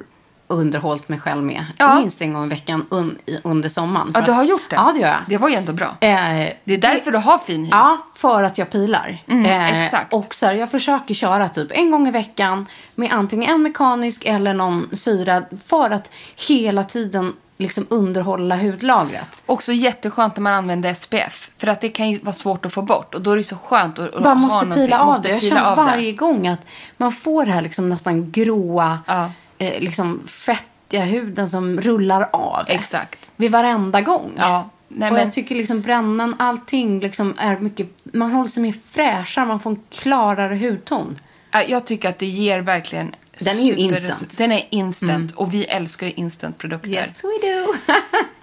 underhållit 0.51 1.09
mig 1.09 1.19
själv 1.19 1.43
med. 1.43 1.65
Ja. 1.77 1.95
Minst 1.99 2.21
en 2.21 2.33
gång 2.33 2.45
i 2.45 2.49
veckan 2.49 2.85
un, 2.89 3.17
under 3.43 3.69
sommaren. 3.69 4.11
ja, 4.13 4.21
du 4.21 4.31
har 4.31 4.43
gjort 4.43 4.69
det? 4.69 4.75
Ja, 4.75 4.91
det 4.95 4.99
gör 4.99 5.07
jag. 5.07 5.19
Det 5.27 5.37
var 5.37 5.49
ju 5.49 5.55
ändå 5.55 5.73
bra. 5.73 5.87
Eh, 5.87 6.49
Det 6.63 6.73
är 6.73 6.77
därför 6.77 7.11
du 7.11 7.17
har 7.17 7.37
fin 7.37 7.63
hy. 7.63 7.69
Ja, 7.71 8.05
för 8.15 8.43
att 8.43 8.57
jag 8.57 8.69
pilar. 8.71 9.17
Mm, 9.27 9.45
Eh, 9.45 9.85
exakt. 9.85 10.13
Och 10.13 10.35
så 10.35 10.45
här, 10.45 10.53
jag 10.53 10.71
försöker 10.71 11.13
köra 11.13 11.49
typ 11.49 11.71
en 11.71 11.91
gång 11.91 12.07
i 12.07 12.11
veckan 12.11 12.65
med 12.95 13.11
antingen 13.11 13.49
en 13.55 13.61
mekanisk 13.63 14.25
eller 14.25 14.53
någon 14.53 14.89
syrad 14.93 15.43
för 15.65 15.89
att 15.89 16.11
hela 16.47 16.83
tiden 16.83 17.33
liksom 17.59 17.85
underhålla 17.89 18.55
hudlagret. 18.55 19.43
Också 19.45 19.73
jätteskönt 19.73 20.35
när 20.35 20.41
man 20.41 20.53
använder 20.53 20.93
SPF. 20.93 21.51
För 21.57 21.67
att 21.67 21.81
det 21.81 21.89
kan 21.89 22.09
ju 22.11 22.19
vara 22.19 22.33
svårt 22.33 22.65
att 22.65 22.73
få 22.73 22.81
bort. 22.81 23.15
Och 23.15 23.21
då 23.21 23.31
är 23.31 23.37
det 23.37 23.43
så 23.43 23.55
skönt 23.55 23.99
att, 23.99 24.13
att 24.13 24.23
Bara 24.23 24.35
måste 24.35 24.65
pila 24.65 24.99
av 24.99 25.05
Måste 25.05 25.21
det. 25.23 25.29
Jag 25.29 25.55
har 25.55 25.65
känt 25.65 25.75
det. 25.77 25.83
varje 25.83 26.11
gång 26.11 26.47
att 26.47 26.65
man 26.97 27.11
får 27.11 27.45
det 27.45 27.51
här 27.51 27.61
liksom 27.61 27.89
nästan 27.89 28.31
gråa, 28.31 28.99
Ja. 29.07 29.31
eh, 29.57 29.79
liksom 29.81 30.21
fettiga 30.27 31.03
huden 31.03 31.49
som 31.49 31.81
rullar 31.81 32.29
av. 32.33 32.63
Exakt. 32.67 33.19
Vid 33.35 33.51
varenda 33.51 34.01
gång. 34.01 34.31
Ja. 34.37 34.69
Nej, 34.87 35.07
och 35.09 35.13
men, 35.13 35.23
jag 35.23 35.31
tycker 35.31 35.55
liksom 35.55 35.81
brännan, 35.81 36.35
allting 36.39 36.99
liksom 36.99 37.33
är 37.37 37.59
mycket, 37.59 37.89
man 38.13 38.31
håller 38.31 38.49
sig 38.49 38.63
mer 38.63 38.75
fräschare, 38.91 39.45
man 39.45 39.59
får 39.59 39.69
en 39.69 39.83
klarare 39.89 40.55
hudton. 40.55 41.15
Ja, 41.51 41.63
jag 41.63 41.85
tycker 41.85 42.09
att 42.09 42.19
det 42.19 42.25
ger 42.25 42.59
verkligen... 42.61 43.15
Den 43.39 43.57
är 43.59 43.63
ju 43.63 43.75
instant. 43.75 44.21
Mm. 44.21 44.27
Den 44.37 44.51
är 44.51 44.67
instant. 44.71 45.31
Och 45.31 45.53
vi 45.53 45.65
älskar 45.65 46.07
ju 46.07 46.13
instantprodukter. 46.13 46.89
Yes 46.89 47.23
we 47.23 47.47
do. 47.49 47.73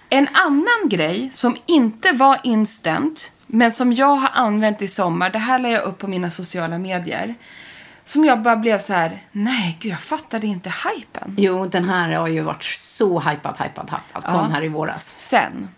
En 0.08 0.28
annan 0.32 0.88
grej 0.88 1.30
som 1.34 1.56
inte 1.66 2.12
var 2.12 2.40
instant, 2.42 3.32
men 3.46 3.72
som 3.72 3.92
jag 3.92 4.16
har 4.16 4.30
använt 4.32 4.82
i 4.82 4.88
sommar, 4.88 5.30
det 5.30 5.38
här 5.38 5.58
la 5.58 5.68
jag 5.68 5.82
upp 5.84 5.98
på 5.98 6.08
mina 6.08 6.30
sociala 6.30 6.78
medier. 6.78 7.34
Som 8.04 8.24
jag 8.24 8.42
bara 8.42 8.56
blev 8.56 8.78
så 8.78 8.92
här, 8.92 9.22
nej 9.32 9.76
gud 9.80 9.92
jag 9.92 10.00
fattade 10.00 10.46
inte 10.46 10.72
hypen. 10.94 11.34
Jo, 11.38 11.66
den 11.66 11.84
här 11.88 12.12
har 12.12 12.28
ju 12.28 12.40
varit 12.42 12.64
så 12.64 13.20
hypad, 13.20 13.56
hypad, 13.60 13.90
hypad. 13.90 14.24
Kom 14.24 14.34
Ja. 14.34 14.48
här 14.52 14.64
i 14.64 14.68
våras. 14.68 15.04
Sen, 15.18 15.68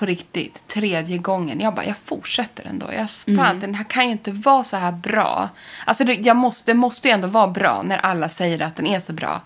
på 0.00 0.06
riktigt, 0.06 0.66
tredje 0.68 1.18
gången, 1.18 1.60
jag 1.60 1.74
bara, 1.74 1.84
jag 1.86 1.96
fortsätter 2.04 2.66
ändå. 2.66 2.86
Jag, 2.92 3.10
fan, 3.10 3.34
Mm. 3.38 3.60
den 3.60 3.74
här 3.74 3.84
kan 3.84 4.04
ju 4.06 4.12
inte 4.12 4.30
vara 4.32 4.64
så 4.64 4.76
här 4.76 4.92
bra. 4.92 5.48
Alltså 5.86 6.04
det, 6.04 6.14
jag 6.14 6.36
måste, 6.36 6.70
det 6.72 6.74
måste 6.74 7.08
ju 7.08 7.14
ändå 7.14 7.28
vara 7.28 7.46
bra 7.46 7.82
när 7.82 7.98
alla 7.98 8.28
säger 8.28 8.60
att 8.62 8.76
den 8.76 8.86
är 8.86 9.00
så 9.00 9.12
bra. 9.12 9.40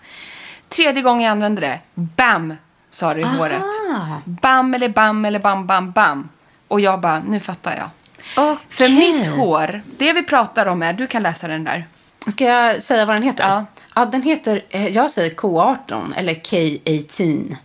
Tredje 0.69 1.01
gången 1.01 1.23
jag 1.23 1.31
använde 1.31 1.61
det, 1.61 1.79
bam, 1.95 2.53
sa 2.89 3.13
det 3.13 3.19
i 3.19 3.23
håret. 3.23 3.63
Bam 4.25 4.73
eller 4.73 4.89
bam 4.89 5.25
eller 5.25 5.39
bam, 5.39 5.67
bam, 5.67 5.91
bam. 5.91 6.29
Och 6.67 6.79
jag 6.79 6.99
bara, 7.01 7.19
nu 7.19 7.39
fattar 7.39 7.75
jag. 7.75 7.89
Okej. 8.37 8.65
För 8.69 8.89
mitt 8.89 9.27
hår, 9.27 9.81
det 9.97 10.13
vi 10.13 10.23
pratar 10.23 10.65
om 10.65 10.81
är, 10.83 10.93
du 10.93 11.07
kan 11.07 11.23
läsa 11.23 11.47
den 11.47 11.63
där. 11.63 11.87
Ska 12.27 12.43
jag 12.43 12.81
säga 12.83 13.05
vad 13.05 13.15
den 13.15 13.23
heter? 13.23 13.47
Ja. 13.47 13.65
Ja, 13.95 14.05
den 14.05 14.21
heter, 14.23 14.61
eh, 14.69 14.87
jag 14.87 15.11
säger 15.11 15.35
K18 15.35 16.13
eller 16.15 16.33
K18. 16.33 17.57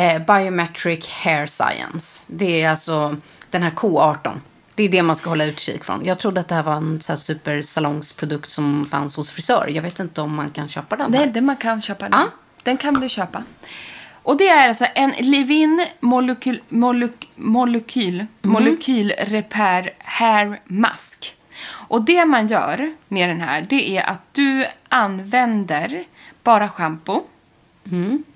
Eh, 0.00 0.18
Biometric 0.18 1.08
Hair 1.08 1.46
Science. 1.46 2.24
Det 2.26 2.62
är 2.62 2.70
alltså 2.70 3.16
den 3.50 3.62
här 3.62 3.70
K18. 3.70 4.40
Det 4.74 4.82
är 4.82 4.88
det 4.88 5.02
man 5.02 5.16
ska 5.16 5.28
hålla 5.28 5.44
utkik 5.44 5.84
från. 5.84 6.04
Jag 6.04 6.18
trodde 6.18 6.40
att 6.40 6.48
det 6.48 6.54
här 6.54 6.62
var 6.62 6.74
en 6.74 7.00
så 7.00 7.12
här 7.12 7.16
supersalongsprodukt 7.16 8.48
som 8.48 8.84
fanns 8.84 9.16
hos 9.16 9.30
frisör. 9.30 9.68
Jag 9.68 9.82
vet 9.82 10.00
inte 10.00 10.20
om 10.20 10.34
man 10.34 10.50
kan 10.50 10.68
köpa 10.68 10.96
den 10.96 11.10
Nej, 11.10 11.30
här. 11.34 11.40
man 11.40 11.56
kan 11.56 11.82
köpa 11.82 12.08
den. 12.08 12.20
Ja. 12.20 12.26
Den 12.62 12.76
kan 12.76 12.94
du 12.94 13.08
köpa. 13.08 13.42
Och 14.22 14.36
det 14.36 14.48
är 14.48 14.68
alltså 14.68 14.86
en 14.94 15.10
Livin 15.10 15.86
molekyl, 16.00 16.60
molekyl, 16.68 17.26
molekyl, 17.34 18.26
molekyl 18.42 19.12
repair 19.18 19.94
hair 19.98 20.60
mask. 20.64 21.36
Och 21.70 22.02
det 22.02 22.24
man 22.24 22.48
gör 22.48 22.92
med 23.08 23.28
den 23.28 23.40
här, 23.40 23.66
det 23.70 23.96
är 23.96 24.10
att 24.10 24.22
du 24.32 24.66
använder 24.88 26.04
bara 26.42 26.68
shampoo. 26.68 27.22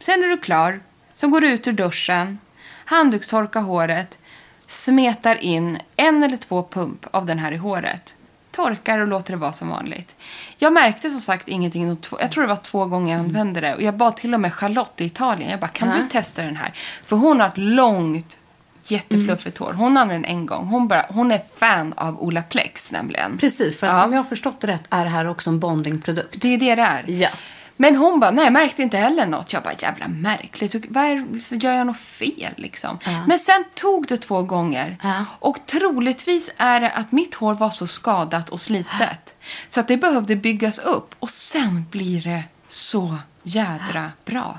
Sen 0.01 0.25
är 0.25 0.29
du 0.29 0.37
klar. 0.37 0.81
Så 1.15 1.29
går 1.29 1.45
ut 1.45 1.67
ur 1.69 1.73
duschen, 1.73 2.39
handdukstorkar 2.85 3.61
håret, 3.61 4.19
smetar 4.67 5.37
in 5.37 5.79
en 5.97 6.23
eller 6.23 6.37
två 6.37 6.63
pump 6.71 7.07
av 7.11 7.27
den 7.27 7.39
här 7.39 7.53
i 7.53 7.57
håret. 7.57 8.15
Torkar 8.51 8.99
och 8.99 9.07
låter 9.09 9.33
det 9.33 9.37
vara 9.37 9.53
som 9.53 9.69
vanligt. 9.69 10.15
Jag 10.59 10.73
märkte 10.73 11.11
som 11.11 11.21
sagt 11.21 11.49
ingenting. 11.49 11.99
Jag 12.21 12.31
tror 12.31 12.43
det 12.43 12.49
var 12.49 12.57
två 12.57 12.87
gånger 12.87 13.13
jag 13.15 13.21
använde 13.21 13.61
det. 13.61 13.75
Och 13.75 13.83
jag 13.83 13.95
bad 13.97 14.17
till 14.17 14.35
och 14.35 14.41
med 14.41 14.55
Charlotte 14.55 15.01
i 15.01 15.05
Italien. 15.05 15.51
Jag 15.51 15.61
bara, 15.61 15.69
kan 15.69 15.99
du 16.01 16.09
testa 16.09 16.43
den 16.43 16.57
här? 16.57 16.73
För 17.05 17.17
hon 17.17 17.41
har 17.41 17.49
ett 17.49 17.59
långt, 17.59 18.39
jättefluffigt 18.87 19.59
hår. 19.59 19.73
Hon 19.73 19.97
använde 19.97 20.29
den 20.29 20.37
en 20.39 20.47
gång. 20.47 20.67
Hon, 20.67 20.89
bara, 20.89 21.07
hon 21.09 21.33
är 21.33 21.43
fan 21.57 21.93
av 21.97 22.23
Olaplex 22.23 22.93
nämligen. 22.93 23.39
Precis, 23.39 23.79
för 23.79 23.87
att 23.87 23.93
Ja. 23.93 24.05
om 24.05 24.13
jag 24.13 24.19
har 24.19 24.25
förstått 24.25 24.61
det 24.61 24.67
rätt 24.67 24.85
är 24.91 25.05
det 25.05 25.11
här 25.11 25.29
också 25.29 25.51
en 25.51 25.61
bondingprodukt. 25.61 26.41
Det 26.43 26.55
är 26.55 26.59
det 26.59 26.75
det 26.75 26.83
är. 26.83 27.05
Ja. 27.11 27.29
Men 27.77 27.97
hon 27.97 28.21
bara, 28.21 28.31
nej 28.31 28.51
märkte 28.51 28.83
inte 28.83 28.97
heller 28.97 29.27
något. 29.27 29.53
Jag 29.53 29.63
bara, 29.63 29.75
jävla 29.79 30.09
märkligt. 30.09 30.75
Vad 30.89 31.05
är, 31.05 31.25
gör 31.55 31.73
jag 31.73 31.87
något 31.87 31.97
fel 31.97 32.53
liksom? 32.57 32.99
Men 33.27 33.39
sen 33.39 33.65
tog 33.75 34.07
det 34.07 34.17
två 34.17 34.43
gånger. 34.43 34.97
Ja. 35.03 35.25
Och 35.39 35.59
troligtvis 35.67 36.51
är 36.57 36.81
det 36.81 36.91
att 36.91 37.13
mitt 37.13 37.35
hår 37.35 37.55
var 37.55 37.71
så 37.71 37.87
skadat 37.87 38.51
och 38.51 38.61
slitet. 38.61 39.35
Så 39.69 39.81
att 39.81 39.89
det 39.89 39.97
behövde 39.97 40.37
byggas 40.37 40.79
upp. 40.79 41.15
Och 41.19 41.31
sen 41.31 41.85
blir 41.91 42.23
det 42.23 42.43
så 42.69 43.17
jädra 43.43 44.13
bra. 44.25 44.59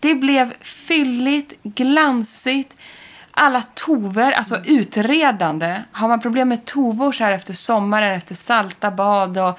Det 0.00 0.14
blev 0.14 0.54
fylligt, 0.60 1.62
glansigt. 1.62 2.76
Alla 3.30 3.62
tover, 3.74 4.32
alltså 4.32 4.56
Mm. 4.56 4.78
utredande. 4.78 5.82
Har 5.92 6.08
man 6.08 6.20
problem 6.20 6.48
med 6.48 6.64
tovor 6.64 7.12
så 7.12 7.24
här 7.24 7.32
efter 7.32 7.54
sommaren, 7.54 8.14
efter 8.14 8.34
salta 8.34 8.90
bad 8.90 9.38
och 9.38 9.58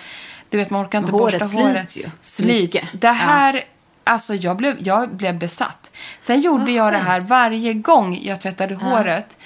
du 0.51 0.57
vet 0.57 0.69
man 0.69 0.85
orkar 0.85 0.99
inte 0.99 1.11
håret 1.11 1.39
borsta 1.39 1.47
slits 1.47 1.63
håret. 1.63 1.97
ju. 1.97 2.09
Slits. 2.21 2.61
Mycket. 2.61 3.01
Det 3.01 3.11
här, 3.11 3.63
alltså 4.03 4.35
jag 4.35 4.57
blev, 4.57 4.75
jag 4.79 5.09
blev 5.09 5.37
besatt. 5.39 5.89
Sen 6.21 6.41
gjorde 6.41 6.71
jag 6.71 6.93
det 6.93 6.97
här 6.97 7.21
varje 7.21 7.73
gång 7.73 8.19
jag 8.23 8.41
tvättade 8.41 8.75
håret 8.75 9.37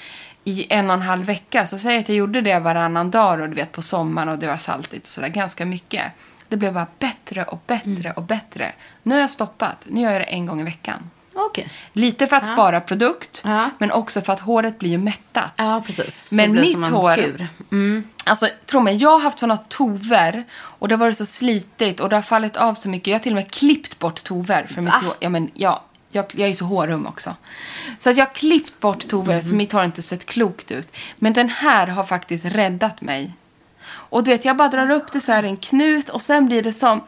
i 0.43 0.73
en 0.73 0.87
och 0.89 0.93
en 0.93 1.01
halv 1.01 1.25
vecka. 1.25 1.67
Så 1.67 1.79
säg 1.79 1.97
att 1.97 2.09
jag 2.09 2.17
gjorde 2.17 2.41
det 2.41 2.59
varannan 2.59 3.11
dag 3.11 3.39
och 3.39 3.49
du 3.49 3.55
vet 3.55 3.71
på 3.71 3.81
sommaren 3.81 4.29
och 4.29 4.39
det 4.39 4.47
var 4.47 4.57
saltigt 4.57 5.03
och 5.03 5.07
sådär 5.07 5.27
ganska 5.27 5.65
mycket. 5.65 6.03
Det 6.49 6.57
blev 6.57 6.73
bara 6.73 6.87
bättre 6.99 7.43
och 7.43 7.61
bättre 7.67 7.89
Mm. 7.91 8.11
och 8.15 8.23
bättre. 8.23 8.71
Nu 9.03 9.13
har 9.15 9.21
jag 9.21 9.29
stoppat. 9.29 9.85
Nu 9.89 10.01
gör 10.01 10.11
jag 10.11 10.21
det 10.21 10.25
en 10.25 10.45
gång 10.45 10.61
i 10.61 10.63
veckan. 10.63 11.09
Okej. 11.36 11.69
Lite 11.93 12.27
för 12.27 12.36
att 12.36 12.47
spara 12.47 12.81
produkt, 12.81 13.41
Ja. 13.45 13.69
men 13.77 13.91
också 13.91 14.21
för 14.21 14.33
att 14.33 14.39
håret 14.39 14.79
blir 14.79 14.89
ju 14.89 14.97
mättat. 14.97 15.53
Ja, 15.55 15.83
precis. 15.86 16.31
Men 16.31 16.51
mitt 16.51 16.71
som 16.71 16.83
en 16.83 16.93
hår- 16.93 17.15
kur. 17.15 17.47
Alltså, 18.25 18.47
tro 18.65 18.79
mig, 18.79 18.95
jag 18.97 19.09
har 19.09 19.19
haft 19.19 19.39
såna 19.39 19.57
tover 19.57 20.43
och 20.53 20.88
det 20.88 20.95
har 20.95 20.99
varit 20.99 21.17
så 21.17 21.25
slitigt 21.25 21.99
och 21.99 22.09
det 22.09 22.15
har 22.15 22.23
fallit 22.23 22.57
av 22.57 22.73
så 22.75 22.89
mycket. 22.89 23.07
Jag 23.07 23.15
har 23.15 23.23
till 23.23 23.31
och 23.31 23.36
med 23.36 23.51
klippt 23.51 23.99
bort 23.99 24.23
tover 24.23 24.67
för 24.67 24.81
mitt 24.81 24.93
hår. 24.93 25.13
Ja, 25.19 25.29
men, 25.29 25.51
ja, 25.53 25.83
jag, 26.11 26.25
jag 26.31 26.49
är 26.49 26.53
så 26.53 26.65
hårum 26.65 27.07
också. 27.07 27.36
Så 27.99 28.09
att 28.09 28.17
jag 28.17 28.25
har 28.25 28.33
klippt 28.33 28.79
bort 28.79 29.07
tover 29.07 29.41
så 29.41 29.53
mitt 29.53 29.71
hår 29.71 29.79
har 29.79 29.86
inte 29.86 30.01
sett 30.01 30.25
klokt 30.25 30.71
ut. 30.71 30.89
Men 31.15 31.33
den 31.33 31.49
här 31.49 31.88
har 31.88 32.03
faktiskt 32.03 32.45
räddat 32.45 33.01
mig. 33.01 33.31
Och 33.88 34.23
du 34.23 34.31
vet, 34.31 34.45
jag 34.45 34.57
bara 34.57 34.67
drar 34.69 34.91
upp 34.91 35.11
det 35.11 35.21
så 35.21 35.31
här 35.31 35.43
en 35.43 35.57
knut 35.57 36.09
och 36.09 36.21
sen 36.21 36.45
blir 36.45 36.61
det 36.63 36.73
som... 36.73 37.01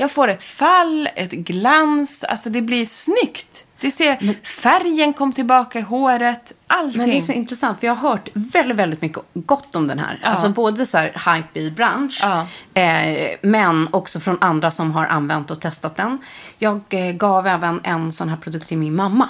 Jag 0.00 0.10
får 0.12 0.28
ett 0.28 0.42
fall, 0.42 1.08
ett 1.16 1.30
glans, 1.30 2.24
alltså 2.24 2.50
det 2.50 2.62
blir 2.62 2.86
snyggt. 2.86 3.64
Det 3.80 3.90
ser, 3.90 4.34
färgen 4.46 5.12
kom 5.12 5.32
tillbaka 5.32 5.78
i 5.78 5.82
håret, 5.82 6.52
allting. 6.66 6.98
Men 7.00 7.10
det 7.10 7.16
är 7.16 7.20
så 7.20 7.32
intressant, 7.32 7.80
för 7.80 7.86
jag 7.86 7.94
har 7.94 8.08
hört 8.08 8.28
väldigt, 8.34 8.76
väldigt 8.76 9.02
mycket 9.02 9.22
gott 9.34 9.74
om 9.74 9.86
den 9.86 9.98
här. 9.98 10.20
Alltså 10.22 10.48
både 10.48 10.86
så 10.86 10.98
här 10.98 11.34
hype 11.36 11.60
i 11.60 11.70
bransch, 11.70 12.18
Ja. 12.22 12.46
eh, 12.80 13.30
men 13.42 13.88
också 13.90 14.20
från 14.20 14.38
andra 14.40 14.70
som 14.70 14.92
har 14.92 15.06
använt 15.06 15.50
och 15.50 15.60
testat 15.60 15.96
den. 15.96 16.18
Jag 16.58 16.80
eh, 16.88 17.12
gav 17.12 17.46
även 17.46 17.80
en 17.84 18.12
sån 18.12 18.28
här 18.28 18.36
produkt 18.36 18.68
till 18.68 18.78
min 18.78 18.96
mamma 18.96 19.28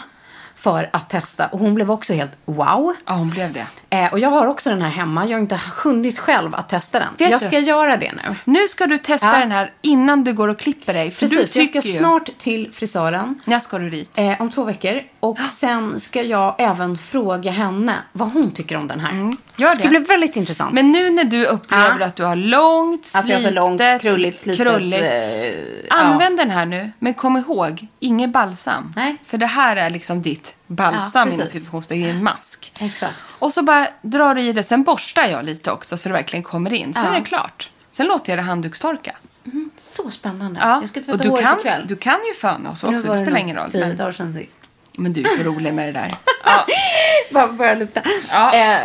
för 0.62 0.90
att 0.92 1.08
testa 1.10 1.46
och 1.46 1.58
hon 1.58 1.74
blev 1.74 1.90
också 1.90 2.12
helt 2.14 2.32
wow. 2.44 2.94
Ja, 3.06 3.12
hon 3.12 3.30
blev 3.30 3.52
det. 3.52 3.66
Eh, 3.90 4.12
och 4.12 4.18
jag 4.18 4.30
har 4.30 4.46
också 4.46 4.70
den 4.70 4.82
här 4.82 4.90
hemma. 4.90 5.26
Jag 5.26 5.32
har 5.36 5.40
inte 5.40 5.60
hunnit 5.84 6.18
själv 6.18 6.54
att 6.54 6.68
testa 6.68 6.98
den. 6.98 7.08
Vet 7.18 7.30
jag 7.30 7.40
du? 7.40 7.46
ska 7.46 7.58
göra 7.58 7.96
det 7.96 8.12
nu. 8.12 8.34
Nu 8.44 8.68
ska 8.68 8.86
du 8.86 8.98
testa 8.98 9.26
Ja. 9.32 9.38
den 9.38 9.52
här 9.52 9.72
innan 9.82 10.24
du 10.24 10.32
går 10.32 10.48
och 10.48 10.58
klipper 10.58 10.94
dig. 10.94 11.10
För 11.10 11.26
du 11.26 11.36
Precis, 11.36 11.56
jag 11.56 11.66
ska 11.66 11.80
tycker 11.80 11.88
ju... 11.92 11.98
snart 11.98 12.38
till 12.38 12.72
frisören. 12.72 13.40
När 13.44 13.60
ska 13.60 13.78
du 13.78 13.90
dit? 13.90 14.10
Eh, 14.14 14.40
om 14.42 14.50
två 14.50 14.64
veckor. 14.64 15.02
Och 15.20 15.38
sen 15.38 16.00
ska 16.00 16.22
jag 16.22 16.54
även 16.58 16.98
fråga 16.98 17.50
henne 17.50 17.94
vad 18.12 18.32
hon 18.32 18.50
tycker 18.50 18.76
om 18.76 18.88
den 18.88 19.00
här. 19.00 19.10
Mm, 19.10 19.36
gör 19.56 19.68
det 19.70 19.74
ska 19.74 19.84
det. 19.84 19.88
bli 19.90 19.98
väldigt 19.98 20.36
intressant. 20.36 20.72
Men 20.72 20.90
nu 20.90 21.10
när 21.10 21.24
du 21.24 21.46
upplever 21.46 22.00
Ja. 22.00 22.06
att 22.06 22.16
du 22.16 22.24
har 22.24 22.36
långt, 22.36 23.06
slitet, 23.06 23.16
alltså 23.16 23.32
jag 23.32 23.38
har 23.40 23.48
så 23.48 23.54
långt, 23.54 24.02
krulligt, 24.02 24.38
slitet. 24.38 24.66
krulligt. 24.66 25.02
eh, 25.02 25.96
Använd 25.98 26.36
den 26.38 26.50
här 26.50 26.66
nu, 26.66 26.92
men 26.98 27.14
kom 27.14 27.36
ihåg, 27.36 27.86
inget 28.00 28.30
balsam. 28.30 28.92
Nej. 28.96 29.16
För 29.26 29.38
det 29.38 29.46
här 29.46 29.76
är 29.76 29.90
liksom 29.90 30.22
ditt 30.22 30.54
balsam 30.66 31.28
Ja, 31.28 31.34
inom 31.34 31.46
situationstecken, 31.46 32.04
en 32.10 32.22
mask. 32.24 32.72
Ja, 32.80 32.86
exakt. 32.86 33.36
Och 33.38 33.52
så 33.52 33.62
bara 33.62 33.86
drar 34.02 34.34
du 34.34 34.40
i 34.42 34.52
det, 34.52 34.62
sen 34.62 34.82
borstar 34.82 35.26
jag 35.26 35.44
lite 35.44 35.70
också 35.72 35.96
så 35.96 36.08
det 36.08 36.12
verkligen 36.12 36.42
kommer 36.42 36.72
in. 36.72 36.94
Sen 36.94 37.04
Ja. 37.04 37.10
är 37.10 37.14
det 37.20 37.26
klart. 37.26 37.70
Sen 37.92 38.06
låter 38.06 38.32
jag 38.32 38.38
det 38.38 38.42
handdukstorka. 38.42 39.16
Så 39.78 40.10
spännande. 40.10 40.60
Ja. 40.62 40.80
Jag 40.80 40.88
ska 40.88 41.00
och 41.00 41.06
tvätta 41.06 41.18
du 41.22 41.28
håret 41.28 41.44
kan, 41.44 41.58
ikväll. 41.58 41.84
du 41.86 41.96
kan 41.96 42.18
ju 42.28 42.34
föna 42.40 42.70
oss 42.70 42.84
också, 42.84 43.12
det 43.12 43.22
spelar 43.22 43.38
ingen 43.38 43.56
roll. 43.56 43.70
Tio 43.70 43.92
dagar 43.92 44.12
sedan 44.12 44.32
sist. 44.34 44.69
Men 45.00 45.12
du 45.12 45.20
är 45.20 45.36
så 45.38 45.42
rolig 45.42 45.74
med 45.74 45.86
det 45.88 45.92
där. 45.92 46.10
Ja. 46.44 46.66
Bara 47.30 47.48
börja 47.48 47.74
lukta. 47.74 48.02
Ja. 48.30 48.54
Eh, 48.54 48.78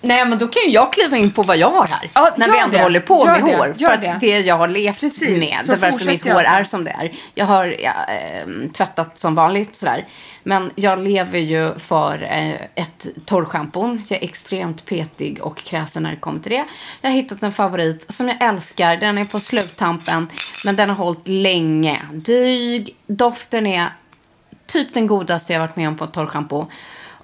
nej, 0.00 0.24
men 0.24 0.38
då 0.38 0.48
kan 0.48 0.62
ju 0.62 0.70
jag 0.70 0.92
kliva 0.92 1.16
in 1.16 1.30
på 1.30 1.42
vad 1.42 1.56
jag 1.56 1.70
har 1.70 1.86
här. 1.86 2.10
Ja, 2.14 2.34
när 2.36 2.52
vi 2.52 2.58
ändå 2.58 2.76
det. 2.76 2.82
håller 2.82 3.00
på 3.00 3.22
Gör 3.26 3.40
med 3.40 3.44
det. 3.44 3.56
hår. 3.56 3.74
Gör 3.78 3.88
för 3.88 3.94
att 3.96 4.20
det. 4.20 4.26
det 4.26 4.38
jag 4.40 4.56
har 4.56 4.68
levt 4.68 5.00
Precis. 5.00 5.28
med. 5.38 5.58
Så 5.64 5.72
Det 5.72 5.86
är 5.86 5.90
varför 5.92 6.06
mitt 6.06 6.24
hår 6.24 6.42
sen. 6.42 6.46
är 6.54 6.64
som 6.64 6.84
det 6.84 6.90
är. 6.90 7.12
Jag 7.34 7.46
har 7.46 7.66
ja, 7.78 7.92
eh, 8.08 8.70
tvättat 8.72 9.18
som 9.18 9.34
vanligt 9.34 9.76
sådär. 9.76 10.08
Men 10.42 10.70
jag 10.74 10.98
lever 10.98 11.38
ju 11.38 11.78
för 11.78 12.22
eh, 12.22 12.54
ett 12.82 13.06
torrschampo. 13.26 13.98
Jag 14.08 14.18
är 14.22 14.24
extremt 14.24 14.84
petig 14.84 15.38
och 15.42 15.56
kräsen 15.58 16.02
när 16.02 16.10
det 16.10 16.16
kommer 16.16 16.40
till 16.40 16.52
det. 16.52 16.64
Jag 17.00 17.10
har 17.10 17.16
hittat 17.16 17.42
en 17.42 17.52
favorit 17.52 18.12
som 18.12 18.28
jag 18.28 18.42
älskar. 18.42 18.96
Den 18.96 19.18
är 19.18 19.24
på 19.24 19.40
sluttampen. 19.40 20.28
Men 20.64 20.76
den 20.76 20.88
har 20.90 20.96
hållit 20.96 21.28
länge. 21.28 22.00
Dyg. 22.12 22.96
Doften 23.06 23.66
är 23.66 23.88
typ 24.72 24.94
den 24.94 25.06
godaste 25.06 25.52
jag 25.52 25.60
varit 25.60 25.76
med 25.76 25.88
om 25.88 25.96
på 25.96 26.06
torrschampo. 26.06 26.66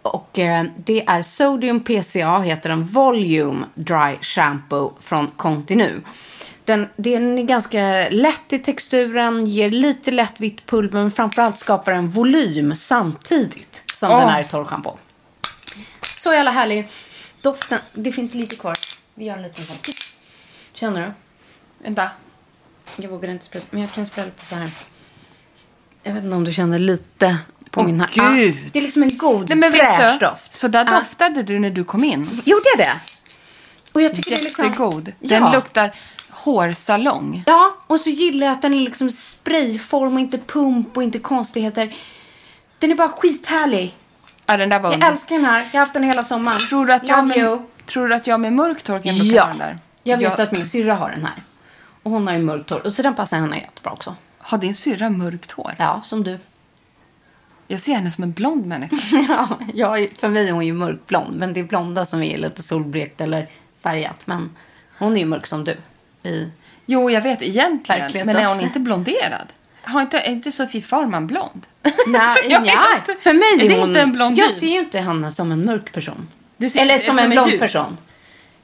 Och 0.03 0.39
eh, 0.39 0.65
det 0.77 1.05
är 1.07 1.23
Sodium 1.23 1.81
PCA, 1.81 2.39
heter 2.39 2.69
den 2.69 2.85
Volume 2.85 3.67
Dry 3.75 4.17
Shampoo 4.21 4.95
från 5.01 5.27
Continu. 5.27 6.01
Den, 6.65 6.89
den 6.97 7.39
är 7.39 7.43
ganska 7.43 8.09
lätt 8.11 8.53
i 8.53 8.59
texturen, 8.59 9.47
ger 9.47 9.71
lite 9.71 10.11
lätt 10.11 10.41
vitt 10.41 10.67
pulver, 10.67 11.01
men 11.01 11.11
framförallt 11.11 11.57
skapar 11.57 11.93
en 11.93 12.09
volym 12.09 12.77
samtidigt 12.77 13.85
som 13.93 14.11
Åh. 14.11 14.21
den 14.21 14.29
är 14.29 14.43
torrschampo. 14.43 14.97
Så 16.03 16.35
jävla 16.35 16.51
härlig. 16.51 16.89
Doften, 17.43 17.79
det 17.95 18.13
finns 18.13 18.35
lite 18.35 18.57
kvar. 18.57 18.77
Vi 19.15 19.25
gör 19.25 19.37
en 19.37 19.43
liten 19.43 19.65
sån. 19.65 19.77
Känner 20.73 21.07
du? 21.07 21.13
Vänta. 21.85 22.11
Jag 22.99 23.09
vågar 23.09 23.29
inte 23.29 23.45
spraya, 23.45 23.65
men 23.71 23.81
jag 23.81 23.91
kan 23.91 24.07
spraya 24.07 24.27
lite 24.27 24.45
så 24.45 24.55
här. 24.55 24.71
Jag 26.07 26.13
vet 26.15 26.25
inte 26.25 26.37
om 26.37 26.45
du 26.45 26.53
känner 26.53 26.79
lite 26.79 27.37
på 27.71 27.81
Åh, 27.81 27.87
min 27.87 27.99
gud. 27.99 28.09
Ja, 28.15 28.63
det 28.73 28.79
är 28.79 28.83
liksom 28.83 29.03
en 29.03 29.19
god, 29.19 29.49
Nej, 29.49 29.59
men 29.59 29.71
fräsch 29.73 30.01
vet 30.01 30.21
du, 30.21 30.27
doft. 30.27 30.55
Så 30.55 30.69
där 30.69 30.85
Ja. 30.91 31.01
doftade 31.01 31.43
du 31.43 31.59
när 31.59 31.71
du 31.71 31.85
kom 31.85 32.05
in. 32.05 32.23
Gjorde 32.45 32.63
jag 32.77 32.87
det? 32.87 32.93
Och 33.93 34.03
jag 34.03 34.15
tycker 34.15 34.31
det 34.31 34.37
är 34.37 34.45
liksom... 34.45 34.65
Jättegod. 34.65 35.13
Den 35.21 35.43
Ja. 35.43 35.53
luktar 35.53 35.95
hårsalong. 36.31 37.43
Ja, 37.47 37.77
och 37.87 38.01
så 38.01 38.11
gillar 38.11 38.47
jag 38.47 38.53
att 38.53 38.63
den 38.63 38.75
är 38.75 38.81
liksom 38.81 39.11
sprayform 39.11 40.15
och 40.15 40.21
inte 40.21 40.39
pump 40.39 40.97
och 40.97 41.03
inte 41.03 41.19
konstigheter. 41.19 41.95
Den 42.79 42.91
är 42.91 42.95
bara 42.95 43.09
skithärlig. 43.09 43.95
Ja, 44.47 44.57
den 44.57 44.69
där 44.69 44.79
var 44.79 44.89
Jag 44.91 44.95
under. 44.95 45.11
älskar 45.11 45.37
den 45.37 45.45
här. 45.45 45.61
Jag 45.61 45.71
har 45.73 45.79
haft 45.81 45.93
den 45.95 46.03
hela 46.03 46.23
sommaren. 46.23 46.59
Tror 46.69 46.87
du 46.87 46.93
att 46.93 47.09
jag 47.09 47.29
Love 47.29 47.41
you. 47.41 47.51
med, 47.57 47.67
tror 47.87 48.09
du 48.09 48.15
att 48.15 48.27
jag 48.27 48.41
med 48.41 48.53
mörkt 48.53 48.89
hår 48.89 48.99
kan 49.03 49.15
plocka 49.15 49.35
Ja, 49.35 49.47
den 49.47 49.59
där? 49.59 49.79
jag 50.03 50.19
vet 50.19 50.41
att 50.41 50.53
min 50.53 50.67
syrra 50.67 50.95
har 50.95 51.11
den 51.11 51.23
här. 51.25 51.35
Och 52.03 52.11
hon 52.11 52.27
har 52.27 52.35
ju 52.35 52.43
mörkt 52.43 52.71
hår. 52.71 52.87
Och 52.87 52.95
så 52.95 53.03
den 53.03 53.15
passar 53.15 53.37
henne 53.37 53.57
jättebra 53.59 53.93
också. 53.93 54.17
Har 54.47 54.59
din 54.59 54.75
syrra 54.75 55.11
mörkt 55.11 55.53
hår? 55.53 55.75
Ja, 55.79 56.01
som 56.03 56.25
du. 56.25 56.39
Jag 57.69 57.81
ser 57.81 57.95
henne 57.95 58.11
som 58.11 58.25
en 58.25 58.33
blond 58.33 58.67
människa. 58.67 58.97
ja, 59.29 59.59
jag, 59.75 60.11
för 60.11 60.29
mig 60.29 60.49
är 60.49 60.53
hon 60.53 60.67
ju 60.67 60.73
mörkblond. 60.73 61.37
Men 61.37 61.53
det 61.53 61.61
är 61.61 61.65
blonda 61.65 62.05
som 62.05 62.23
är 62.23 62.39
lite 62.39 62.63
solblekt 62.63 63.21
eller 63.21 63.49
färgat. 63.83 64.27
Men 64.27 64.57
hon 64.99 65.17
är 65.17 65.21
ju 65.21 65.27
mörk 65.27 65.47
som 65.47 65.65
du. 65.65 65.77
I... 66.23 66.51
Jo, 66.87 67.11
jag 67.11 67.21
vet 67.21 67.43
egentligen. 67.43 68.27
Men 68.27 68.37
är 68.37 68.47
hon 68.47 68.61
inte 68.61 68.81
blonderad? 68.81 69.47
Har 69.83 70.03
inte, 70.03 70.19
är 70.19 70.33
inte 70.33 70.53
Sofie 70.53 70.83
Farman 70.83 71.27
blond? 71.27 71.67
Nej, 72.07 72.37
inte. 72.45 73.17
för 73.21 73.33
mig 73.33 73.67
är, 73.67 73.69
det 73.69 73.81
hon... 73.81 73.89
inte 73.89 74.01
en 74.01 74.13
blondin? 74.13 74.45
Jag 74.45 74.53
ser 74.53 74.67
ju 74.67 74.79
inte 74.79 75.01
henne 75.01 75.31
som 75.31 75.53
en 75.53 75.65
mörk 75.65 75.93
person. 75.93 76.29
Du 76.57 76.71
ser 76.71 76.81
Eller 76.81 76.99
som 76.99 77.07
som 77.07 77.19
en 77.19 77.25
en 77.25 77.31
blond 77.31 77.51
ljus. 77.51 77.61
person. 77.61 77.97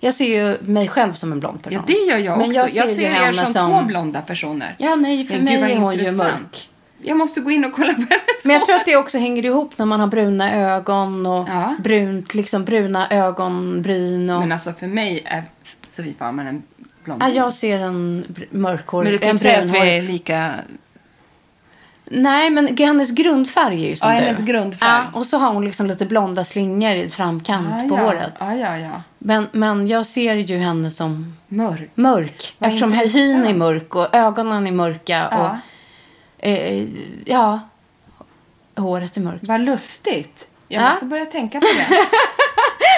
Jag 0.05 0.15
ser 0.15 0.25
ju 0.49 0.57
mig 0.73 0.89
själv 0.89 1.13
som 1.13 1.33
en 1.33 1.41
blond 1.41 1.63
person. 1.63 1.83
Ja, 1.87 1.95
det 1.95 2.11
gör 2.13 2.19
jag 2.19 2.39
Men 2.39 2.47
också. 2.47 2.59
jag 2.59 2.71
Jag 2.71 2.89
ser, 2.89 2.97
ser, 2.97 3.03
ju 3.03 3.39
er 3.39 3.45
som, 3.45 3.47
som... 3.47 3.71
två 3.71 3.83
blonda 3.87 4.21
personer. 4.21 4.75
Ja, 4.79 4.95
nej, 4.97 5.27
för 5.27 5.35
Men 5.35 5.45
mig 5.45 5.57
gud, 5.57 5.71
är 5.71 5.77
hon 5.77 5.97
ju 5.97 6.13
mörk. 6.13 6.69
Jag 7.03 7.17
måste 7.17 7.41
gå 7.41 7.51
in 7.51 7.65
och 7.65 7.73
kolla 7.73 7.93
på 7.93 8.01
hennes 8.01 8.45
Men 8.45 8.55
jag 8.57 8.67
tror 8.67 8.77
att 8.77 8.87
det 8.87 8.97
också 8.97 9.19
hänger 9.19 9.45
ihop 9.45 9.79
när 9.79 9.87
man 9.87 10.01
har 10.01 10.07
bruna 10.07 10.55
ögon 10.55 11.27
och 11.27 11.49
Ja. 11.49 11.75
brunt, 11.79 12.35
liksom 12.35 12.65
bruna 12.65 13.09
ögonbryn. 13.11 14.31
Och... 14.31 14.41
Men 14.41 14.53
alltså 14.53 14.73
för 14.73 14.87
mig 14.87 15.23
är 15.25 15.43
Sofie 15.89 16.15
Farman 16.19 16.47
en 16.47 16.63
blondin. 17.05 17.29
ja, 17.29 17.35
jag 17.35 17.53
ser 17.53 17.79
en 17.79 18.25
mörkhårig, 18.51 19.05
Men 19.05 19.13
du 19.13 19.19
kan 19.19 19.29
en 19.29 19.35
inte 19.35 19.43
säga 19.43 19.59
att 19.59 19.65
vi 19.65 19.71
brunhårig. 19.71 19.97
är 19.99 20.03
lika... 20.03 20.51
Nej, 22.15 22.51
men 22.51 22.77
hennes 22.77 23.11
grundfärg 23.11 23.85
är 23.85 23.89
ju 23.89 23.97
som 23.97 24.11
Ja, 24.15 24.21
du. 24.21 24.25
hennes 24.27 24.43
grundfärg. 24.43 24.91
Ja, 25.13 25.19
och 25.19 25.27
så 25.27 25.39
har 25.39 25.53
hon 25.53 25.65
liksom 25.65 25.87
lite 25.87 26.07
blonda 26.07 26.45
slingor 26.45 26.93
i 26.93 27.09
framkant 27.09 27.69
Ah, 27.73 27.89
på 27.89 27.97
ja. 27.99 28.03
håret. 28.03 28.33
Ja, 28.41 28.55
ja, 28.55 28.77
ja. 28.79 29.03
Men, 29.19 29.49
men 29.53 29.89
jag 29.89 30.07
ser 30.07 30.35
ju 30.35 30.59
henne 30.59 30.91
som 30.91 31.37
Mörk. 31.49 31.91
mörk. 31.95 32.55
Vad 32.59 32.69
eftersom 32.69 32.93
hyn 32.93 33.47
är 33.47 33.55
mörk 33.55 33.95
och 33.95 34.15
ögonen 34.15 34.67
är 34.67 34.73
mörka. 34.73 35.29
Ja. 35.31 35.59
Och, 36.39 36.47
eh, 36.47 36.87
ja, 37.25 37.61
håret 38.77 39.17
är 39.17 39.21
mörkt. 39.21 39.49
Vad 39.49 39.61
lustigt. 39.61 40.49
Jag 40.69 40.83
Ja. 40.83 40.89
måste 40.91 41.05
börja 41.07 41.27
tänka 41.27 41.61
på 41.61 41.67
det. 41.67 41.97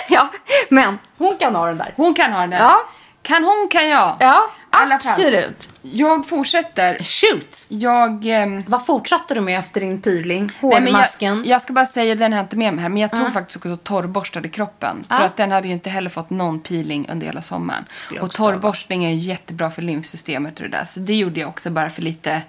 Ja, 0.08 0.28
men 0.68 0.98
hon 1.18 1.36
kan 1.36 1.54
ha 1.54 1.66
den 1.66 1.78
där. 1.78 1.92
Hon 1.96 2.14
kan 2.14 2.32
ha 2.32 2.40
den. 2.40 2.52
Ja. 2.52 2.76
Kan 3.22 3.44
hon 3.44 3.68
kan 3.70 3.88
jag. 3.88 4.16
Ja, 4.20 4.50
absolut. 4.70 5.68
Jag 5.86 6.26
fortsätter. 6.28 6.98
Shoot! 7.04 7.66
Jag... 7.68 8.26
ehm, 8.26 8.64
Vad 8.66 8.86
fortsatte 8.86 9.34
du 9.34 9.40
med 9.40 9.58
efter 9.58 9.80
din 9.80 10.00
peeling? 10.02 10.50
Nej, 10.60 10.70
men 10.80 10.86
Hårmasken? 10.94 11.36
Jag, 11.36 11.46
jag 11.46 11.62
ska 11.62 11.72
bara 11.72 11.86
säga, 11.86 12.14
den 12.14 12.32
har 12.32 12.38
jag 12.38 12.44
inte 12.44 12.56
med 12.56 12.74
mig 12.74 12.82
här, 12.82 12.88
men 12.88 12.98
jag 12.98 13.10
tog 13.10 13.32
faktiskt 13.32 13.56
också 13.56 13.76
torrborstade 13.76 14.48
kroppen. 14.48 15.04
För 15.08 15.16
Ja. 15.16 15.24
att 15.24 15.36
den 15.36 15.50
hade 15.52 15.66
ju 15.68 15.72
inte 15.74 15.90
heller 15.90 16.10
fått 16.10 16.30
någon 16.30 16.60
peeling 16.60 17.08
under 17.10 17.26
hela 17.26 17.42
sommaren. 17.42 17.84
Skulle 18.06 18.20
Och 18.20 18.26
också 18.26 18.36
torrborstning 18.36 19.04
är 19.04 19.10
ju 19.10 19.16
jättebra 19.20 19.70
för 19.70 19.82
lymfsystemet 19.82 20.56
och 20.56 20.62
det 20.62 20.68
där. 20.76 20.84
Så 20.84 21.00
det 21.00 21.14
gjorde 21.14 21.40
jag 21.40 21.48
också 21.48 21.70
bara 21.70 21.90
för 21.90 22.02
lite 22.02 22.42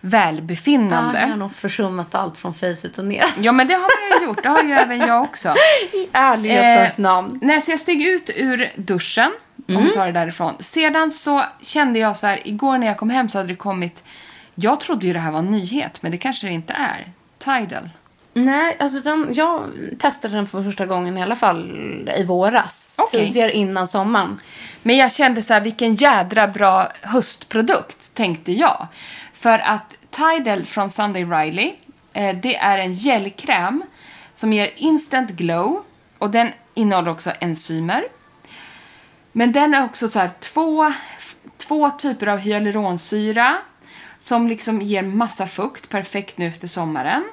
välbefinnande. 0.00 1.18
Ja, 1.18 1.24
jag 1.24 1.28
har 1.28 1.36
nog 1.36 1.54
försummat 1.54 2.14
allt 2.14 2.38
från 2.38 2.54
facet 2.54 2.98
och 2.98 3.04
ner. 3.04 3.24
Ja, 3.40 3.52
men 3.52 3.68
det 3.68 3.74
har 3.74 3.80
man 4.12 4.20
ju 4.20 4.26
gjort. 4.26 4.42
Det 4.42 4.48
har 4.48 4.62
ju 4.62 4.72
även 4.72 4.98
jag 4.98 5.22
också. 5.22 5.48
I 5.92 6.08
ärlighetens 6.12 6.98
Eh, 6.98 7.02
namn. 7.02 7.38
Nej, 7.42 7.60
så 7.60 7.70
jag 7.70 7.80
steg 7.80 8.02
ut 8.02 8.30
ur 8.36 8.72
duschen, 8.76 9.30
om 9.68 9.74
Mm. 9.74 9.86
vi 9.86 9.92
tar 9.94 10.06
det 10.06 10.12
därifrån. 10.12 10.54
Sedan 10.58 11.10
så 11.10 11.44
kände 11.60 11.98
jag 11.98 12.16
så 12.16 12.26
här, 12.26 12.48
igår 12.48 12.78
när 12.78 12.86
jag 12.86 12.96
kom 12.96 13.10
hem 13.10 13.28
så 13.28 13.38
hade 13.38 13.48
det 13.48 13.56
kommit, 13.56 14.04
jag 14.54 14.80
trodde 14.80 15.06
ju 15.06 15.12
det 15.12 15.18
här 15.18 15.30
var 15.30 15.38
en 15.38 15.50
nyhet, 15.50 16.02
men 16.02 16.12
det 16.12 16.18
kanske 16.18 16.46
det 16.46 16.52
inte 16.52 16.72
är. 16.72 17.12
Tidal. 17.38 17.90
Nej, 18.36 18.76
alltså 18.80 19.00
den, 19.00 19.28
jag 19.32 19.62
testade 19.98 20.34
den 20.34 20.46
för 20.46 20.62
första 20.62 20.86
gången 20.86 21.18
i 21.18 21.22
alla 21.22 21.36
fall 21.36 21.70
i 22.16 22.24
våras. 22.24 22.96
Okej. 23.02 23.26
Tidigare 23.26 23.52
innan 23.52 23.88
sommaren. 23.88 24.40
Men 24.82 24.96
jag 24.96 25.12
kände 25.12 25.42
så 25.42 25.52
här, 25.52 25.60
vilken 25.60 25.94
jädra 25.94 26.48
bra 26.48 26.88
höstprodukt, 27.02 28.14
tänkte 28.14 28.52
jag. 28.52 28.86
För 29.34 29.58
att 29.58 29.94
Tidal 30.10 30.64
från 30.66 30.90
Sunday 30.90 31.24
Riley, 31.24 31.72
eh, 32.12 32.36
det 32.36 32.56
är 32.56 32.78
en 32.78 32.94
gelkräm 32.94 33.82
som 34.34 34.52
ger 34.52 34.70
instant 34.76 35.30
glow. 35.30 35.82
Och 36.18 36.30
den 36.30 36.48
innehåller 36.74 37.10
också 37.10 37.30
enzymer. 37.40 38.04
Men 39.36 39.52
den 39.52 39.74
är 39.74 39.84
också 39.84 40.08
så 40.08 40.18
här 40.18 40.30
två, 40.40 40.92
två 41.56 41.90
typer 41.90 42.26
av 42.26 42.38
hyaluronsyra 42.38 43.56
som 44.18 44.48
liksom 44.48 44.82
ger 44.82 45.02
massa 45.02 45.46
fukt, 45.46 45.88
perfekt 45.88 46.38
nu 46.38 46.46
efter 46.46 46.68
sommaren. 46.68 47.24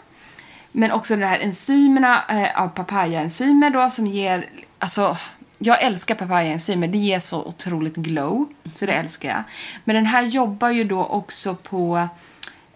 Men 0.71 0.91
också 0.91 1.15
de 1.15 1.25
här 1.25 1.39
enzymerna 1.39 2.23
eh, 2.29 2.61
av 2.61 2.67
papayaenzymer 2.67 3.69
då 3.69 3.89
som 3.89 4.07
ger, 4.07 4.49
alltså 4.79 5.17
jag 5.57 5.83
älskar 5.83 6.15
papayaenzymer, 6.15 6.87
det 6.87 6.97
ger 6.97 7.19
så 7.19 7.43
otroligt 7.43 7.95
glow, 7.95 8.53
så 8.75 8.85
det 8.85 8.93
älskar 8.93 9.29
jag. 9.29 9.43
Men 9.83 9.95
den 9.95 10.05
här 10.05 10.21
jobbar 10.21 10.69
ju 10.69 10.83
då 10.83 11.05
också 11.05 11.55
på 11.55 12.07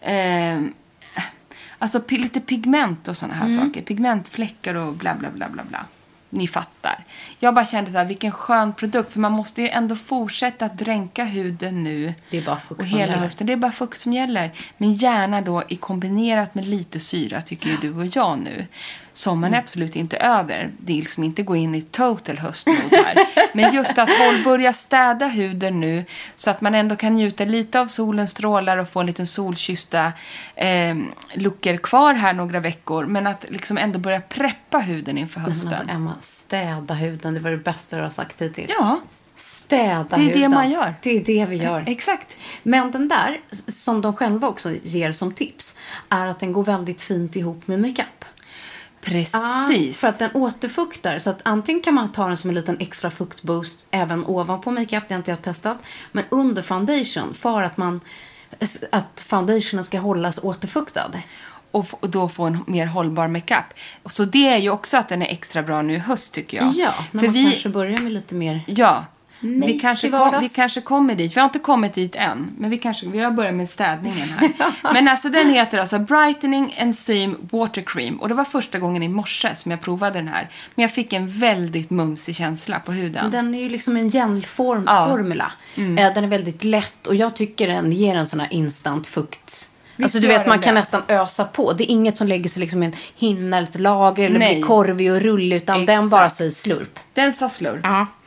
eh, 0.02 0.62
alltså 1.78 2.02
lite 2.10 2.42
pigment 2.42 3.08
och 3.08 3.18
sådana 3.18 3.34
här 3.34 3.50
saker, 3.50 3.82
pigmentfläckar 3.82 4.76
och 4.76 4.94
bla 4.94 5.16
bla 5.16 5.30
bla 5.30 5.50
bla 5.50 5.64
bla. 5.64 5.86
Ni 6.36 6.48
fattar. 6.48 7.04
Jag 7.40 7.54
bara 7.56 7.66
kände 7.66 7.92
så 7.92 7.98
här, 7.98 8.06
vilken 8.06 8.32
skön 8.32 8.74
produkt, 8.74 9.14
för 9.14 9.20
man 9.20 9.32
måste 9.32 9.62
ju 9.62 9.70
ändå 9.70 9.96
fortsätta 9.96 10.66
att 10.66 10.78
dränka 10.78 11.24
huden 11.24 11.84
nu. 11.84 12.14
Det 12.30 12.38
är 12.38 12.42
bara 12.42 12.60
fukt 12.60 12.82
och 12.82 12.88
som 12.88 12.98
hela 12.98 13.12
gäller. 13.12 13.24
hösten. 13.24 13.48
Det 13.48 13.54
är 13.54 13.58
bara 13.58 13.72
fukt 13.72 14.00
som 14.00 14.14
gäller. 14.14 14.52
Men 14.78 14.94
gärna 14.94 15.42
då 15.42 15.64
i 15.68 15.76
kombinerat 15.76 16.56
med 16.56 16.66
lite 16.66 17.00
syra, 17.00 17.42
tycker 17.42 17.70
ju 17.70 17.78
du 17.82 17.94
och 17.94 18.06
jag 18.06 18.40
nu. 18.40 18.68
Sommaren 19.18 19.54
Mm. 19.54 19.58
är 19.58 19.62
absolut 19.64 19.96
inte 19.96 20.18
över. 20.18 20.72
Det 20.78 20.94
är 20.94 20.98
liksom 21.02 21.24
inte 21.24 21.44
gå 21.44 21.56
in 21.56 21.76
i 21.76 21.82
total 21.82 22.38
höstmode 22.38 22.80
här. 23.06 23.28
Men 23.54 23.74
just 23.76 23.98
att 23.98 24.10
håll, 24.10 24.44
börja 24.44 24.74
städa 24.74 25.28
huden 25.28 25.80
nu 25.80 26.06
så 26.38 26.50
att 26.50 26.62
man 26.62 26.76
ändå 26.76 26.96
kan 26.96 27.14
njuta 27.16 27.46
lite 27.46 27.80
av 27.80 27.88
solens 27.88 28.32
strålar 28.32 28.78
och 28.78 28.90
få 28.90 29.00
en 29.00 29.06
liten 29.06 29.28
solkyssta 29.28 30.12
eh, 30.56 30.96
luckor 31.34 31.78
kvar 31.78 32.14
här 32.14 32.34
några 32.34 32.60
veckor. 32.60 33.06
Men 33.06 33.28
att 33.28 33.46
liksom 33.50 33.78
ändå 33.78 34.00
börja 34.00 34.22
preppa 34.22 34.80
huden 34.80 35.18
inför 35.18 35.40
Men 35.40 35.50
hösten. 35.50 35.74
alltså, 35.74 35.86
Emma, 35.90 36.14
städa 36.20 36.94
huden. 36.94 37.34
Det 37.34 37.40
var 37.40 37.52
det 37.52 37.58
bästa 37.58 37.98
du 37.98 38.04
har 38.04 38.10
sagt 38.10 38.42
hittills. 38.42 38.72
Ja, 38.80 39.00
Städa 39.38 40.04
Det 40.04 40.16
är 40.16 40.20
det 40.20 40.34
huden. 40.34 40.52
man 40.52 40.70
gör. 40.72 40.94
Det 41.02 41.10
är 41.18 41.24
det 41.24 41.46
vi 41.46 41.56
gör. 41.56 41.84
exakt. 41.88 42.28
Men 42.64 42.92
den 42.92 43.08
där, 43.08 43.40
som 43.68 44.02
de 44.02 44.16
själva 44.16 44.48
också 44.48 44.72
ger 44.84 45.12
som 45.12 45.32
tips, 45.34 45.76
är 46.10 46.28
att 46.28 46.40
den 46.40 46.54
går 46.54 46.64
väldigt 46.64 47.02
fint 47.02 47.36
ihop 47.36 47.68
med 47.68 47.80
makeup. 47.80 48.25
Precis. 49.06 50.00
för 50.00 50.08
att 50.08 50.20
den 50.20 50.30
återfuktar. 50.34 51.20
Så 51.20 51.30
att 51.30 51.40
antingen 51.44 51.82
kan 51.82 51.94
man 51.94 52.12
ta 52.12 52.28
den 52.28 52.38
som 52.38 52.50
en 52.50 52.56
liten 52.56 52.78
extra 52.80 53.12
fuktboost 53.12 53.88
även 53.92 54.26
ovanpå 54.26 54.72
makeup, 54.72 55.04
det 55.08 55.14
har 55.14 55.20
inte 55.20 55.32
jag 55.32 55.42
testat. 55.42 55.78
Men 56.12 56.24
under 56.30 56.62
foundation, 56.62 57.34
för 57.34 57.62
att 57.64 57.78
man 57.78 58.02
att 58.92 59.22
foundationen 59.28 59.84
ska 59.84 60.00
hållas 60.00 60.40
återfuktad. 60.44 61.12
och, 61.72 61.86
och 62.00 62.10
då 62.10 62.30
få 62.30 62.44
en 62.44 62.64
mer 62.68 62.86
hållbar 62.86 63.28
makeup. 63.28 63.66
Så 64.06 64.26
det 64.26 64.48
är 64.48 64.58
ju 64.58 64.70
också 64.70 64.98
att 64.98 65.10
den 65.10 65.22
är 65.22 65.28
extra 65.28 65.64
bra 65.64 65.82
nu 65.82 65.94
i 65.94 65.98
höst 65.98 66.34
tycker 66.34 66.58
jag. 66.58 66.74
Ja, 66.76 66.94
när 67.12 67.20
För 67.20 67.28
man 67.28 67.34
vi, 67.34 67.44
kanske 67.44 67.70
börjar 67.70 67.98
med 67.98 68.12
lite 68.12 68.36
mer... 68.36 68.64
Ja. 68.68 69.06
Make 69.40 69.68
Vi 69.68 69.80
kanske, 69.80 70.10
kom, 70.10 70.36
vi 70.42 70.50
kanske 70.50 70.82
kommer 70.82 71.16
dit. 71.16 71.36
Vi 71.36 71.40
har 71.40 71.46
inte 71.46 71.60
kommit 71.60 71.94
dit 71.94 72.16
än. 72.16 72.52
Men 72.58 72.70
vi 72.70 72.78
kanske 72.78 73.06
vi 73.08 73.20
har 73.20 73.32
börjat 73.32 73.54
med 73.54 73.70
städningen 73.70 74.30
här. 74.30 74.52
men 74.94 75.08
alltså 75.08 75.30
den 75.30 75.50
heter 75.50 75.78
alltså 75.78 76.00
Brightening 76.00 76.74
Enzyme 76.78 77.36
Water 77.52 77.82
Cream. 77.82 78.16
Och 78.16 78.30
det 78.30 78.36
var 78.36 78.46
första 78.46 78.80
gången 78.80 79.04
i 79.04 79.08
morse 79.08 79.56
som 79.56 79.72
jag 79.72 79.82
provade 79.82 80.20
den 80.20 80.28
här. 80.28 80.50
Men 80.76 80.84
jag 80.84 80.92
fick 80.92 81.14
en 81.14 81.40
väldigt 81.40 81.90
mumsig 81.90 82.36
känsla 82.36 82.80
på 82.80 82.92
huden. 82.92 83.32
Den 83.32 83.56
är 83.56 83.64
ju 83.64 83.70
liksom 83.70 83.98
en 83.98 84.10
gelformula. 84.10 84.92
Ja. 84.92 85.08
formula. 85.08 85.52
Eh, 85.76 86.14
Den 86.14 86.24
är 86.24 86.28
väldigt 86.28 86.64
lätt 86.64 87.08
och 87.08 87.16
jag 87.16 87.36
tycker 87.36 87.68
den 87.68 87.92
ger 87.92 88.16
en 88.16 88.28
sån 88.28 88.40
här 88.40 88.54
instant 88.54 89.08
fukt. 89.08 89.70
Alltså 90.04 90.20
du 90.20 90.28
vet, 90.28 90.48
man 90.48 90.58
den 90.58 90.64
kan 90.64 90.74
det. 90.74 90.80
nästan 90.80 91.02
ösa 91.08 91.44
på. 91.46 91.74
Det 91.74 91.84
är 91.84 91.92
inget 91.92 92.18
som 92.18 92.28
lägger 92.28 92.50
sig 92.50 92.60
liksom 92.60 92.84
i 92.84 92.86
en 92.86 92.96
hinna 93.16 93.58
eller 93.58 93.68
ett 93.68 93.80
lager 93.80 94.24
eller 94.26 94.40
Nej. 94.40 94.56
blir 94.56 94.64
korvig 94.64 95.12
och 95.12 95.22
rullig 95.22 95.58
utan 95.58 95.86
den 95.86 95.96
Exakt. 95.96 96.12
bara 96.12 96.30
säger 96.30 96.52
slurp. 96.52 97.00
Den 97.14 97.34
sa 97.34 97.50
slurp. 97.50 97.80
Ja. 97.84 98.00
Jätte, 98.00 98.25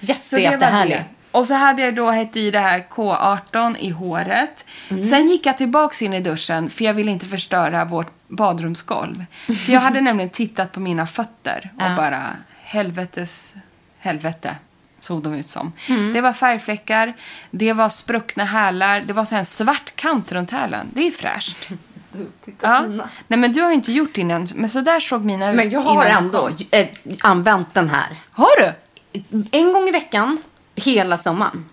Så 0.00 0.36
det 0.36 0.44
var 0.44 0.52
jättehärlig. 0.52 0.96
det. 0.96 1.04
Och 1.32 1.46
så 1.46 1.54
hade 1.54 1.82
jag 1.82 1.94
då 1.94 2.10
hett 2.10 2.36
i 2.36 2.50
det 2.50 2.58
här 2.58 2.84
K18 2.90 3.76
i 3.78 3.90
håret. 3.90 4.64
Sen 4.88 5.28
gick 5.28 5.46
jag 5.46 5.58
tillbaks 5.58 6.02
in 6.02 6.14
i 6.14 6.20
duschen 6.20 6.70
för 6.70 6.84
jag 6.84 6.94
ville 6.94 7.10
inte 7.10 7.26
förstöra 7.26 7.84
vårt 7.84 8.12
badrumsgolv. 8.28 9.24
För 9.46 9.72
jag 9.72 9.80
hade 9.80 10.00
nämligen 10.08 10.30
tittat 10.30 10.72
på 10.72 10.80
mina 10.80 11.06
fötter 11.06 11.70
och 11.76 11.82
Ja. 11.82 11.96
bara 11.96 12.22
helvetes 12.62 13.54
helvete 13.98 14.56
såg 15.00 15.22
de 15.22 15.34
ut 15.34 15.50
som. 15.50 15.72
Det 16.14 16.20
var 16.20 16.32
färgfläckar, 16.32 17.12
det 17.50 17.72
var 17.72 17.88
spruckna 17.88 18.44
hälar, 18.44 19.00
det 19.06 19.12
var 19.12 19.24
så 19.24 19.36
en 19.36 19.46
svart 19.46 19.92
kant 19.96 20.32
runt 20.32 20.50
hälen. 20.50 20.86
Det 20.94 21.06
är 21.06 21.10
fräscht. 21.10 21.56
Titta 22.44 22.66
Ja. 22.68 22.82
mina. 22.88 23.08
Nej, 23.28 23.38
men 23.38 23.52
du 23.52 23.60
har 23.62 23.68
ju 23.68 23.74
inte 23.74 23.92
gjort 23.92 24.18
än. 24.18 24.48
Men 24.54 24.70
så 24.70 24.80
där 24.80 25.00
såg 25.00 25.24
mina 25.24 25.50
ut 25.50 25.56
Men 25.56 25.70
jag 25.70 25.80
har 25.80 25.92
innan 26.06 26.24
ändå 26.24 26.46
kom. 26.46 26.56
eh, 26.70 26.86
använt 27.22 27.74
den 27.74 27.90
här. 27.90 28.08
Har 28.30 28.60
du? 28.62 28.72
En 29.50 29.72
gång 29.72 29.88
i 29.88 29.90
veckan, 29.90 30.38
hela 30.74 31.18
sommaren. 31.18 31.64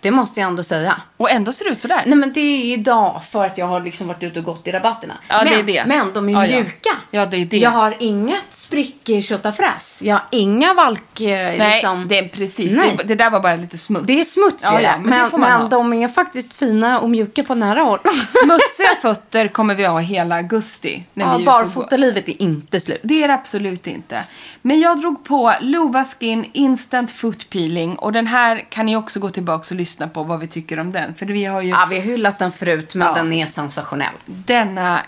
Det 0.00 0.10
måste 0.10 0.40
jag 0.40 0.48
ändå 0.50 0.62
säga. 0.62 1.00
Och 1.16 1.30
ändå 1.30 1.52
ser 1.52 1.64
det 1.64 1.70
ut 1.70 1.80
sådär. 1.80 2.02
Nej 2.06 2.14
men 2.18 2.32
det 2.32 2.40
är 2.40 2.64
idag 2.74 3.22
för 3.30 3.46
att 3.46 3.58
jag 3.58 3.66
har 3.66 3.80
liksom 3.80 4.08
varit 4.08 4.22
ute 4.22 4.38
och 4.38 4.44
gått 4.44 4.66
i 4.68 4.72
rabatterna. 4.72 5.14
Ja, 5.28 5.36
men, 5.44 5.52
det 5.52 5.58
är 5.58 5.62
det. 5.62 5.84
men 5.86 6.12
de 6.12 6.28
är 6.28 6.32
Ja, 6.32 6.46
ja. 6.46 6.56
mjuka. 6.56 6.90
Ja, 7.10 7.26
det 7.26 7.36
är 7.36 7.44
det. 7.44 7.56
Jag 7.58 7.70
har 7.70 7.96
inget 8.00 8.44
sprick 8.54 9.10
köttafräs. 9.22 10.02
Jag 10.04 10.14
har 10.14 10.24
inga 10.30 10.74
valk... 10.74 11.20
eh, 11.20 11.26
Nej, 11.58 11.70
liksom. 11.70 12.08
det 12.08 12.18
är 12.18 12.28
precis. 12.28 12.72
Nej. 12.72 12.94
Det, 12.98 13.04
det 13.04 13.14
där 13.14 13.30
var 13.30 13.40
bara 13.40 13.56
lite 13.56 13.78
smuts. 13.78 14.06
Det 14.06 14.20
är 14.20 14.24
smutsigare, 14.24 14.82
Ja, 14.82 14.88
ja, 14.90 14.98
men 14.98 15.30
men, 15.30 15.40
men 15.40 15.60
ha. 15.62 15.68
de 15.68 15.92
är 15.92 16.08
faktiskt 16.08 16.54
fina 16.54 17.00
och 17.00 17.10
mjuka 17.10 17.42
på 17.42 17.54
nära 17.54 17.80
håll. 17.80 17.98
Smutsiga 18.44 18.94
fötter 19.02 19.48
kommer 19.48 19.74
vi 19.74 19.84
ha 19.84 19.98
hela 19.98 20.34
augusti. 20.34 21.04
När 21.14 21.24
ja, 21.32 21.36
vi 21.38 21.44
barfotalivet 21.44 22.28
är 22.28 22.42
inte 22.42 22.80
slut. 22.80 23.00
Det 23.02 23.22
är 23.22 23.28
det 23.28 23.34
absolut 23.34 23.86
inte. 23.86 24.24
Men 24.62 24.80
jag 24.80 25.00
drog 25.00 25.24
på 25.24 25.54
Lova 25.60 26.04
Skin 26.04 26.50
Instant 26.52 27.10
Foot 27.10 27.50
Peeling 27.50 27.96
och 27.96 28.12
den 28.12 28.26
här 28.26 28.70
kan 28.70 28.86
ni 28.86 28.96
också 28.96 29.20
gå 29.20 29.30
tillbaka 29.30 29.66
och 29.70 29.76
lyssna 29.76 29.85
på 30.08 30.22
vad 30.22 30.40
vi 30.40 30.46
tycker 30.46 30.78
om 30.78 30.92
den. 30.92 31.14
För 31.14 31.26
vi 31.26 31.44
har 31.44 31.60
ju 31.62 31.68
Ja, 31.68 31.86
vi 31.90 31.96
har 31.96 32.02
hyllat 32.04 32.38
den 32.38 32.52
förut, 32.52 32.94
men 32.94 33.08
Ja. 33.08 33.14
den 33.14 33.32
är 33.32 33.46
sensationell. 33.46 34.14
denna 34.26 35.00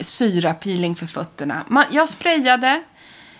syrapeeling 0.00 0.94
för 0.96 1.06
fötterna. 1.06 1.62
Man, 1.68 1.84
jag 1.90 2.08
sprayade, 2.08 2.82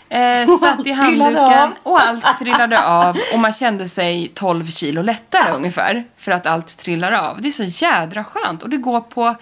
eh, 0.09 0.43
Och 0.53 0.59
satt 0.61 0.87
i 0.87 0.93
handduken 0.93 1.71
och 1.83 2.01
allt 2.03 2.39
trillade 2.39 2.85
av. 2.85 3.17
Och 3.33 3.39
man 3.39 3.53
kände 3.53 3.89
sig 3.89 4.31
12 4.35 4.67
kilo 4.67 5.03
lättare 5.03 5.53
ungefär. 5.53 6.05
För 6.19 6.33
att 6.33 6.47
allt 6.47 6.79
trillar 6.79 7.13
av. 7.13 7.43
Det 7.43 7.49
är 7.49 7.53
så 7.53 7.85
jädra 7.85 8.25
skönt 8.25 8.63
och 8.63 8.71
det 8.71 8.77
går 8.77 9.01
på 9.01 9.35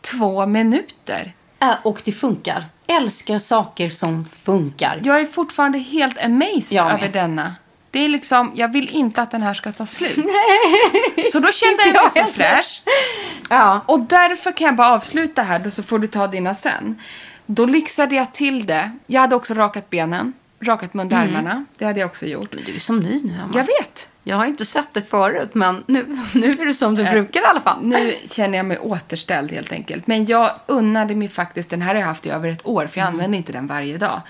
två 0.00 0.46
minuter. 0.46 1.32
Äh, 1.62 1.68
och 1.82 2.02
det 2.04 2.12
funkar. 2.12 2.64
Älskar 2.88 3.38
saker 3.38 3.90
som 3.90 4.24
funkar. 4.24 5.00
Jag 5.04 5.20
är 5.20 5.26
fortfarande 5.26 5.78
helt 5.78 6.24
amazed 6.24 6.78
över 6.78 7.08
denna. 7.08 7.54
Det 7.90 8.04
är 8.04 8.08
liksom, 8.08 8.52
jag 8.54 8.72
vill 8.72 8.88
inte 8.88 9.22
att 9.22 9.30
den 9.30 9.42
här 9.42 9.54
ska 9.54 9.72
ta 9.72 9.86
slut. 9.86 10.16
Så 11.32 11.38
då 11.38 11.52
kände 11.52 11.82
jag 11.84 11.92
mig 11.92 12.26
så 12.26 12.32
fräsch. 12.32 12.82
Ja. 13.50 13.80
Och 13.86 14.00
därför 14.00 14.52
kan 14.52 14.64
jag 14.64 14.76
bara 14.76 14.88
avsluta 14.88 15.42
här, 15.42 15.58
då 15.58 15.70
så 15.70 15.82
får 15.82 15.98
du 15.98 16.06
ta 16.06 16.26
dina 16.26 16.54
sen. 16.54 17.00
Då 17.46 17.66
lyxade 17.66 18.14
jag 18.14 18.32
till 18.32 18.66
det. 18.66 18.90
Jag 19.06 19.20
hade 19.20 19.36
också 19.36 19.54
rakat 19.54 19.90
benen, 19.90 20.32
rakat 20.60 20.94
mundarmarna. 20.94 21.64
Det 21.78 21.84
hade 21.84 22.00
jag 22.00 22.06
också 22.06 22.26
gjort. 22.26 22.56
Du 22.66 22.74
är 22.74 22.80
som 22.80 22.98
ny 22.98 23.20
nu, 23.24 23.32
Emma. 23.32 23.52
Jag 23.54 23.64
vet. 23.64 24.08
Jag 24.28 24.36
har 24.36 24.46
inte 24.46 24.66
sett 24.66 24.88
det 24.92 25.02
förut, 25.02 25.54
men 25.54 25.84
nu, 25.86 26.18
nu 26.34 26.50
är 26.50 26.64
du 26.64 26.74
som 26.74 26.94
du 26.94 27.04
brukar 27.04 27.40
i 27.40 27.44
alla 27.44 27.60
fall. 27.60 27.78
Nu 27.82 28.14
känner 28.30 28.56
jag 28.56 28.66
mig 28.66 28.78
återställd 28.78 29.52
helt 29.52 29.72
enkelt. 29.72 30.06
Men 30.06 30.26
jag 30.26 30.50
unnade 30.66 31.14
mig 31.14 31.28
faktiskt, 31.28 31.70
den 31.70 31.82
här 31.82 31.94
har 31.94 32.00
jag 32.00 32.08
haft 32.08 32.26
i 32.26 32.30
över 32.30 32.48
ett 32.48 32.66
år 32.66 32.86
för 32.86 33.00
jag 33.00 33.06
använder 33.06 33.38
inte 33.38 33.52
den 33.52 33.66
varje 33.66 33.98
dag. 33.98 34.20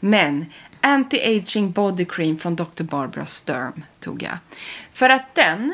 Men 0.00 0.46
Anti-Aging 0.84 1.72
Body 1.72 2.04
Cream 2.04 2.38
från 2.38 2.56
Dr. 2.56 2.82
Barbara 2.82 3.26
Sturm 3.26 3.84
tog 4.00 4.22
jag. 4.22 4.38
För 4.92 5.10
att 5.10 5.34
den, 5.34 5.72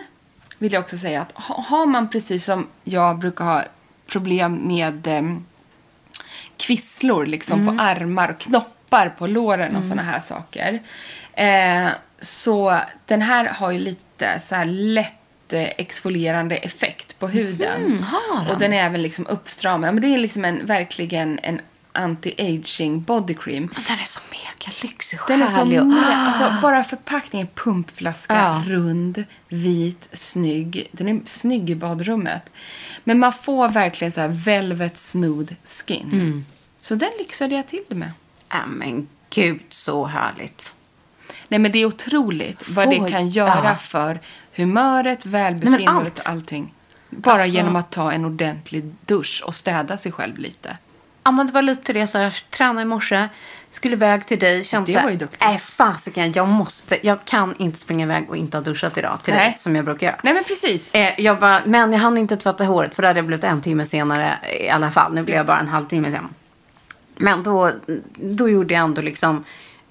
vill 0.58 0.72
jag 0.72 0.80
också 0.82 0.98
säga 0.98 1.22
att 1.22 1.32
ha- 1.32 1.62
har 1.68 1.86
man 1.86 2.10
precis 2.10 2.44
som 2.44 2.66
jag 2.84 3.18
brukar 3.18 3.44
ha 3.44 3.64
problem 4.06 4.54
med 4.68 5.06
em, 5.06 5.44
kvisslor 6.56 7.26
liksom 7.26 7.66
på 7.66 7.82
armar 7.82 8.28
och 8.30 8.38
knoppar 8.38 9.08
på 9.18 9.26
låren 9.26 9.76
och 9.76 9.84
såna 9.84 10.02
här 10.02 10.20
saker. 10.20 10.82
Eh, 11.32 11.88
så 12.20 12.78
den 13.06 13.22
här 13.22 13.44
har 13.44 13.70
ju 13.70 13.78
lite 13.78 14.40
så 14.40 14.54
här 14.54 14.64
lätt 14.64 15.52
eh, 15.52 15.62
exfolierande 15.62 16.56
effekt 16.56 17.18
på 17.18 17.28
huden. 17.28 17.80
den? 17.82 18.50
och 18.50 18.58
den 18.58 18.72
är 18.72 18.84
även 18.86 19.02
liksom 19.02 19.26
uppstramad. 19.26 19.94
Men 19.94 20.02
det 20.02 20.14
är 20.14 20.18
liksom 20.18 20.44
en, 20.44 20.66
verkligen 20.66 21.38
en 21.42 21.60
anti-aging 21.92 23.00
body 23.00 23.34
cream. 23.34 23.68
Den 23.88 23.98
är 23.98 24.04
så 24.04 24.20
mega 24.30 24.72
lyxig 24.82 25.18
Den 25.28 25.42
är 25.42 25.46
så 25.46 25.56
härlig 25.56 25.80
och- 25.82 25.92
alltså 26.04 26.60
bara 26.62 26.84
förpackningen, 26.84 27.48
pumpflaska, 27.54 28.34
Ja. 28.34 28.62
rund, 28.66 29.24
vit, 29.48 30.08
snygg. 30.12 30.88
Den 30.92 31.08
är 31.08 31.20
snygg 31.24 31.70
i 31.70 31.74
badrummet. 31.74 32.42
Men 33.04 33.18
man 33.18 33.32
får 33.32 33.68
verkligen 33.68 34.12
så 34.12 34.20
här 34.20 34.28
velvet 34.28 34.98
smooth 34.98 35.52
skin. 35.64 36.10
Mm. 36.12 36.44
Så 36.80 36.94
den 36.94 37.10
lyxade 37.18 37.54
jag 37.54 37.66
till 37.68 37.82
det 37.88 37.94
med. 37.94 38.12
Ja, 38.48 38.66
men 38.66 39.08
gud 39.30 39.60
så 39.68 40.06
härligt. 40.06 40.74
Nej 41.48 41.60
men 41.60 41.72
det 41.72 41.78
är 41.78 41.86
otroligt 41.86 42.68
vad 42.68 42.84
Får- 42.84 43.04
det 43.04 43.10
kan 43.10 43.28
göra 43.30 43.60
ja. 43.64 43.76
för 43.76 44.20
humöret, 44.56 45.26
välbefinnandet 45.26 45.88
allt. 46.18 46.18
och 46.20 46.28
allting. 46.28 46.74
Bara 47.10 47.34
Alltså- 47.42 47.56
genom 47.56 47.76
att 47.76 47.90
ta 47.92 48.12
en 48.12 48.24
ordentlig 48.24 48.84
dusch 49.06 49.42
och 49.46 49.54
städa 49.54 49.96
sig 49.98 50.12
själv 50.12 50.38
lite. 50.38 50.76
Ja, 51.30 51.34
men 51.34 51.46
det 51.46 51.52
var 51.52 51.62
lite 51.62 51.92
det. 51.92 52.06
Så 52.06 52.18
jag 52.18 52.32
tränade 52.50 52.82
i 52.82 52.84
morse, 52.84 53.28
skulle 53.70 53.94
iväg 53.94 54.26
till 54.26 54.38
dig. 54.38 54.64
Kände 54.64 54.92
Det 54.92 55.02
var 55.02 55.10
ju 55.10 55.16
duktigt. 55.16 55.40
Nej, 55.40 55.58
fasiken, 55.58 56.32
jag 56.32 56.48
måste. 56.48 57.06
Jag 57.06 57.24
kan 57.24 57.54
inte 57.58 57.78
springa 57.78 58.04
iväg 58.04 58.30
och 58.30 58.36
inte 58.36 58.56
ha 58.56 58.62
duschat 58.64 58.98
idag 58.98 59.22
till 59.22 59.34
Nej. 59.34 59.48
dig, 59.48 59.58
som 59.58 59.76
jag 59.76 59.84
brukar 59.84 60.06
göra. 60.06 60.20
Nej 60.22 60.34
men 60.34 60.44
precis. 60.44 60.94
Eh, 60.94 61.20
jag 61.20 61.40
bara, 61.40 61.62
men 61.64 61.92
jag 61.92 61.98
hann 61.98 62.18
inte 62.18 62.36
tvätta 62.36 62.64
håret 62.64 62.94
för 62.94 63.02
det 63.02 63.08
hade 63.08 63.18
jag 63.18 63.26
blivit 63.26 63.44
en 63.44 63.60
timme 63.60 63.86
senare 63.86 64.38
i 64.60 64.68
alla 64.68 64.90
fall. 64.90 65.14
Nu 65.14 65.22
blev 65.22 65.36
jag 65.36 65.46
bara 65.46 65.60
en 65.60 65.68
halvtimme 65.68 66.10
sen. 66.10 66.28
Men 67.16 67.42
då, 67.42 67.70
då 68.14 68.48
gjorde 68.48 68.74
jag 68.74 68.84
ändå 68.84 69.02
liksom 69.02 69.44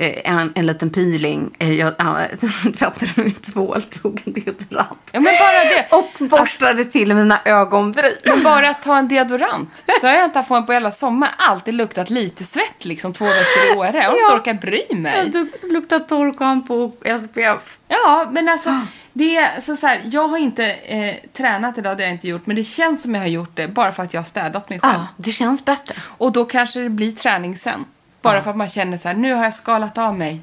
en, 0.05 0.51
en 0.55 0.65
liten 0.65 0.89
peeling. 0.89 1.55
Eh, 1.59 1.73
Jag 1.73 1.93
ja, 1.97 2.17
tvättade 2.77 3.11
med 3.15 3.41
tvål, 3.41 3.81
tog 3.81 4.21
en 4.25 4.33
deodorant. 4.33 4.99
Ja 5.11 5.19
men 5.19 5.23
bara 5.39 5.63
det. 5.63 5.87
Och 5.95 6.29
borstade 6.29 6.85
till 6.85 7.15
mina 7.15 7.39
ögonbryn. 7.45 8.11
Men 8.25 8.43
bara 8.43 8.69
att 8.69 8.83
ta 8.83 8.97
en 8.97 9.07
deodorant. 9.07 9.83
Det 10.01 10.07
har 10.07 10.13
jag 10.15 10.25
inte 10.25 10.39
haft 10.39 10.47
på 10.49 10.53
mig 10.55 10.65
på 10.65 10.73
hela 10.73 10.91
sommaren. 10.91 11.33
Alltid 11.37 11.73
luktat 11.73 12.09
lite 12.09 12.43
svett 12.43 12.85
liksom 12.85 13.13
två 13.13 13.25
veckor 13.25 13.73
i 13.73 13.77
Åre. 13.77 13.97
Jag 13.97 14.03
har 14.03 14.11
inte 14.11 14.23
Ja. 14.29 14.35
orkat 14.35 14.61
bry 14.61 14.95
mig. 14.95 15.13
Ja, 15.17 15.23
du 15.25 15.51
luktar 15.73 15.99
torrschampo 15.99 16.73
och 16.75 17.19
SPF. 17.21 17.79
Ja, 17.87 18.27
men 18.31 18.49
alltså, 18.49 18.81
det 19.13 19.37
är 19.37 19.55
alltså 19.55 19.75
så 19.75 19.87
här, 19.87 20.01
jag 20.11 20.27
har 20.27 20.37
inte 20.37 20.65
eh, 20.73 21.15
tränat 21.33 21.77
idag, 21.77 21.97
det 21.97 22.03
har 22.03 22.07
jag 22.07 22.15
inte 22.15 22.27
gjort, 22.27 22.45
men 22.45 22.55
det 22.55 22.63
känns 22.63 23.01
som 23.01 23.15
jag 23.15 23.21
har 23.21 23.27
gjort 23.27 23.51
det 23.55 23.67
bara 23.67 23.91
för 23.91 24.03
att 24.03 24.13
jag 24.13 24.21
har 24.21 24.25
städat 24.25 24.69
mig 24.69 24.79
själv. 24.79 24.93
Ja, 24.93 25.07
det 25.17 25.31
känns 25.31 25.65
bättre. 25.65 25.95
Och 26.01 26.31
då 26.31 26.45
kanske 26.45 26.79
det 26.79 26.89
blir 26.89 27.11
träning 27.11 27.55
sen. 27.57 27.85
Bara 28.21 28.43
för 28.43 28.49
att 28.49 28.57
man 28.57 28.69
känner 28.69 28.97
så 28.97 29.07
här, 29.07 29.15
nu 29.15 29.33
har 29.33 29.43
jag 29.43 29.53
skalat 29.53 29.97
av 29.97 30.17
mig. 30.17 30.41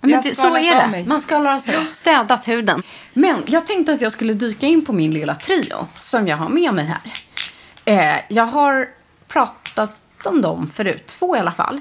Ja, 0.00 0.06
Men 0.08 0.20
det, 0.20 0.34
så 0.34 0.56
är 0.56 0.80
det. 0.80 0.88
mig. 0.88 1.04
Man 1.06 1.20
skalar 1.20 1.54
av 1.54 1.58
sig. 1.60 1.86
Städat 1.92 2.48
huden. 2.48 2.82
Men 3.12 3.42
jag 3.46 3.66
tänkte 3.66 3.92
att 3.92 4.00
jag 4.00 4.12
skulle 4.12 4.32
dyka 4.32 4.66
in 4.66 4.84
på 4.84 4.92
min 4.92 5.10
lilla 5.10 5.34
trio 5.34 5.86
som 5.98 6.28
jag 6.28 6.36
har 6.36 6.48
med 6.48 6.74
mig 6.74 6.84
här. 6.84 7.00
Eh, 7.84 8.20
jag 8.28 8.46
har 8.46 8.88
pratat 9.28 9.96
om 10.24 10.42
dem 10.42 10.70
förut, 10.74 11.06
två 11.06 11.36
i 11.36 11.38
alla 11.38 11.52
fall. 11.52 11.80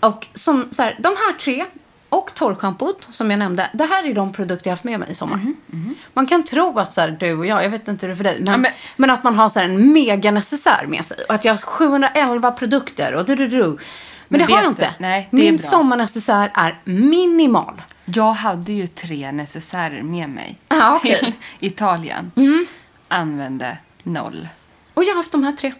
Och 0.00 0.26
som, 0.34 0.68
så 0.70 0.82
här, 0.82 0.96
de 0.98 1.08
här 1.08 1.32
tre 1.38 1.64
och 2.08 2.34
torrschampot 2.34 3.08
som 3.10 3.30
jag 3.30 3.38
nämnde. 3.38 3.70
Det 3.72 3.84
här 3.84 4.04
är 4.04 4.14
de 4.14 4.32
produkter 4.32 4.66
jag 4.68 4.72
har 4.72 4.76
haft 4.76 4.84
med 4.84 5.00
mig 5.00 5.10
i 5.10 5.14
sommar. 5.14 5.40
Man 6.12 6.26
kan 6.26 6.44
tro 6.44 6.78
att 6.78 6.92
så 6.92 7.00
här, 7.00 7.16
du 7.20 7.34
och 7.38 7.46
jag, 7.46 7.64
jag 7.64 7.70
vet 7.70 7.88
inte 7.88 8.06
hur 8.06 8.08
det 8.08 8.14
är 8.14 8.16
för 8.16 8.24
dig, 8.24 8.36
men, 8.40 8.52
Ja, 8.52 8.56
men, 8.56 8.72
men- 8.96 9.10
att 9.10 9.24
man 9.24 9.34
har 9.34 9.48
så 9.48 9.58
här, 9.58 9.66
en 9.66 9.92
mega 9.92 10.30
necessär 10.30 10.84
med 10.86 11.04
sig. 11.04 11.16
Och 11.28 11.34
att 11.34 11.44
jag 11.44 11.52
har 11.52 11.58
711 11.58 12.50
produkter 12.50 13.14
och 13.14 13.24
du, 13.26 13.34
du, 13.36 13.48
du. 13.48 13.78
Men, 14.28 14.40
det 14.40 14.46
det 14.46 14.52
har 14.52 14.62
jag 14.62 14.70
inte- 14.70 14.94
nej, 14.98 15.28
Min 15.30 15.58
sommarnecessär 15.58 16.50
är 16.54 16.80
minimal. 16.84 17.82
Jag 18.04 18.32
hade 18.32 18.72
ju 18.72 18.86
tre 18.86 19.32
necessärer 19.32 20.02
med 20.02 20.28
mig 20.28 20.58
Ah, 20.68 20.96
okej. 20.96 21.16
till 21.18 21.32
Italien. 21.68 22.32
Använde 23.08 23.78
noll. 24.02 24.48
Och 24.94 25.04
jag 25.04 25.08
har 25.10 25.16
haft 25.16 25.32
de 25.32 25.44
här 25.44 25.52
tre. 25.52 25.72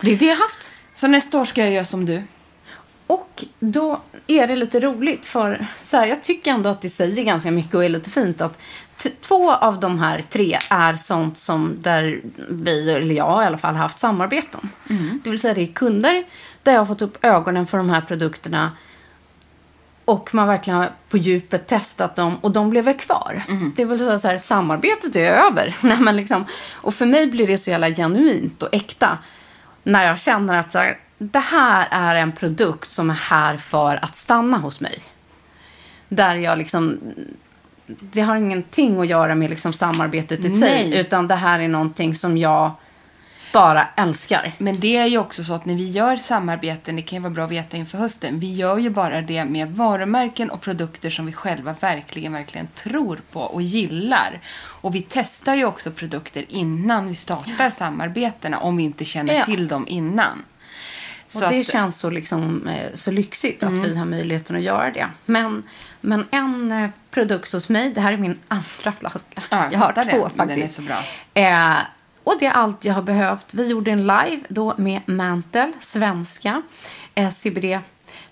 Det 0.00 0.12
är 0.12 0.16
det 0.16 0.24
jag 0.26 0.36
har 0.36 0.42
haft. 0.42 0.72
Så 0.92 1.06
nästa 1.06 1.38
år 1.38 1.44
ska 1.44 1.60
jag 1.60 1.70
göra 1.72 1.84
som 1.84 2.06
du. 2.06 2.22
Och 3.06 3.44
då 3.60 4.00
är 4.26 4.46
det 4.46 4.56
lite 4.56 4.80
roligt 4.80 5.26
för 5.26 5.66
så 5.82 5.96
här, 5.96 6.06
jag 6.06 6.22
tycker 6.22 6.50
ändå 6.50 6.68
att 6.70 6.80
det 6.82 6.90
säger 6.90 7.22
ganska 7.24 7.50
mycket 7.50 7.74
och 7.74 7.84
är 7.84 7.88
lite 7.88 8.10
fint 8.10 8.40
att 8.40 8.58
två 9.20 9.52
av 9.52 9.80
de 9.80 9.98
här 9.98 10.24
tre 10.30 10.58
är 10.70 10.96
sånt 10.96 11.38
som 11.38 11.76
där 11.82 12.20
vi, 12.50 12.90
eller 12.90 13.14
jag 13.14 13.42
i 13.42 13.46
alla 13.46 13.58
fall, 13.58 13.74
har 13.74 13.82
haft 13.82 13.98
samarbeten. 13.98 14.68
Det 15.24 15.30
vill 15.30 15.40
säga 15.40 15.54
det 15.54 15.62
är 15.62 15.66
kunder 15.72 16.24
där 16.68 16.74
jag 16.74 16.80
har 16.80 16.86
fått 16.86 17.02
upp 17.02 17.24
ögonen 17.24 17.66
för 17.66 17.78
de 17.78 17.90
här 17.90 18.00
produkterna 18.00 18.70
och 20.04 20.34
man 20.34 20.48
verkligen 20.48 20.78
har 20.78 20.90
på 21.08 21.16
djupet 21.16 21.66
testat 21.66 22.16
dem 22.16 22.36
och 22.40 22.52
de 22.52 22.72
lever 22.72 22.92
kvar. 22.92 23.42
Det 23.76 23.84
vill 23.84 23.98
säga 23.98 24.18
så 24.18 24.28
här, 24.28 24.38
samarbetet 24.38 25.16
är 25.16 25.30
över. 25.30 25.76
Nej, 25.82 26.00
men 26.00 26.16
liksom, 26.16 26.44
och 26.72 26.94
för 26.94 27.06
mig 27.06 27.26
blir 27.26 27.46
det 27.46 27.58
så 27.58 27.70
jävla 27.70 27.90
genuint 27.90 28.62
och 28.62 28.68
äkta 28.74 29.18
när 29.82 30.06
jag 30.06 30.18
känner 30.18 30.58
att 30.58 30.70
så 30.70 30.78
här, 30.78 30.98
det 31.18 31.38
här 31.38 31.88
är 31.90 32.14
en 32.16 32.32
produkt 32.32 32.90
som 32.90 33.10
är 33.10 33.14
här 33.14 33.56
för 33.56 34.04
att 34.04 34.16
stanna 34.16 34.58
hos 34.58 34.80
mig. 34.80 34.98
Där 36.08 36.34
jag 36.34 36.58
liksom, 36.58 37.00
det 37.86 38.20
har 38.20 38.36
ingenting 38.36 39.00
att 39.00 39.06
göra 39.06 39.34
med 39.34 39.50
liksom 39.50 39.72
samarbetet 39.72 40.44
i 40.44 40.54
sig, 40.54 40.88
Nej. 40.88 41.00
utan 41.00 41.28
det 41.28 41.34
här 41.34 41.60
är 41.60 41.68
någonting 41.68 42.14
som 42.14 42.38
jag 42.38 42.72
bara 43.60 43.88
älskar. 43.96 44.52
Men 44.58 44.80
det 44.80 44.96
är 44.96 45.06
ju 45.06 45.18
också 45.18 45.44
så 45.44 45.54
att 45.54 45.64
när 45.64 45.74
vi 45.74 45.90
gör 45.90 46.16
samarbeten, 46.16 46.96
det 46.96 47.02
kan 47.02 47.16
ju 47.16 47.22
vara 47.22 47.32
bra 47.34 47.44
att 47.44 47.50
veta 47.50 47.76
inför 47.76 47.98
hösten, 47.98 48.40
vi 48.40 48.54
gör 48.54 48.78
ju 48.78 48.90
bara 48.90 49.20
det 49.20 49.44
med 49.44 49.70
varumärken 49.70 50.50
och 50.50 50.60
produkter 50.60 51.10
som 51.10 51.26
vi 51.26 51.32
själva 51.32 51.74
verkligen, 51.80 52.32
verkligen 52.32 52.66
tror 52.66 53.20
på 53.32 53.40
och 53.40 53.62
gillar. 53.62 54.40
Och 54.58 54.94
vi 54.94 55.02
testar 55.08 55.54
ju 55.54 55.64
också 55.64 55.90
produkter 55.90 56.44
innan 56.48 57.08
vi 57.08 57.14
startar 57.14 57.70
samarbetena 57.70 58.58
om 58.58 58.76
vi 58.76 58.82
inte 58.82 59.04
känner 59.04 59.34
Ja. 59.34 59.44
till 59.44 59.68
dem 59.68 59.84
innan. 59.88 60.44
Så 61.26 61.44
och 61.46 61.52
det 61.52 61.60
att- 61.60 61.66
känns 61.66 61.96
så, 61.98 62.10
liksom, 62.10 62.68
eh, 62.68 62.90
så 62.94 63.10
lyxigt 63.10 63.62
att 63.62 63.72
vi 63.72 63.96
har 63.96 64.04
möjligheten 64.06 64.56
att 64.56 64.62
göra 64.62 64.90
det. 64.90 65.06
Men, 65.26 65.62
men 66.00 66.26
en 66.30 66.72
eh, 66.72 66.90
produkt 67.10 67.52
hos 67.52 67.68
mig, 67.68 67.92
det 67.92 68.00
här 68.00 68.12
är 68.12 68.16
min 68.16 68.38
andra 68.48 68.92
flaska. 68.98 69.42
Ja, 69.50 69.64
jag 69.64 69.72
jag 69.72 69.78
har 69.78 69.92
två 69.92 70.02
det, 70.02 70.34
faktiskt. 70.34 70.36
den 70.48 70.62
är 70.62 70.66
så 70.66 70.82
bra. 70.82 70.96
Eh, 71.34 71.76
och 72.28 72.34
det 72.38 72.46
är 72.46 72.52
allt 72.52 72.84
jag 72.84 72.94
har 72.94 73.02
behövt. 73.02 73.54
Vi 73.54 73.66
gjorde 73.66 73.90
en 73.90 74.00
live 74.00 74.40
då 74.48 74.74
med 74.76 75.00
Mantel, 75.06 75.72
svenska, 75.80 76.62
eh, 77.14 77.30
CBD. 77.30 77.80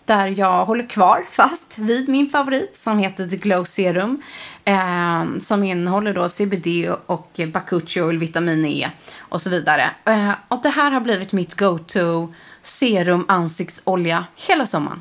Där 0.04 0.26
jag 0.26 0.64
håller 0.64 0.86
kvar 0.86 1.24
fast 1.30 1.78
vid 1.78 2.08
min 2.08 2.30
favorit 2.30 2.76
som 2.76 2.98
heter 2.98 3.28
The 3.28 3.36
Glow 3.36 3.64
Serum. 3.64 4.22
Eh, 4.64 5.24
som 5.40 5.64
innehåller 5.64 6.14
då 6.14 6.28
CBD 6.28 6.88
och 7.06 7.40
Bakuchi 7.52 8.00
Oil, 8.00 8.18
vitamin 8.18 8.64
E 8.66 8.90
och 9.18 9.42
så 9.42 9.50
vidare. 9.50 9.90
Eh, 10.04 10.32
och 10.48 10.62
det 10.62 10.68
här 10.68 10.90
har 10.90 11.00
blivit 11.00 11.32
mitt 11.32 11.54
go-to 11.54 12.34
serum 12.62 13.24
ansiktsolja 13.28 14.24
hela 14.36 14.66
sommaren. 14.66 15.00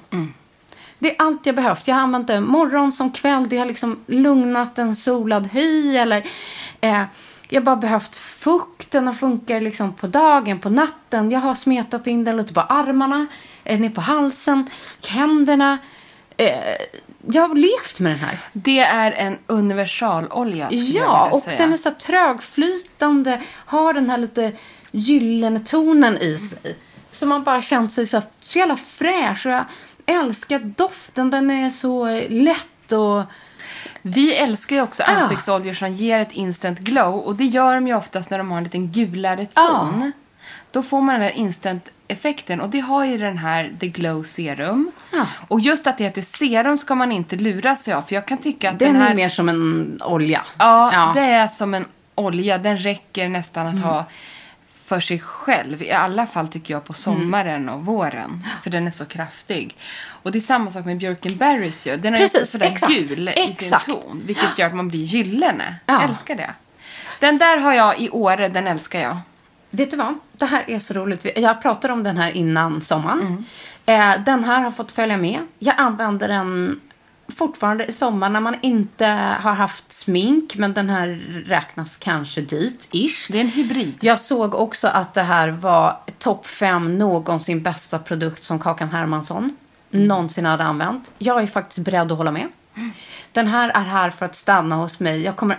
Det 1.00 1.16
är 1.16 1.22
allt 1.22 1.46
jag 1.46 1.56
behövt. 1.56 1.88
Jag 1.88 1.96
har 1.96 2.02
använt 2.02 2.28
det 2.28 2.40
morgon 2.40 2.92
som 2.92 3.12
kväll. 3.12 3.50
Det 3.50 3.58
har 3.58 3.66
liksom 3.66 4.00
lugnat 4.08 4.80
en 4.80 4.96
solad 4.96 5.48
hy. 5.48 5.98
Eller, 5.98 6.26
eh, 6.82 7.04
jag 7.50 7.62
har 7.62 7.66
bara 7.66 7.76
behövt 7.76 8.16
fukt. 8.16 8.92
Den 8.92 9.08
har 9.08 9.14
funkar 9.14 9.62
liksom 9.62 9.94
på 9.94 10.08
dagen, 10.08 10.60
på 10.60 10.70
natten. 10.70 11.32
Jag 11.32 11.40
har 11.40 11.56
smetat 11.56 12.08
in 12.08 12.24
den 12.24 12.38
lite 12.38 12.54
på 12.54 12.62
armarna, 12.62 13.28
eh, 13.64 13.80
ner 13.80 13.90
på 13.90 14.02
halsen, 14.02 14.70
händerna. 15.08 15.78
Eh, 16.38 16.56
jag 17.28 17.48
har 17.48 17.56
levt 17.56 18.00
med 18.00 18.12
den 18.12 18.20
här. 18.20 18.40
Det 18.54 18.80
är 18.80 19.12
en 19.12 19.38
universalolja 19.48 20.68
Ja, 20.72 21.30
och 21.32 21.42
säga. 21.42 21.58
den 21.58 21.74
är 21.74 21.78
så 21.78 21.92
trögflytande. 21.92 23.42
Har 23.52 23.94
den 23.94 24.10
här 24.10 24.18
lite 24.18 24.52
gyllene 24.92 25.60
tonen 25.60 26.18
i 26.18 26.38
sig. 26.38 26.76
Så 27.12 27.26
man 27.28 27.44
bara 27.44 27.62
känt 27.62 27.92
sig 27.92 28.08
så, 28.08 28.22
så 28.40 28.60
jävla 28.60 28.78
fräsch. 28.78 29.46
Och 29.46 29.52
jag 29.52 29.66
älskar 30.06 30.60
doften. 30.60 31.30
Den 31.30 31.52
är 31.52 31.70
så 31.70 32.08
eh, 32.08 32.30
lätt 32.30 32.92
och... 32.92 33.24
Vi 34.08 34.36
älskar 34.36 34.76
ju 34.76 34.82
också 34.82 35.04
Ja. 35.04 35.10
ansiktsoljor 35.14 35.74
som 35.74 35.94
ger 35.94 36.20
ett 36.20 36.32
instant 36.32 36.80
glow. 36.80 37.16
Och 37.16 37.36
det 37.36 37.46
gör 37.46 37.76
de 37.76 37.88
ju 37.88 37.96
oftast 37.96 38.30
när 38.30 38.38
de 38.38 38.52
har 38.52 38.58
en 38.58 38.64
liten 38.64 38.92
gulare 38.92 39.46
ton. 39.46 40.02
Ja. 40.06 40.12
Då 40.72 40.84
får 40.84 41.02
man 41.02 41.14
den 41.16 41.24
där 41.24 41.30
instant-effekten. 41.38 42.62
Och 42.62 42.70
det 42.70 42.80
har 42.80 43.06
ju 43.06 43.18
den 43.18 43.38
här 43.38 43.72
The 43.80 43.88
Glow 43.88 44.24
Serum. 44.24 44.92
Ja. 45.12 45.26
Och 45.48 45.60
just 45.60 45.88
att 45.88 45.98
det 45.98 46.04
heter 46.04 46.22
serum 46.22 46.78
ska 46.78 46.96
man 46.96 47.12
inte 47.12 47.36
lura 47.36 47.76
sig 47.76 47.94
av. 47.94 48.02
För 48.02 48.16
jag 48.16 48.26
kan 48.28 48.38
tycka 48.38 48.70
att 48.72 48.80
Den, 48.80 48.94
den 48.94 49.02
här... 49.02 49.12
är 49.12 49.16
mer 49.16 49.30
som 49.30 49.50
en 49.50 50.00
olja. 50.06 50.42
Ja, 50.58 51.12
det 51.16 51.22
är 51.22 51.48
som 51.48 51.74
en 51.74 51.86
olja. 52.16 52.58
Den 52.58 52.78
räcker 52.78 53.30
nästan 53.30 53.68
att 53.68 53.74
Mm. 53.74 53.84
ha 53.84 54.06
för 54.86 55.00
sig 55.00 55.20
själv. 55.20 55.84
I 55.84 55.92
alla 55.92 56.28
fall 56.28 56.48
tycker 56.48 56.74
jag 56.74 56.86
på 56.86 56.94
sommaren 56.94 57.70
och 57.70 57.86
våren. 57.86 58.46
För 58.64 58.70
den 58.70 58.88
är 58.88 58.92
så 58.92 59.06
kraftig. 59.06 59.76
Och 60.08 60.32
det 60.32 60.38
är 60.38 60.42
samma 60.42 60.72
sak 60.72 60.86
med 60.86 60.98
Björkenberries 60.98 61.88
ju. 61.88 61.98
Den 61.98 62.14
är 62.14 62.18
Precis, 62.18 62.52
sådär 62.52 62.66
exakt, 62.66 62.94
gul 62.94 63.30
i 63.30 63.32
exakt. 63.36 63.86
sin 63.86 63.94
ton. 63.94 64.22
Vilket 64.26 64.60
gör 64.60 64.68
att 64.68 64.76
man 64.76 64.88
blir 64.88 65.04
gyllene. 65.04 65.76
Ja. 65.86 66.04
Älskar 66.04 66.36
det. 66.36 66.54
Den 67.20 67.38
där 67.38 67.58
har 67.58 67.74
jag 67.74 68.00
i 68.00 68.10
Åre, 68.10 68.50
den 68.50 68.68
älskar 68.68 69.00
jag. 69.00 69.18
Vet 69.70 69.92
du 69.92 69.98
vad? 69.98 70.20
Det 70.32 70.46
här 70.46 70.64
är 70.68 70.80
så 70.80 70.94
roligt. 70.94 71.26
Jag 71.36 71.62
pratade 71.62 71.94
om 71.94 72.04
den 72.04 72.18
här 72.18 72.32
innan 72.32 72.82
sommaren. 72.82 73.46
Mm. 73.86 74.16
Eh, 74.18 74.24
den 74.24 74.44
här 74.44 74.62
har 74.62 74.72
fått 74.72 74.92
följa 74.92 75.18
med. 75.18 75.40
Jag 75.60 75.76
använder 75.78 76.28
den 76.28 76.80
fortfarande 77.28 77.86
i 77.86 77.92
sommar 77.92 78.30
när 78.30 78.40
man 78.40 78.56
inte 78.62 79.06
har 79.42 79.54
haft 79.54 79.92
smink. 79.92 80.56
Men 80.56 80.74
den 80.74 80.90
här 80.90 81.08
räknas 81.46 81.98
kanske 81.98 82.42
dit, 82.42 82.88
ish. 82.92 83.32
Det 83.32 83.38
är 83.38 83.42
en 83.42 83.48
hybrid. 83.48 83.96
Jag 84.02 84.20
såg 84.20 84.56
också 84.56 84.88
att 84.88 85.14
det 85.14 85.24
här 85.24 85.50
var 85.50 86.00
topp 86.20 86.48
fem 86.48 86.98
någonsin 86.98 87.64
bästa 87.64 88.00
produkt 88.00 88.44
som 88.44 88.60
Kakan 88.60 88.90
Hermansson 88.90 89.58
någonsin 89.90 90.46
hade 90.46 90.64
använt. 90.64 91.12
Jag 91.18 91.44
är 91.44 91.48
faktiskt 91.48 91.86
beredd 91.86 92.12
att 92.12 92.18
hålla 92.18 92.32
med. 92.32 92.48
Den 93.32 93.48
här 93.48 93.70
är 93.70 93.84
här 93.84 94.10
för 94.10 94.26
att 94.26 94.36
stanna 94.36 94.76
hos 94.76 95.00
mig. 95.00 95.22
Jag 95.22 95.36
kommer 95.36 95.58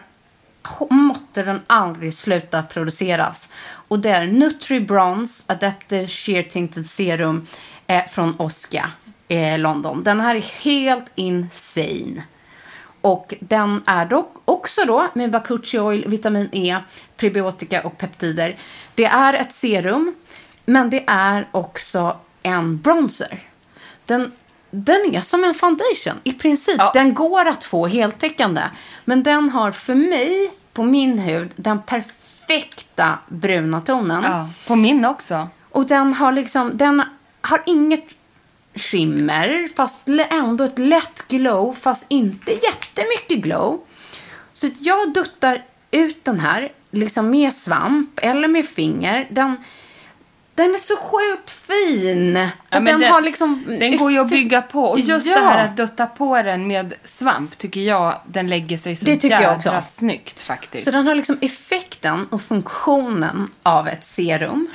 måtte 0.90 1.42
den 1.42 1.62
aldrig 1.66 2.14
sluta 2.14 2.62
produceras. 2.62 3.50
Och 3.88 3.98
det 3.98 4.10
är 4.10 4.26
Nutri 4.26 4.80
Bronze 4.80 5.52
Adaptive 5.52 6.06
Sheer 6.06 6.42
Tinted 6.42 6.86
Serum 6.86 7.46
eh, 7.86 8.06
från 8.06 8.34
Osca, 8.38 8.90
eh, 9.28 9.58
London. 9.58 10.04
Den 10.04 10.20
här 10.20 10.34
är 10.34 10.62
helt 10.64 11.10
insane. 11.14 12.22
Och 13.00 13.34
den 13.40 13.82
är 13.86 14.06
dock 14.06 14.34
också 14.44 14.84
då 14.84 15.08
med 15.14 15.30
Bakuchi 15.30 15.78
Oil, 15.78 16.04
vitamin 16.06 16.48
E, 16.52 16.78
prebiotika 17.16 17.82
och 17.82 17.98
peptider. 17.98 18.56
Det 18.94 19.04
är 19.04 19.34
ett 19.34 19.52
serum, 19.52 20.14
men 20.64 20.90
det 20.90 21.04
är 21.06 21.48
också 21.52 22.16
en 22.42 22.78
bronzer. 22.78 23.40
Den, 24.04 24.32
den 24.70 25.14
är 25.14 25.20
som 25.20 25.44
en 25.44 25.54
foundation 25.54 26.20
i 26.24 26.32
princip. 26.32 26.76
Ja. 26.78 26.90
Den 26.94 27.14
går 27.14 27.48
att 27.48 27.64
få 27.64 27.86
heltäckande. 27.86 28.62
Men 29.04 29.22
den 29.22 29.50
har 29.50 29.72
för 29.72 29.94
mig, 29.94 30.50
på 30.72 30.82
min 30.82 31.18
hud, 31.18 31.50
den 31.56 31.82
perfekta 31.82 33.18
bruna 33.28 33.80
tonen. 33.80 34.22
Ja, 34.22 34.48
på 34.66 34.76
min 34.76 35.04
också. 35.04 35.48
Och 35.70 35.86
den 35.86 36.14
har 36.14 36.32
liksom, 36.32 36.70
den 36.74 37.02
har 37.40 37.62
inget 37.66 38.14
skimmer, 38.76 39.68
fast 39.76 40.08
ändå 40.30 40.64
ett 40.64 40.78
lätt 40.78 41.28
glow, 41.28 41.74
fast 41.80 42.06
inte 42.08 42.52
jättemycket 42.52 43.38
glow. 43.44 43.80
Så 44.52 44.68
jag 44.80 45.12
duttar 45.12 45.64
ut 45.90 46.24
den 46.24 46.40
här, 46.40 46.72
liksom 46.90 47.30
med 47.30 47.54
svamp 47.54 48.18
eller 48.22 48.48
med 48.48 48.66
finger. 48.68 49.26
Den, 49.30 49.56
den 50.54 50.74
är 50.74 50.78
så 50.78 50.96
sjukt 50.96 51.50
fin. 51.50 52.36
Ja, 52.70 52.80
den, 52.80 52.84
den- 52.84 53.12
har 53.12 53.20
liksom... 53.20 53.64
Den 53.66 53.96
går 53.96 54.12
ju 54.12 54.18
att 54.18 54.30
bygga 54.30 54.62
på. 54.62 54.82
Och 54.84 55.00
just 55.00 55.26
Ja. 55.26 55.34
det 55.40 55.46
här 55.46 55.64
att 55.64 55.76
dutta 55.76 56.06
på 56.06 56.42
den 56.42 56.66
med 56.66 56.94
svamp 57.04 57.58
tycker 57.58 57.80
jag 57.80 58.20
den 58.26 58.48
lägger 58.48 58.78
sig 58.78 58.96
så 58.96 59.06
också. 59.56 59.82
snyggt 59.84 60.42
faktiskt. 60.42 60.84
Så 60.84 60.90
den 60.90 61.06
har 61.06 61.14
liksom 61.14 61.38
effekten 61.40 62.26
och 62.30 62.42
funktionen 62.42 63.50
av 63.62 63.88
ett 63.88 64.04
serum. 64.04 64.68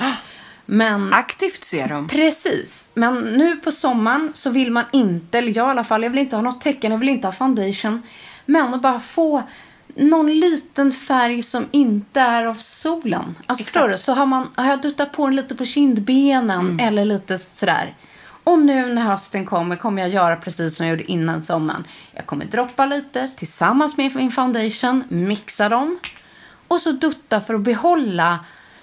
Men 0.66 1.12
Aktivt 1.12 1.64
serum. 1.64 2.08
Precis. 2.08 2.90
Men 2.94 3.20
nu 3.20 3.56
på 3.56 3.72
sommaren 3.72 4.30
så 4.34 4.50
vill 4.50 4.72
man 4.72 4.84
inte, 4.92 5.38
eller 5.38 5.56
jag 5.56 5.66
i 5.66 5.70
alla 5.70 5.84
fall, 5.84 6.02
jag 6.02 6.10
vill 6.10 6.20
inte 6.20 6.36
ha 6.36 6.42
något 6.42 6.60
tecken, 6.60 6.92
jag 6.92 6.98
vill 6.98 7.08
inte 7.08 7.26
ha 7.26 7.32
foundation. 7.32 8.02
Men 8.46 8.74
att 8.74 8.82
bara 8.82 9.00
få 9.00 9.42
någon 9.94 10.40
liten 10.40 10.92
färg 10.92 11.42
som 11.42 11.66
inte 11.70 12.20
är 12.20 12.44
av 12.44 12.54
solen. 12.54 13.34
Alltså 13.46 13.64
förstår 13.64 13.88
du? 13.88 13.98
Så 13.98 14.12
har, 14.14 14.26
man, 14.26 14.48
har 14.54 14.70
jag 14.70 14.82
duttat 14.82 15.12
på 15.12 15.26
den 15.26 15.36
lite 15.36 15.54
på 15.54 15.64
kindbenen 15.64 16.80
eller 16.80 17.04
lite 17.04 17.38
sådär. 17.38 17.94
Och 18.44 18.58
nu 18.58 18.86
när 18.94 19.02
hösten 19.02 19.46
kommer 19.46 19.76
kommer 19.76 20.02
jag 20.02 20.10
göra 20.10 20.36
precis 20.36 20.76
som 20.76 20.86
jag 20.86 20.98
gjorde 20.98 21.12
innan 21.12 21.42
sommaren. 21.42 21.84
Jag 22.12 22.26
kommer 22.26 22.44
droppa 22.44 22.86
lite 22.86 23.30
tillsammans 23.36 23.96
med 23.96 24.16
min 24.16 24.32
foundation, 24.32 25.04
mixa 25.08 25.68
dem. 25.68 25.98
Och 26.68 26.80
så 26.80 26.92
dutta 26.92 27.40
för 27.40 27.54
att 27.54 27.60
behålla 27.60 28.38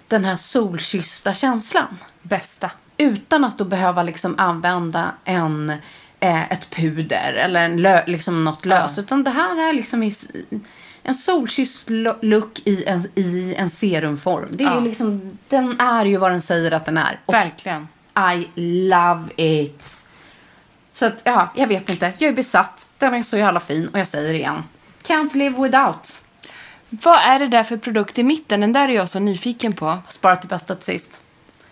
den 0.10 0.26
här 0.26 0.36
solkyssta 0.36 1.34
känslan 1.34 1.97
Bästa. 2.22 2.72
utan 2.97 3.43
att 3.43 3.57
då 3.57 3.64
behöva 3.66 4.03
liksom 4.03 4.36
använda 4.38 5.12
en, 5.26 5.70
eh, 6.20 6.51
ett 6.51 6.70
puder 6.70 7.34
eller 7.34 7.66
en 7.66 7.82
lö, 7.82 8.05
liksom 8.05 8.43
något 8.45 8.66
löst. 8.66 8.97
Utan 8.99 9.24
det 9.24 9.30
här 9.32 9.70
är 9.70 9.74
liksom 9.74 10.03
i, 10.03 10.12
en 11.03 11.16
solkysst 11.16 11.89
lo- 11.89 12.18
look 12.22 12.60
i 12.66 12.86
en, 12.86 13.07
i 13.16 13.55
en 13.57 13.70
serumform. 13.70 14.47
Det 14.51 14.64
är 14.64 14.68
Ja. 14.74 14.80
liksom, 14.80 15.38
den 15.47 15.80
är 15.80 16.05
ju 16.05 16.18
vad 16.18 16.32
den 16.32 16.41
säger 16.41 16.72
att 16.72 16.86
den 16.86 16.97
är. 16.97 17.20
Och 17.26 17.34
Verkligen. 17.34 17.88
I 18.36 18.47
love 18.89 19.30
it. 19.36 19.97
Så 20.91 21.05
att, 21.05 21.22
ja, 21.26 21.49
jag 21.55 21.68
vet 21.68 21.89
inte. 21.89 22.14
Jag 22.18 22.30
är 22.30 22.36
besatt. 22.36 22.89
Den 22.97 23.14
är 23.14 23.24
så 23.24 23.38
jävla 23.38 23.60
fin. 23.60 23.88
Och 23.88 23.99
jag 23.99 24.07
säger 24.07 24.34
det 24.34 24.39
igen. 24.39 24.64
Can't 25.03 25.36
live 25.38 25.64
without. 25.64 26.22
Vad 26.90 27.18
är 27.22 27.40
det 27.40 27.48
där 27.48 27.64
för 27.64 27.78
produkt 27.78 28.18
i 28.18 28.24
mitten? 28.24 28.60
Den 28.62 28.74
där 28.74 28.90
är 28.90 28.94
jag 28.94 29.10
så 29.10 29.20
nyfiken 29.20 29.74
på. 29.74 29.98
Spara 30.08 30.36
till 30.36 30.50
bästa 30.50 30.76
till 30.76 30.86
sist. 30.86 31.22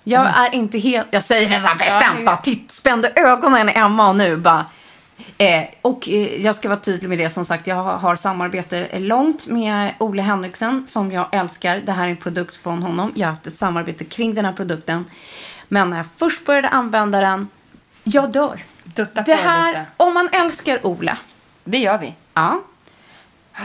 Jag 0.03 0.25
är 0.37 0.55
inte 0.55 0.77
helt... 0.77 1.07
Jag 1.11 1.23
säger 1.23 1.49
det 1.49 1.59
så 1.59 1.67
här 1.67 1.75
bestämt. 1.75 2.25
Bara 2.25 2.37
titt, 2.37 2.71
spände 2.71 3.11
ögonen 3.15 3.69
Emma 3.69 4.09
och 4.09 4.15
nu 4.15 4.35
bara... 4.35 4.65
Eh, 5.37 5.63
och 5.81 6.09
eh, 6.09 6.41
jag 6.41 6.55
ska 6.55 6.69
vara 6.69 6.79
tydlig 6.79 7.09
med 7.09 7.17
det 7.17 7.29
som 7.29 7.45
sagt. 7.45 7.67
Jag 7.67 7.75
har, 7.75 7.97
har 7.97 8.15
samarbete 8.15 8.99
långt 8.99 9.47
med 9.47 9.93
Ole 9.99 10.21
Henriksen 10.21 10.87
som 10.87 11.11
jag 11.11 11.27
älskar. 11.31 11.77
Det 11.85 11.91
här 11.91 12.05
är 12.05 12.11
en 12.11 12.17
produkt 12.17 12.55
från 12.55 12.83
honom. 12.83 13.11
Jag 13.15 13.27
har 13.27 13.31
haft 13.31 13.47
ett 13.47 13.55
samarbete 13.55 14.05
kring 14.05 14.35
den 14.35 14.45
här 14.45 14.53
produkten. 14.53 15.05
Men 15.67 15.89
när 15.89 15.97
jag 15.97 16.05
först 16.17 16.45
började 16.45 16.69
använda 16.69 17.21
den, 17.21 17.47
jag 18.03 18.31
dör. 18.31 18.63
Dutta 18.83 19.21
Det 19.21 19.35
här, 19.35 19.67
lite. 19.71 19.85
om 19.97 20.13
man 20.13 20.29
älskar 20.31 20.87
Ole, 20.87 21.17
Det 21.63 21.77
gör 21.77 21.97
vi. 21.97 22.15
Ja. 22.33 22.61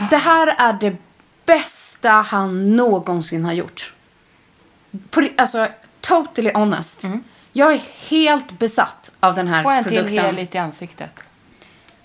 Det 0.09 0.17
här 0.17 0.55
är 0.57 0.73
det 0.73 0.97
bästa 1.45 2.09
han 2.09 2.75
någonsin 2.75 3.45
har 3.45 3.53
gjort. 3.53 3.93
På, 5.09 5.27
alltså, 5.37 5.67
totally 6.01 6.51
honest. 6.53 7.03
Jag 7.53 7.73
är 7.73 7.81
helt 8.09 8.59
besatt 8.59 9.11
av 9.19 9.35
den 9.35 9.47
här 9.47 9.53
Mm. 9.59 9.63
Få 9.63 9.69
en 9.69 9.83
till 9.83 9.93
produkten. 9.93 10.25
heligt 10.25 10.55
i 10.55 10.57
ansiktet. 10.57 11.23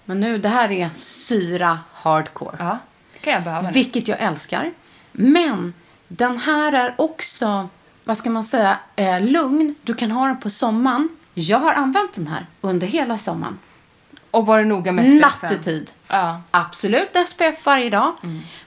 Men 0.04 0.20
nu, 0.20 0.38
det 0.38 0.48
här 0.48 0.70
är 0.70 0.90
syra 0.94 1.78
hardcore. 1.92 2.56
Ja, 2.58 2.78
det 3.12 3.18
kan 3.18 3.32
jag 3.32 3.42
behöva 3.42 3.66
nu. 3.66 3.72
Vilket 3.72 4.08
jag 4.08 4.20
älskar. 4.20 4.72
Men 5.12 5.74
den 6.08 6.38
här 6.38 6.72
är 6.72 6.94
också, 6.98 7.68
vad 8.04 8.18
ska 8.18 8.30
man 8.30 8.44
säga, 8.44 8.78
eh, 8.96 9.20
lugn. 9.20 9.74
Du 9.82 9.94
kan 9.94 10.10
ha 10.10 10.26
den 10.26 10.40
på 10.40 10.50
sommaren. 10.50 11.08
Jag 11.34 11.58
har 11.58 11.72
använt 11.72 12.12
den 12.12 12.26
här 12.26 12.46
under 12.60 12.86
hela 12.86 13.18
sommaren. 13.18 13.58
Och 14.30 14.46
var 14.46 14.58
det 14.58 14.64
noga 14.64 14.92
med 14.92 15.04
SPF? 15.04 15.42
Nattetid. 15.42 15.90
Ja. 16.08 16.40
Absolut 16.50 17.16
SPF 17.28 17.66
varje 17.66 17.90
dag. 17.90 18.12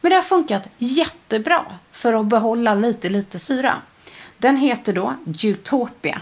Men 0.01 0.09
det 0.09 0.15
har 0.15 0.23
funkat 0.23 0.67
jättebra 0.77 1.65
för 1.91 2.13
att 2.13 2.25
behålla 2.25 2.75
lite, 2.75 3.09
lite 3.09 3.39
syra. 3.39 3.81
Den 4.37 4.57
heter 4.57 4.93
då 4.93 5.15
Utopia. 5.43 6.21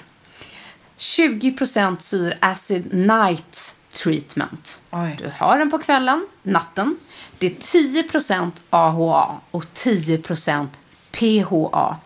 20% 0.98 2.00
syr 2.00 2.38
Acid 2.40 2.94
Night 2.94 3.76
Treatment. 3.94 4.82
Oj. 4.92 5.16
Du 5.20 5.32
har 5.38 5.58
den 5.58 5.72
på 5.72 5.78
kvällen, 5.78 6.28
natten. 6.44 6.98
Det 7.38 7.46
är 7.46 7.52
10% 7.52 8.52
AHA 8.70 9.40
och 9.52 9.64
10% 9.64 10.68
PHA 11.12 11.98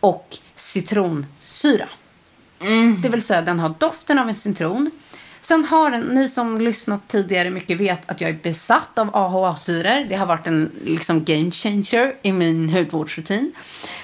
och 0.00 0.38
citronsyra. 0.54 1.88
Det 3.02 3.08
vill 3.08 3.22
säga 3.22 3.42
den 3.42 3.60
har 3.60 3.74
doften 3.78 4.18
av 4.18 4.28
en 4.28 4.34
citron. 4.34 4.90
Sen 5.50 5.64
har 5.64 5.90
den, 5.90 6.02
ni 6.02 6.28
som 6.28 6.60
lyssnat 6.60 7.08
tidigare 7.08 7.50
mycket 7.50 7.80
vet 7.80 8.10
att 8.10 8.20
jag 8.20 8.30
är 8.30 8.38
besatt 8.42 8.98
av 8.98 9.16
AHA-syror. 9.16 10.08
Det 10.08 10.14
har 10.14 10.26
varit 10.26 10.46
en 10.46 10.70
liksom 10.84 11.24
game 11.24 11.50
changer 11.50 12.14
i 12.22 12.32
min 12.32 12.68
hudvårdsrutin. 12.68 13.52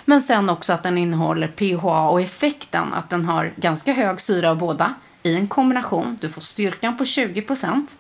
Men 0.04 0.22
sen 0.22 0.50
också 0.50 0.72
att 0.72 0.82
den 0.82 0.98
innehåller 0.98 1.48
PHA 1.48 2.08
och 2.08 2.20
effekten 2.20 2.94
att 2.94 3.10
den 3.10 3.24
har 3.24 3.52
ganska 3.56 3.92
hög 3.92 4.20
syra 4.20 4.50
av 4.50 4.58
båda 4.58 4.94
i 5.22 5.36
en 5.36 5.48
kombination. 5.48 6.18
Du 6.20 6.28
får 6.28 6.40
styrkan 6.40 6.96
på 6.96 7.04
20%. 7.04 7.96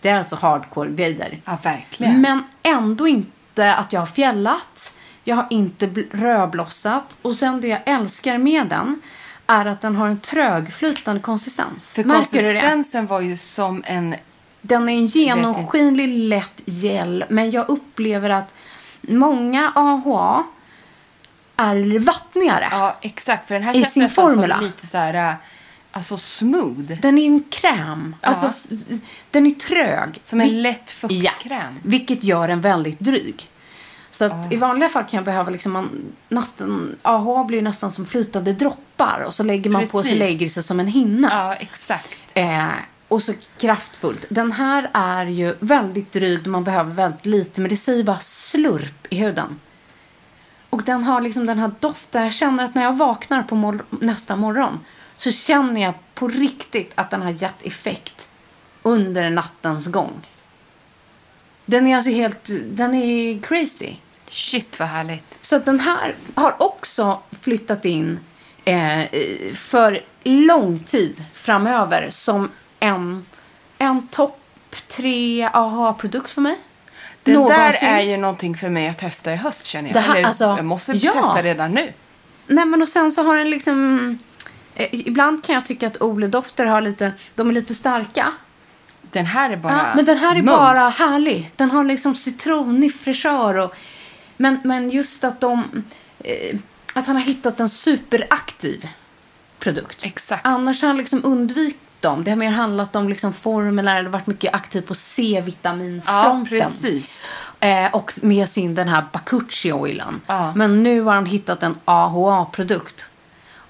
Det 0.00 0.08
är 0.08 0.18
alltså 0.18 0.36
hardcore 0.36 0.90
grejer. 0.90 1.40
Ja, 1.44 1.58
verkligen. 1.62 2.20
Men 2.20 2.44
ändå 2.62 3.08
inte 3.08 3.74
att 3.74 3.92
jag 3.92 4.00
har 4.00 4.06
fjällat. 4.06 4.94
Jag 5.24 5.36
har 5.36 5.46
inte 5.50 5.86
bl- 5.86 6.10
rödblossat. 6.10 7.18
Och 7.22 7.34
sen 7.34 7.60
det 7.60 7.68
jag 7.68 7.80
älskar 7.86 8.38
med 8.38 8.66
den 8.66 9.00
är 9.50 9.66
att 9.66 9.80
den 9.80 9.96
har 9.96 10.08
en 10.08 10.20
trögflytande 10.20 11.20
konsistens. 11.20 11.94
För 11.94 12.04
Märker 12.04 12.18
konsistensen 12.18 13.06
var 13.06 13.20
ju 13.20 13.36
som 13.36 13.82
en... 13.86 14.14
Den 14.62 14.88
är 14.88 14.92
en 14.92 15.06
genomskinlig, 15.06 16.08
lätt 16.08 16.62
gel. 16.66 17.24
Men 17.28 17.50
jag 17.50 17.68
upplever 17.68 18.30
att 18.30 18.54
många 19.00 19.72
AHA 19.74 20.44
är 21.56 21.98
vattnigare. 21.98 22.68
Ja, 22.70 22.96
exakt. 23.00 23.48
För 23.48 23.54
den 23.54 23.62
här 23.62 23.74
känns 23.74 23.96
nästan 23.96 24.28
formula. 24.28 24.56
som 24.56 24.64
lite 24.64 24.86
så 24.86 24.98
här... 24.98 25.30
äh, 25.30 25.34
Alltså 25.92 26.16
smooth. 26.16 26.92
Den 27.00 27.18
är 27.18 27.26
en 27.26 27.44
kräm. 27.50 28.16
Ja. 28.20 28.28
Alltså, 28.28 28.52
den 29.30 29.46
är 29.46 29.50
trög. 29.50 30.18
Som 30.22 30.40
en 30.40 30.62
lätt 30.62 30.90
fuktkräm. 30.90 31.78
Vilket 31.82 32.24
gör 32.24 32.48
den 32.48 32.60
väldigt 32.60 33.00
dryg. 33.00 33.49
Så 34.10 34.24
att 34.24 34.52
i 34.52 34.56
vanliga 34.56 34.88
fall 34.88 35.02
kan 35.04 35.16
jag 35.16 35.24
behöva 35.24 35.50
liksom 35.50 35.72
man, 35.72 36.12
nästan, 36.28 36.96
AHA 37.02 37.44
blir 37.44 37.62
nästan 37.62 37.90
som 37.90 38.06
flytande 38.06 38.52
droppar 38.52 39.24
och 39.26 39.34
så 39.34 39.42
lägger 39.42 39.70
man 39.70 39.82
på 39.82 40.02
sig 40.02 40.02
Precis. 40.02 40.18
lägger 40.18 40.48
sig 40.48 40.62
som 40.62 40.80
en 40.80 40.86
hinna. 40.86 41.28
Ja, 41.30 41.54
exakt. 41.54 42.20
Eh, 42.34 42.68
och 43.08 43.22
så 43.22 43.32
kraftfullt. 43.58 44.26
Den 44.30 44.52
här 44.52 44.90
är 44.92 45.26
ju 45.26 45.54
väldigt 45.60 46.12
dryg, 46.12 46.46
man 46.46 46.64
behöver 46.64 46.94
väldigt 46.94 47.26
lite, 47.26 47.60
men 47.60 47.70
det 47.70 47.76
säger 47.76 48.04
bara 48.04 48.18
slurp 48.18 49.06
i 49.10 49.16
huden. 49.16 49.60
Och 50.70 50.82
den 50.82 51.04
har 51.04 51.20
liksom 51.20 51.46
den 51.46 51.58
här 51.58 51.70
doften. 51.80 52.22
Jag 52.24 52.34
känner 52.34 52.64
att 52.64 52.74
när 52.74 52.82
jag 52.82 52.96
vaknar 52.96 53.42
på 53.42 53.54
mor- 53.54 53.84
nästa 53.90 54.36
morgon 54.36 54.78
så 55.16 55.32
känner 55.32 55.80
jag 55.80 55.94
på 56.14 56.28
riktigt 56.28 56.92
att 56.94 57.10
den 57.10 57.22
har 57.22 57.30
gett 57.30 57.62
effekt 57.62 58.28
under 58.82 59.30
nattens 59.30 59.86
gång. 59.86 60.26
Den 61.70 61.86
är 61.86 61.96
alltså 61.96 62.10
helt, 62.10 62.50
den 62.64 62.94
är 62.94 63.40
crazy. 63.42 63.94
Shit 64.30 64.78
vad 64.78 64.88
härligt. 64.88 65.24
Så 65.40 65.58
den 65.58 65.80
här 65.80 66.14
har 66.34 66.62
också 66.62 67.20
flyttat 67.40 67.84
in 67.84 68.20
eh, 68.64 69.00
för 69.54 70.02
lång 70.24 70.78
tid 70.78 71.24
framöver 71.34 72.06
som 72.10 72.50
en, 72.80 73.26
en 73.78 74.08
topp 74.08 74.40
tre 74.88 75.50
AHA-produkt 75.52 76.30
för 76.30 76.40
mig. 76.40 76.58
Det 77.22 77.32
Någonsin. 77.32 77.56
där 77.58 77.88
är 77.88 78.00
ju 78.00 78.16
någonting 78.16 78.56
för 78.56 78.68
mig 78.68 78.88
att 78.88 78.98
testa 78.98 79.32
i 79.32 79.36
höst 79.36 79.66
känner 79.66 79.88
jag. 79.88 79.94
Det 79.96 80.00
här- 80.00 80.16
Eller, 80.16 80.28
alltså, 80.28 80.44
jag 80.44 80.64
måste 80.64 80.92
ja. 80.92 81.12
testa 81.12 81.42
redan 81.42 81.72
nu. 81.72 81.92
Nej, 82.46 82.64
men 82.64 82.82
och 82.82 82.88
sen 82.88 83.12
så 83.12 83.22
har 83.22 83.36
den 83.36 83.50
liksom... 83.50 84.18
Eh, 84.74 84.88
ibland 84.92 85.44
kan 85.44 85.54
jag 85.54 85.66
tycka 85.66 85.86
att 85.86 86.02
Ole-dofter 86.02 86.66
har 86.66 86.80
lite, 86.80 87.12
de 87.34 87.48
är 87.48 87.52
lite 87.52 87.74
starka. 87.74 88.32
Den 89.12 89.26
här 89.26 89.50
är 89.50 89.56
bara 89.56 89.72
Ja, 89.72 89.94
men 89.96 90.04
den 90.04 90.18
här 90.18 90.30
är 90.36 90.42
mums. 90.42 90.58
bara 90.58 90.78
härlig. 90.88 91.50
Den 91.56 91.70
har 91.70 91.84
liksom 91.84 92.14
citronig 92.14 92.94
fräschör. 92.94 93.64
Och, 93.64 93.74
men, 94.36 94.60
men 94.64 94.90
just 94.90 95.24
att 95.24 95.40
de... 95.40 95.64
Eh, 96.18 96.56
att 96.94 97.06
han 97.06 97.16
har 97.16 97.22
hittat 97.22 97.60
en 97.60 97.68
superaktiv 97.68 98.88
produkt. 99.58 100.04
Exakt. 100.04 100.46
Annars 100.46 100.82
har 100.82 100.88
han 100.88 100.96
liksom 100.96 101.24
undvikit 101.24 101.80
dem. 102.00 102.24
Det 102.24 102.30
har 102.30 102.36
mer 102.36 102.50
handlat 102.50 102.96
om 102.96 103.08
liksom 103.08 103.32
formler 103.32 103.96
eller 103.96 104.10
varit 104.10 104.26
mycket 104.26 104.54
aktiv 104.54 104.80
på 104.80 104.90
Ja, 104.90 104.94
C-vitaminsfronten. 104.94 106.46
precis. 106.46 107.26
Eh, 107.60 107.94
och 107.94 108.12
med 108.22 108.48
sin 108.48 108.74
den 108.74 108.88
här 108.88 109.04
Bakuchi-oilen. 109.12 110.20
Ja. 110.26 110.52
Men 110.56 110.82
nu 110.82 111.00
har 111.00 111.14
han 111.14 111.26
hittat 111.26 111.62
en 111.62 111.76
AHA-produkt. 111.84 113.08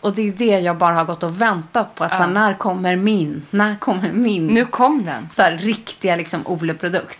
Och 0.01 0.13
det 0.15 0.29
är 0.29 0.33
det 0.33 0.45
jag 0.61 0.77
bara 0.77 0.95
har 0.95 1.05
gått 1.05 1.23
och 1.23 1.41
väntat 1.43 1.95
på. 1.95 2.05
Att 2.05 2.11
så 2.17 2.23
här, 2.23 2.27
när 2.27 2.55
kommer 2.55 2.97
min? 2.97 3.47
När 3.51 3.77
kommer 3.77 4.13
min? 4.13 4.47
Nu 4.47 4.65
kom 4.65 5.05
den. 5.05 5.31
Så 5.31 5.43
här, 5.43 5.53
riktiga 5.53 6.17
liksom 6.17 6.43
Ole-produkt. 6.47 7.19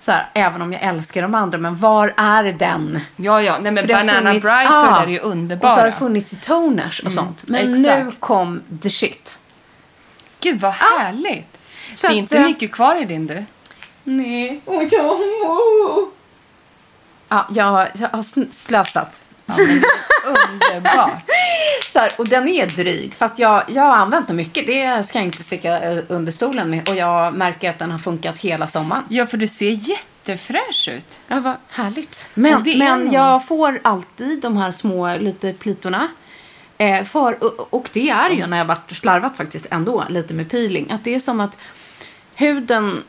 Så 0.00 0.12
här, 0.12 0.26
även 0.34 0.62
om 0.62 0.72
jag 0.72 0.82
älskar 0.82 1.22
de 1.22 1.34
andra, 1.34 1.58
men 1.58 1.76
var 1.76 2.14
är 2.16 2.44
den? 2.52 3.00
Ja, 3.16 3.42
ja. 3.42 3.58
Nej, 3.58 3.72
men 3.72 3.86
Banana 3.86 4.12
funnits- 4.32 4.42
Bright 4.42 4.68
och 4.68 4.74
ja. 4.74 4.82
det 4.82 5.00
där 5.00 5.02
är 5.02 5.06
ju 5.08 5.18
Och 5.18 5.22
så 5.22 5.28
har 5.28 5.32
underbara. 5.32 5.84
det 5.86 5.92
funnits 5.92 6.32
i 6.32 6.36
toners 6.36 7.02
och 7.02 7.12
sånt. 7.12 7.44
Men 7.48 7.80
exakt. 7.80 8.04
nu 8.04 8.12
kom 8.20 8.62
the 8.82 8.90
shit. 8.90 9.38
Gud 10.40 10.60
vad 10.60 10.72
härligt. 10.72 11.58
Så 11.94 12.06
det 12.06 12.10
är 12.10 12.12
att, 12.12 12.16
inte 12.16 12.36
eh, 12.38 12.42
mycket 12.44 12.72
kvar 12.72 13.02
i 13.02 13.04
din 13.04 13.26
du. 13.26 13.44
Nej. 14.04 14.60
Och 14.64 14.82
jag... 14.82 15.18
Ja, 17.28 17.46
jag, 17.50 17.88
jag 17.94 18.08
har 18.08 18.52
slösat. 18.52 19.24
Ja, 19.46 19.54
underbart. 20.24 21.22
Så 21.96 22.00
här, 22.00 22.12
och 22.18 22.28
den 22.28 22.48
är 22.48 22.66
dryg, 22.66 23.14
fast 23.14 23.38
jag, 23.38 23.64
jag 23.68 23.82
har 23.82 23.96
använt 23.96 24.26
den 24.26 24.36
mycket. 24.36 24.66
Det 24.66 25.06
ska 25.06 25.18
jag 25.18 25.26
inte 25.26 25.42
sticka 25.42 25.80
eh, 25.80 25.98
under 26.08 26.32
stolen 26.32 26.70
med. 26.70 26.88
Och 26.88 26.96
jag 26.96 27.34
märker 27.34 27.70
att 27.70 27.78
den 27.78 27.90
har 27.90 27.98
funkat 27.98 28.38
hela 28.38 28.66
sommaren. 28.66 29.02
Ja, 29.08 29.26
för 29.26 29.36
du 29.36 29.48
ser 29.48 29.70
jättefräsch 29.70 30.88
ut. 30.88 31.20
Ja, 31.28 31.40
vad 31.40 31.56
härligt. 31.70 32.28
Men, 32.34 32.62
men 32.78 33.12
jag 33.12 33.46
får 33.46 33.80
alltid 33.82 34.40
de 34.40 34.56
här 34.56 34.70
små 34.70 35.16
lite 35.16 35.52
plitorna. 35.52 36.08
Eh, 36.78 37.04
för, 37.04 37.44
och, 37.44 37.74
och 37.74 37.88
det 37.92 38.10
är 38.10 38.30
ju 38.30 38.46
när 38.46 38.58
jag 38.58 38.64
varit 38.64 38.96
slarvat 38.96 39.36
faktiskt 39.36 39.66
ändå 39.70 40.04
lite 40.08 40.34
med 40.34 40.50
peeling. 40.50 40.90
Att 40.90 41.04
det 41.04 41.14
är 41.14 41.20
som 41.20 41.40
att 41.40 41.58
huden, 42.34 43.04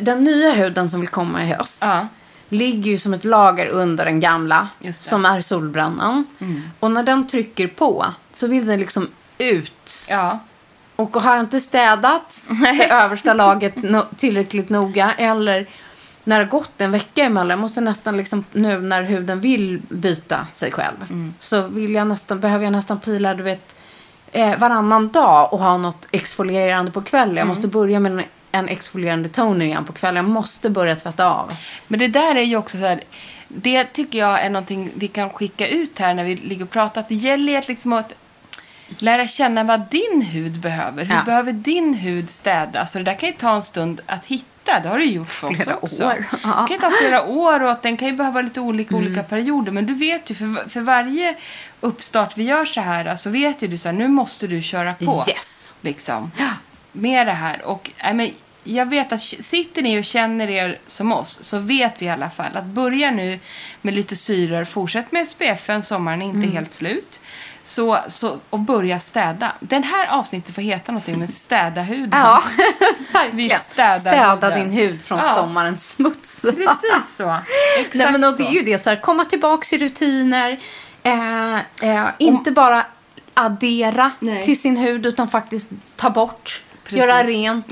den 0.00 0.20
nya 0.20 0.52
huden 0.52 0.88
som 0.88 1.00
vill 1.00 1.08
komma 1.08 1.42
i 1.42 1.46
höst. 1.46 1.82
Ja. 1.82 2.06
Ligger 2.48 2.90
ju 2.90 2.98
som 2.98 3.14
ett 3.14 3.24
lager 3.24 3.66
under 3.66 4.04
den 4.04 4.20
gamla. 4.20 4.68
Som 4.92 5.24
är 5.24 5.40
solbrännan. 5.40 6.24
Och 6.80 6.90
när 6.90 7.02
den 7.02 7.26
trycker 7.26 7.68
på 7.68 8.06
så 8.34 8.46
vill 8.46 8.66
den 8.66 8.78
liksom 8.80 9.08
ut. 9.38 10.06
Ja. 10.08 10.38
Och 10.96 11.16
har 11.16 11.34
jag 11.34 11.44
inte 11.44 11.60
städat 11.60 12.48
det 12.78 12.90
översta 12.90 13.34
laget 13.34 13.74
no- 13.74 14.14
tillräckligt 14.16 14.68
noga 14.68 15.12
eller 15.18 15.66
när 16.24 16.38
det 16.38 16.44
har 16.44 16.50
gått 16.50 16.80
en 16.80 16.92
vecka 16.92 17.24
emellan, 17.24 17.50
jag 17.50 17.58
måste 17.58 17.80
nästan 17.80 18.16
liksom 18.16 18.44
nu 18.52 18.80
när 18.80 19.02
huden 19.02 19.40
vill 19.40 19.82
byta 19.88 20.46
sig 20.52 20.72
själv 20.72 21.32
så 21.38 21.66
vill 21.68 21.94
jag 21.94 22.06
nästan, 22.06 22.40
behöver 22.40 22.64
jag 22.64 22.72
nästan 22.72 23.00
pila 23.00 23.34
du 23.34 23.42
vet 23.42 23.76
eh, 24.32 24.58
varannan 24.58 25.08
dag 25.08 25.52
och 25.52 25.58
ha 25.58 25.76
något 25.76 26.08
exfolierande 26.10 26.90
på 26.90 27.02
kvällen. 27.02 27.36
Jag 27.36 27.46
måste 27.46 27.68
börja 27.68 28.00
med 28.00 28.24
en, 28.56 28.68
exfolierande 28.68 29.28
toner 29.28 29.66
igen 29.66 29.84
på 29.84 29.92
kvällen. 29.92 30.24
Jag 30.24 30.32
måste 30.32 30.70
börja 30.70 30.96
tvätta 30.96 31.26
av. 31.30 31.56
Men 31.88 31.98
det 32.00 32.08
där 32.08 32.34
är 32.34 32.42
ju 32.42 32.56
också 32.56 32.78
så 32.78 32.84
här. 32.84 33.00
Det 33.48 33.84
tycker 33.84 34.18
jag 34.18 34.40
är 34.40 34.50
någonting 34.50 34.90
vi 34.94 35.08
kan 35.08 35.30
skicka 35.30 35.68
ut 35.68 35.98
här 35.98 36.14
när 36.14 36.24
vi 36.24 36.36
ligger 36.36 36.64
och 36.64 36.70
pratar. 36.70 37.00
Att 37.00 37.08
det 37.08 37.14
gäller 37.14 37.52
ju 37.52 37.58
att 37.58 37.68
liksom 37.68 37.92
att 37.92 38.12
lära 38.98 39.28
känna 39.28 39.64
vad 39.64 39.90
din 39.90 40.22
hud 40.22 40.60
behöver. 40.60 41.04
Hur 41.04 41.14
Ja. 41.14 41.22
behöver 41.26 41.52
din 41.52 41.94
hud 41.94 42.30
städas? 42.30 42.92
Så 42.92 42.98
det 42.98 43.04
där 43.04 43.14
kan 43.14 43.28
ju 43.28 43.34
ta 43.34 43.54
en 43.54 43.62
stund 43.62 44.00
att 44.06 44.26
hitta. 44.26 44.80
Det 44.82 44.88
har 44.88 44.98
du 44.98 45.04
gjort 45.04 45.28
för 45.30 45.48
oss 45.50 45.56
Flera 45.62 45.76
också. 45.76 46.04
år. 46.06 46.24
Det 46.32 46.38
kan 46.42 46.68
ju 46.70 46.78
ta 46.78 46.90
flera 46.90 47.24
år 47.26 47.62
och 47.62 47.70
att 47.70 47.82
den 47.82 47.96
kan 47.96 48.08
ju 48.08 48.14
behöva 48.14 48.40
lite 48.40 48.60
olika 48.60 48.96
olika 48.96 49.22
perioder. 49.22 49.72
Men 49.72 49.86
du 49.86 49.94
vet 49.94 50.30
ju, 50.30 50.34
för, 50.34 50.68
för 50.68 50.80
varje 50.80 51.34
uppstart 51.80 52.36
vi 52.36 52.44
gör 52.44 52.64
så 52.64 52.80
här 52.80 53.16
så 53.16 53.30
vet 53.30 53.62
ju 53.62 53.68
du 53.68 53.78
så 53.78 53.88
här, 53.88 53.92
nu 53.92 54.08
måste 54.08 54.46
du 54.46 54.62
köra 54.62 54.92
på. 54.92 55.24
Yes. 55.28 55.74
Liksom. 55.80 56.30
Med 56.92 57.26
det 57.26 57.32
här. 57.32 57.62
Och 57.64 57.90
äh, 57.98 58.14
men, 58.14 58.30
jag 58.66 58.86
vet 58.86 59.12
att 59.12 59.22
sitter 59.22 59.82
ni 59.82 60.00
och 60.00 60.04
känner 60.04 60.50
er 60.50 60.78
som 60.86 61.12
oss 61.12 61.38
så 61.42 61.58
vet 61.58 62.02
vi 62.02 62.06
i 62.06 62.08
alla 62.08 62.30
fall 62.30 62.56
att 62.56 62.64
börja 62.64 63.10
nu 63.10 63.38
med 63.82 63.94
lite 63.94 64.16
syror. 64.16 64.64
Fortsätt 64.64 65.12
med 65.12 65.28
SPFen, 65.28 65.82
sommaren 65.82 66.22
är 66.22 66.26
inte 66.26 66.36
Mm. 66.38 66.52
helt 66.52 66.72
slut. 66.72 67.20
Så, 67.62 67.98
så, 68.08 68.38
och 68.50 68.58
börja 68.58 69.00
städa. 69.00 69.52
Den 69.60 69.82
här 69.82 70.06
avsnittet 70.06 70.54
får 70.54 70.62
heta 70.62 70.92
någonting 70.92 71.18
med 71.18 71.30
städa 71.30 71.82
huden. 71.82 72.20
Ja, 72.20 72.42
Vi 73.32 73.50
städar 73.50 73.98
Städa 73.98 74.34
huden. 74.50 74.60
din 74.70 74.70
hud 74.78 75.02
från 75.02 75.18
Ja. 75.18 75.34
sommarens 75.34 75.88
smuts. 75.88 76.42
Precis 76.42 77.16
så. 77.16 77.36
Exakt 77.78 77.94
Nej, 77.94 78.12
men 78.12 78.24
och 78.24 78.36
det 78.36 78.44
är 78.46 78.50
ju 78.52 78.62
det, 78.62 78.78
så 78.78 78.90
här, 78.90 79.00
komma 79.00 79.24
tillbaka 79.24 79.76
i 79.76 79.78
rutiner. 79.78 80.60
Eh, 81.02 81.54
eh, 81.56 82.06
inte 82.18 82.50
bara 82.50 82.86
addera 83.34 84.10
Nej. 84.20 84.42
till 84.42 84.60
sin 84.60 84.76
hud 84.76 85.06
utan 85.06 85.28
faktiskt 85.28 85.68
ta 85.96 86.10
bort, 86.10 86.62
Precis. 86.84 86.98
göra 86.98 87.22
rent. 87.24 87.66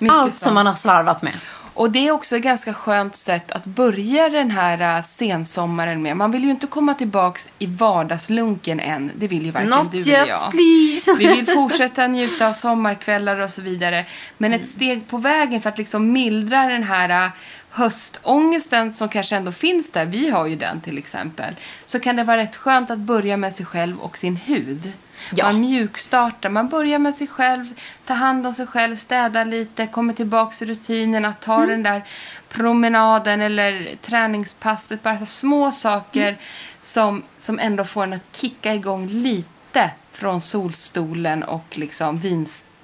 Mycket 0.00 0.16
Allt 0.16 0.34
som 0.34 0.54
man 0.54 0.66
har 0.66 0.74
slarvat 0.74 1.22
med. 1.22 1.32
Och 1.74 1.90
det 1.90 2.08
är 2.08 2.12
också 2.12 2.36
ett 2.36 2.42
ganska 2.42 2.74
skönt 2.74 3.16
sätt 3.16 3.52
att 3.52 3.64
börja 3.64 4.28
den 4.28 4.50
här 4.50 4.98
uh, 4.98 5.04
sensommaren 5.04 6.02
med. 6.02 6.16
Man 6.16 6.30
vill 6.30 6.44
ju 6.44 6.50
inte 6.50 6.66
komma 6.66 6.94
tillbaks 6.94 7.48
i 7.58 7.66
vardagslunken 7.66 8.80
än. 8.80 9.10
Det 9.16 9.28
vill 9.28 9.44
ju 9.44 9.50
varken 9.50 9.70
Not 9.70 9.92
du 9.92 9.98
yet, 9.98 10.06
eller 10.08 10.26
jag. 10.26 10.50
please. 10.50 11.14
Vi 11.18 11.26
vill 11.26 11.46
fortsätta 11.46 12.06
njuta 12.06 12.48
av 12.48 12.52
sommarkvällar 12.52 13.40
och 13.40 13.50
så 13.50 13.62
vidare. 13.62 14.06
Men 14.38 14.52
ett 14.52 14.68
steg 14.68 15.08
på 15.08 15.18
vägen 15.18 15.60
för 15.60 15.68
att 15.68 15.78
liksom 15.78 16.12
mildra 16.12 16.66
den 16.66 16.82
här 16.82 17.26
uh, 17.26 17.32
höstångesten 17.70 18.92
som 18.92 19.08
kanske 19.08 19.36
ändå 19.36 19.52
finns 19.52 19.92
där. 19.92 20.06
Vi 20.06 20.30
har 20.30 20.46
ju 20.46 20.56
den 20.56 20.80
till 20.80 20.98
exempel. 20.98 21.54
Så 21.86 22.00
kan 22.00 22.16
det 22.16 22.24
vara 22.24 22.36
rätt 22.36 22.56
skönt 22.56 22.90
att 22.90 22.98
börja 22.98 23.36
med 23.36 23.54
sig 23.54 23.66
själv 23.66 23.98
och 24.00 24.18
sin 24.18 24.36
hud. 24.36 24.92
Ja. 25.32 25.44
Man 25.44 25.60
mjukstartar, 25.60 26.48
man 26.48 26.68
börjar 26.68 26.98
med 26.98 27.14
sig 27.14 27.26
själv, 27.26 27.66
tar 28.06 28.14
hand 28.14 28.46
om 28.46 28.52
sig 28.52 28.66
själv, 28.66 28.96
städar 28.96 29.44
lite, 29.44 29.86
kommer 29.86 30.14
tillbaks 30.14 30.62
i 30.62 30.66
rutinerna, 30.66 31.32
tar 31.32 31.56
Mm. 31.64 31.68
den 31.70 31.82
där 31.82 32.02
promenaden 32.48 33.40
eller 33.40 33.96
träningspasset. 34.02 35.02
Bara 35.02 35.18
så 35.18 35.26
små 35.26 35.72
saker 35.72 36.22
Mm. 36.28 36.34
som, 36.82 37.22
som 37.38 37.58
ändå 37.58 37.84
får 37.84 38.02
en 38.02 38.12
att 38.12 38.36
kicka 38.36 38.74
igång 38.74 39.06
lite 39.06 39.90
från 40.12 40.40
solstolen 40.40 41.42
och 41.42 41.64
liksom 41.70 42.18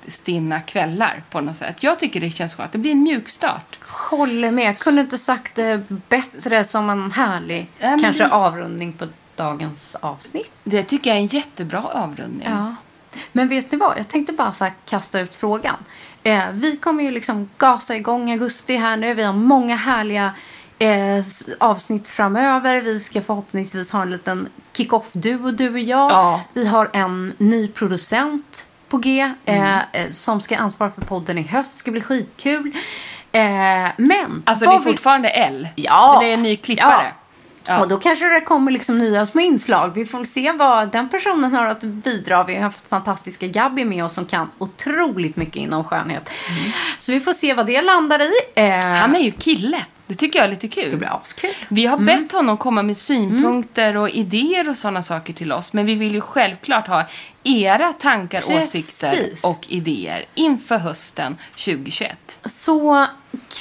vinstinna 0.06 0.60
kvällar 0.60 1.22
på 1.30 1.40
något 1.40 1.56
sätt. 1.56 1.82
Jag 1.82 1.98
tycker 1.98 2.20
det 2.20 2.30
känns 2.30 2.54
skönt. 2.54 2.72
Det 2.72 2.78
blir 2.78 2.92
en 2.92 3.02
mjukstart. 3.02 3.78
Håller 3.82 4.50
med. 4.50 4.78
Kunde 4.78 5.00
inte 5.00 5.18
sagt 5.18 5.54
det 5.54 5.82
bättre 6.08 6.64
som 6.64 6.90
en 6.90 7.12
härlig 7.12 7.70
men 7.78 8.02
kanske 8.02 8.28
avrundning 8.28 8.92
på 8.92 9.06
dagens 9.36 9.94
avsnitt. 9.94 10.52
Det 10.64 10.82
tycker 10.82 11.10
jag 11.10 11.16
är 11.16 11.20
en 11.20 11.26
jättebra 11.26 11.82
avrundning. 11.82 12.48
Ja. 12.50 12.74
Men 13.32 13.48
vet 13.48 13.72
ni 13.72 13.78
vad? 13.78 13.98
Jag 13.98 14.08
tänkte 14.08 14.32
bara 14.32 14.52
så 14.52 14.68
kasta 14.84 15.20
ut 15.20 15.36
frågan. 15.36 15.76
Eh, 16.22 16.44
vi 16.52 16.76
kommer 16.76 17.04
ju 17.04 17.10
liksom 17.10 17.50
gasa 17.58 17.96
igång 17.96 18.30
augusti 18.30 18.76
här 18.76 18.96
nu. 18.96 19.14
Vi 19.14 19.22
har 19.22 19.32
många 19.32 19.76
härliga 19.76 20.32
eh, 20.78 21.24
avsnitt 21.58 22.08
framöver. 22.08 22.80
Vi 22.80 23.00
ska 23.00 23.22
förhoppningsvis 23.22 23.92
ha 23.92 24.02
en 24.02 24.10
liten 24.10 24.48
kick-off-duo, 24.72 25.50
du 25.50 25.72
och 25.72 25.78
jag. 25.78 26.10
Ja. 26.10 26.40
Vi 26.52 26.66
har 26.66 26.90
en 26.92 27.32
ny 27.38 27.68
producent 27.68 28.66
på 28.88 28.98
G 28.98 29.32
eh, 29.44 29.78
som 30.10 30.40
ska 30.40 30.56
ansvara 30.56 30.90
för 30.90 31.00
podden 31.02 31.38
i 31.38 31.42
höst. 31.42 31.72
Det 31.72 31.78
ska 31.78 31.90
bli 31.90 32.00
skitkul. 32.00 32.72
Eh, 33.32 33.42
men... 33.96 34.42
Alltså 34.44 34.64
det 34.64 34.74
är 34.74 34.78
vill- 34.78 34.92
fortfarande 34.92 35.28
L. 35.28 35.68
Ja. 35.74 36.12
Men 36.12 36.24
det 36.24 36.30
är 36.30 36.34
en 36.34 36.42
ny 36.42 36.56
klippare. 36.56 37.12
Ja. 37.68 37.80
Och 37.80 37.88
då 37.88 37.98
kanske 37.98 38.28
det 38.28 38.40
kommer 38.40 38.70
liksom 38.70 38.98
nya 38.98 39.26
små 39.26 39.40
inslag. 39.40 39.94
Vi 39.94 40.06
får 40.06 40.24
se 40.24 40.52
vad 40.52 40.92
den 40.92 41.08
personen 41.08 41.54
har 41.54 41.66
att 41.66 41.80
bidra. 41.80 42.44
Vi 42.44 42.54
har 42.54 42.62
haft 42.62 42.88
fantastiska 42.88 43.46
Gabby 43.46 43.84
med 43.84 44.04
oss 44.04 44.14
som 44.14 44.26
kan 44.26 44.50
otroligt 44.58 45.36
mycket 45.36 45.56
inom 45.56 45.84
skönhet. 45.84 46.30
Så 46.98 47.12
vi 47.12 47.20
får 47.20 47.32
se 47.32 47.54
vad 47.54 47.66
det 47.66 47.82
landar 47.82 48.20
i. 48.22 48.32
Eh, 48.54 48.80
Han 48.80 49.16
är 49.16 49.20
ju 49.20 49.30
kille. 49.30 49.84
Det 50.06 50.14
tycker 50.14 50.38
jag 50.38 50.46
är 50.46 50.50
lite 50.50 50.68
kul. 50.68 50.90
det 50.90 50.96
blir 50.96 51.16
askul. 51.22 51.50
Vi 51.68 51.86
har 51.86 51.98
bett 51.98 52.32
honom 52.32 52.56
komma 52.56 52.82
med 52.82 52.96
synpunkter 52.96 53.96
och 53.96 54.10
idéer 54.10 54.68
och 54.68 54.76
sådana 54.76 55.02
saker 55.02 55.32
till 55.32 55.52
oss. 55.52 55.72
Men 55.72 55.86
vi 55.86 55.94
vill 55.94 56.14
ju 56.14 56.20
självklart 56.20 56.86
ha 56.88 57.04
era 57.44 57.92
tankar, 57.92 58.40
Precis. 58.40 59.02
åsikter 59.04 59.48
och 59.50 59.64
idéer 59.68 60.24
inför 60.34 60.78
hösten 60.78 61.36
2021. 61.50 62.38
Så 62.44 63.06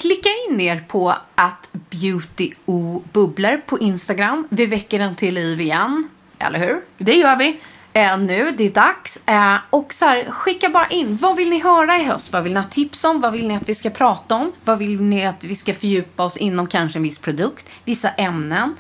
klicka 0.02 0.30
in 0.50 0.62
er 0.62 0.84
på 0.88 1.16
att 1.36 1.70
beauty 1.90 2.52
o 2.66 3.04
bubblor 3.14 3.58
på 3.66 3.80
Instagram. 3.80 4.48
Vi 4.50 4.66
väcker 4.66 5.00
den 5.00 5.16
till 5.16 5.34
liv 5.34 5.62
igen. 5.62 6.10
Eller 6.40 6.60
hur? 6.60 6.82
Det 6.98 7.14
gör 7.16 7.36
vi. 7.36 7.60
Eh, 7.96 8.18
nu. 8.18 8.52
Det 8.58 8.64
är 8.66 8.72
dags. 8.72 9.28
Eh, 9.28 9.56
och 9.70 9.94
så 9.94 10.06
här, 10.06 10.32
skicka 10.32 10.70
bara 10.70 10.88
in. 10.88 11.18
Vad 11.18 11.36
vill 11.36 11.50
ni 11.50 11.60
höra 11.60 11.98
i 11.98 12.04
höst? 12.04 12.34
Vad 12.34 12.44
vill 12.44 12.54
ni 12.54 12.60
ha 12.60 12.68
tips 12.68 13.04
om? 13.04 13.22
Vad 13.22 13.34
vill 13.34 13.48
ni 13.48 13.56
att 13.56 13.70
vi 13.70 13.76
ska 13.76 13.90
prata 13.90 14.36
om? 14.36 14.52
Vad 14.64 14.78
vill 14.78 15.02
ni 15.02 15.26
att 15.26 15.44
vi 15.44 15.56
ska 15.56 15.74
fördjupa 15.74 16.24
oss 16.24 16.38
inom 16.38 16.68
kanske 16.68 17.00
en 17.00 17.04
viss 17.04 17.20
produkt? 17.20 17.66
Vissa 17.86 18.10
ämnen? 18.10 18.76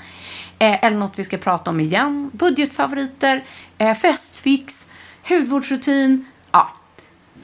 Eh, 0.60 0.86
eller 0.86 0.98
något 0.98 1.20
vi 1.20 1.24
ska 1.24 1.38
prata 1.38 1.70
om 1.70 1.80
igen? 1.80 2.32
Budgetfavoriter? 2.34 3.44
Eh, 3.78 3.94
festfix? 3.94 4.88
Hudvårdsrutin? 5.30 6.26
Ja. 6.52 6.72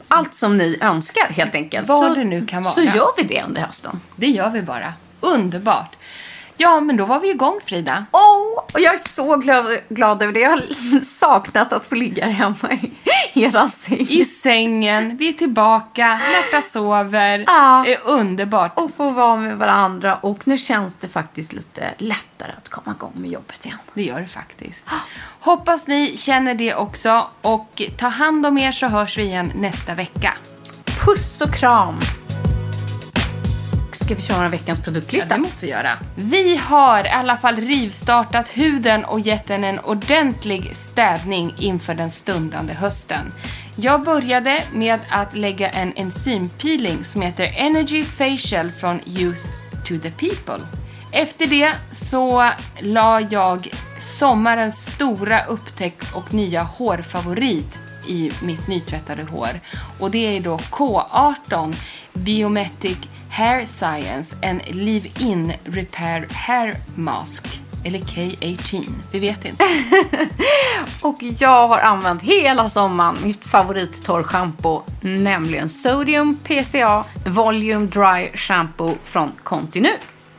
Allt 0.07 0.33
som 0.33 0.57
ni 0.57 0.77
önskar 0.81 1.29
helt 1.29 1.55
enkelt. 1.55 1.87
Vad 1.87 1.99
så, 1.99 2.13
det 2.13 2.23
nu 2.23 2.45
kan 2.45 2.63
vara. 2.63 2.73
Så 2.73 2.81
gör 2.81 3.17
vi 3.17 3.23
det 3.23 3.43
under 3.47 3.61
hösten. 3.61 3.99
Det 4.15 4.27
gör 4.27 4.49
vi 4.49 4.61
bara. 4.61 4.93
Underbart. 5.19 5.95
Ja, 6.57 6.79
men 6.79 6.97
då 6.97 7.05
var 7.05 7.19
vi 7.19 7.29
igång 7.29 7.59
Frida. 7.65 8.05
Åh, 8.11 8.63
och 8.73 8.79
jag 8.79 8.93
är 8.93 8.97
så 8.97 9.35
glad, 9.35 9.77
glad 9.89 10.23
över 10.23 10.33
det. 10.33 10.39
Jag 10.39 10.49
har 10.49 10.99
saknat 10.99 11.73
att 11.73 11.85
få 11.85 11.95
ligga 11.95 12.25
hemma 12.25 12.71
i 12.81 12.91
era 13.33 13.69
säng. 13.69 14.07
I 14.09 14.25
sängen, 14.25 15.17
vi 15.17 15.29
är 15.29 15.33
tillbaka, 15.33 16.19
Märta 16.31 16.67
sover. 16.67 17.43
Ja. 17.47 17.81
Det 17.85 17.93
är 17.93 17.99
underbart. 18.03 18.71
och 18.75 18.91
få 18.97 19.09
vara 19.09 19.35
med 19.35 19.57
varandra. 19.57 20.15
Och 20.15 20.47
nu 20.47 20.57
känns 20.57 20.95
det 20.95 21.07
faktiskt 21.07 21.53
lite 21.53 21.93
lättare 21.97 22.51
att 22.57 22.69
komma 22.69 22.95
igång 22.95 23.11
med 23.15 23.29
jobbet 23.31 23.65
igen. 23.65 23.77
Det 23.93 24.03
gör 24.03 24.21
det 24.21 24.27
faktiskt. 24.27 24.87
Hoppas 25.39 25.87
ni 25.87 26.17
känner 26.17 26.55
det 26.55 26.75
också. 26.75 27.27
Och 27.41 27.81
ta 27.97 28.07
hand 28.07 28.45
om 28.45 28.57
er 28.57 28.71
så 28.71 28.87
hörs 28.87 29.17
vi 29.17 29.23
igen 29.23 29.51
nästa 29.55 29.93
vecka. 29.93 30.33
Puss 31.05 31.41
och 31.41 31.53
kram! 31.53 31.99
Ska 34.11 34.15
vi 34.15 34.23
köra 34.23 34.49
veckans 34.49 34.81
produktlista? 34.81 35.33
Ja, 35.33 35.37
det 35.37 35.41
måste 35.41 35.65
vi 35.65 35.71
göra. 35.71 35.97
Vi 36.15 36.57
har 36.57 37.05
i 37.05 37.09
alla 37.09 37.37
fall 37.37 37.55
rivstartat 37.55 38.49
huden 38.49 39.05
och 39.05 39.19
gett 39.19 39.47
den 39.47 39.63
en 39.63 39.79
ordentlig 39.79 40.75
städning 40.75 41.53
inför 41.57 41.93
den 41.93 42.11
stundande 42.11 42.73
hösten. 42.73 43.33
Jag 43.75 44.03
började 44.03 44.63
med 44.73 44.99
att 45.09 45.35
lägga 45.35 45.69
en 45.69 45.93
enzympeeling 45.95 47.03
som 47.03 47.21
heter 47.21 47.53
Energy 47.57 48.03
Facial 48.03 48.71
från 48.71 48.99
Youth 49.05 49.41
to 49.85 49.99
the 50.01 50.11
People. 50.11 50.65
Efter 51.11 51.47
det 51.47 51.73
så 51.91 52.49
la 52.79 53.21
jag 53.21 53.67
sommarens 53.99 54.85
stora 54.85 55.45
upptäckt 55.45 56.13
och 56.13 56.33
nya 56.33 56.63
hårfavorit 56.63 57.90
i 58.07 58.31
mitt 58.41 58.67
nytvättade 58.67 59.23
hår. 59.23 59.59
Och 59.99 60.11
det 60.11 60.37
är 60.37 60.41
då 60.41 60.57
K18 60.57 61.75
Biometric 62.13 62.97
Hair 63.29 63.65
Science, 63.65 64.35
en 64.41 64.59
Leave-In 64.59 65.53
Repair 65.63 66.27
Hair 66.31 66.77
Mask. 66.95 67.61
Eller 67.85 67.99
K18, 67.99 68.85
vi 69.11 69.19
vet 69.19 69.45
inte. 69.45 69.63
Och 71.01 71.17
jag 71.19 71.67
har 71.67 71.79
använt 71.79 72.21
hela 72.21 72.69
sommaren 72.69 73.17
mitt 73.23 73.45
favorittorrschampo, 73.45 74.81
nämligen 75.01 75.69
Sodium 75.69 76.39
PCA 76.43 77.05
Volume 77.25 77.85
Dry 77.85 78.37
Shampoo 78.37 78.95
från 79.03 79.31
Continu. 79.43 79.89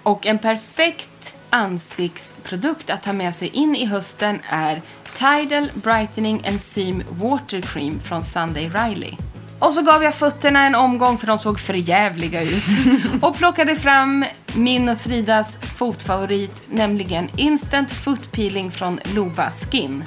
Och 0.03 0.27
en 0.27 0.39
perfekt 0.39 1.37
ansiktsprodukt 1.51 2.91
att 2.91 3.03
ta 3.03 3.13
med 3.13 3.35
sig 3.35 3.49
in 3.49 3.77
i 3.77 3.87
hösten 3.87 4.41
är 4.49 4.83
Tidal 5.15 5.71
Brightening 5.75 6.41
Enzym 6.45 7.03
Water 7.11 7.61
Cream 7.61 8.01
från 8.01 8.25
Sunday 8.25 8.71
Riley. 8.75 9.13
Och 9.59 9.73
så 9.73 9.83
gav 9.83 10.03
jag 10.03 10.15
fötterna 10.15 10.67
en 10.67 10.75
omgång 10.75 11.19
för 11.19 11.27
de 11.27 11.39
såg 11.39 11.61
förjävliga 11.61 12.43
ut. 12.43 12.65
Och 13.23 13.37
plockade 13.37 13.77
fram 13.77 14.25
min 14.55 14.89
och 14.89 15.01
Fridas 15.01 15.59
fotfavorit, 15.77 16.69
nämligen 16.71 17.29
Instant 17.37 17.93
Foot 17.93 18.33
Peeling 18.33 18.71
från 18.71 19.01
Lova 19.15 19.51
Skin. 19.51 20.05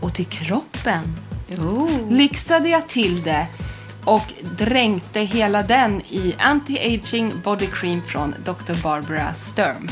Och 0.00 0.14
till 0.14 0.26
kroppen 0.26 1.16
lyxade 2.10 2.68
jag 2.68 2.88
till 2.88 3.22
det 3.22 3.46
och 4.04 4.32
dränkte 4.58 5.20
hela 5.20 5.62
den 5.62 6.00
i 6.00 6.34
Anti-Aging 6.38 7.42
Body 7.44 7.66
Cream 7.66 8.02
från 8.06 8.34
Dr. 8.44 8.82
Barbara 8.82 9.34
Sturm. 9.34 9.88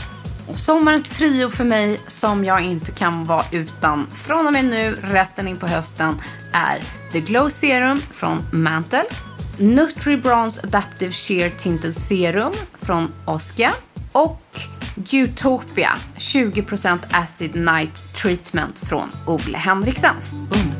Och 0.50 0.58
sommarens 0.58 1.04
trio 1.04 1.50
för 1.50 1.64
mig 1.64 2.00
som 2.06 2.44
jag 2.44 2.60
inte 2.60 2.92
kan 2.92 3.26
vara 3.26 3.44
utan 3.52 4.06
från 4.10 4.46
och 4.46 4.52
med 4.52 4.64
nu 4.64 4.96
resten 5.02 5.48
in 5.48 5.56
på 5.56 5.66
hösten 5.66 6.14
är 6.52 6.82
The 7.12 7.20
Glow 7.20 7.48
Serum 7.48 8.00
från 8.10 8.42
Mantle, 8.52 9.04
Nutri 9.58 10.16
Bronze 10.16 10.66
Adaptive 10.66 11.12
Sheer 11.12 11.50
Tinted 11.50 11.94
Serum 11.94 12.52
från 12.72 13.12
Oskia 13.24 13.72
och 14.12 14.60
Utopia 15.12 15.90
20% 16.16 16.98
Acid 17.10 17.54
Night 17.54 18.16
Treatment 18.16 18.78
från 18.78 19.08
Ole 19.26 19.58
Henriksen. 19.58 20.14
Mm. 20.32 20.79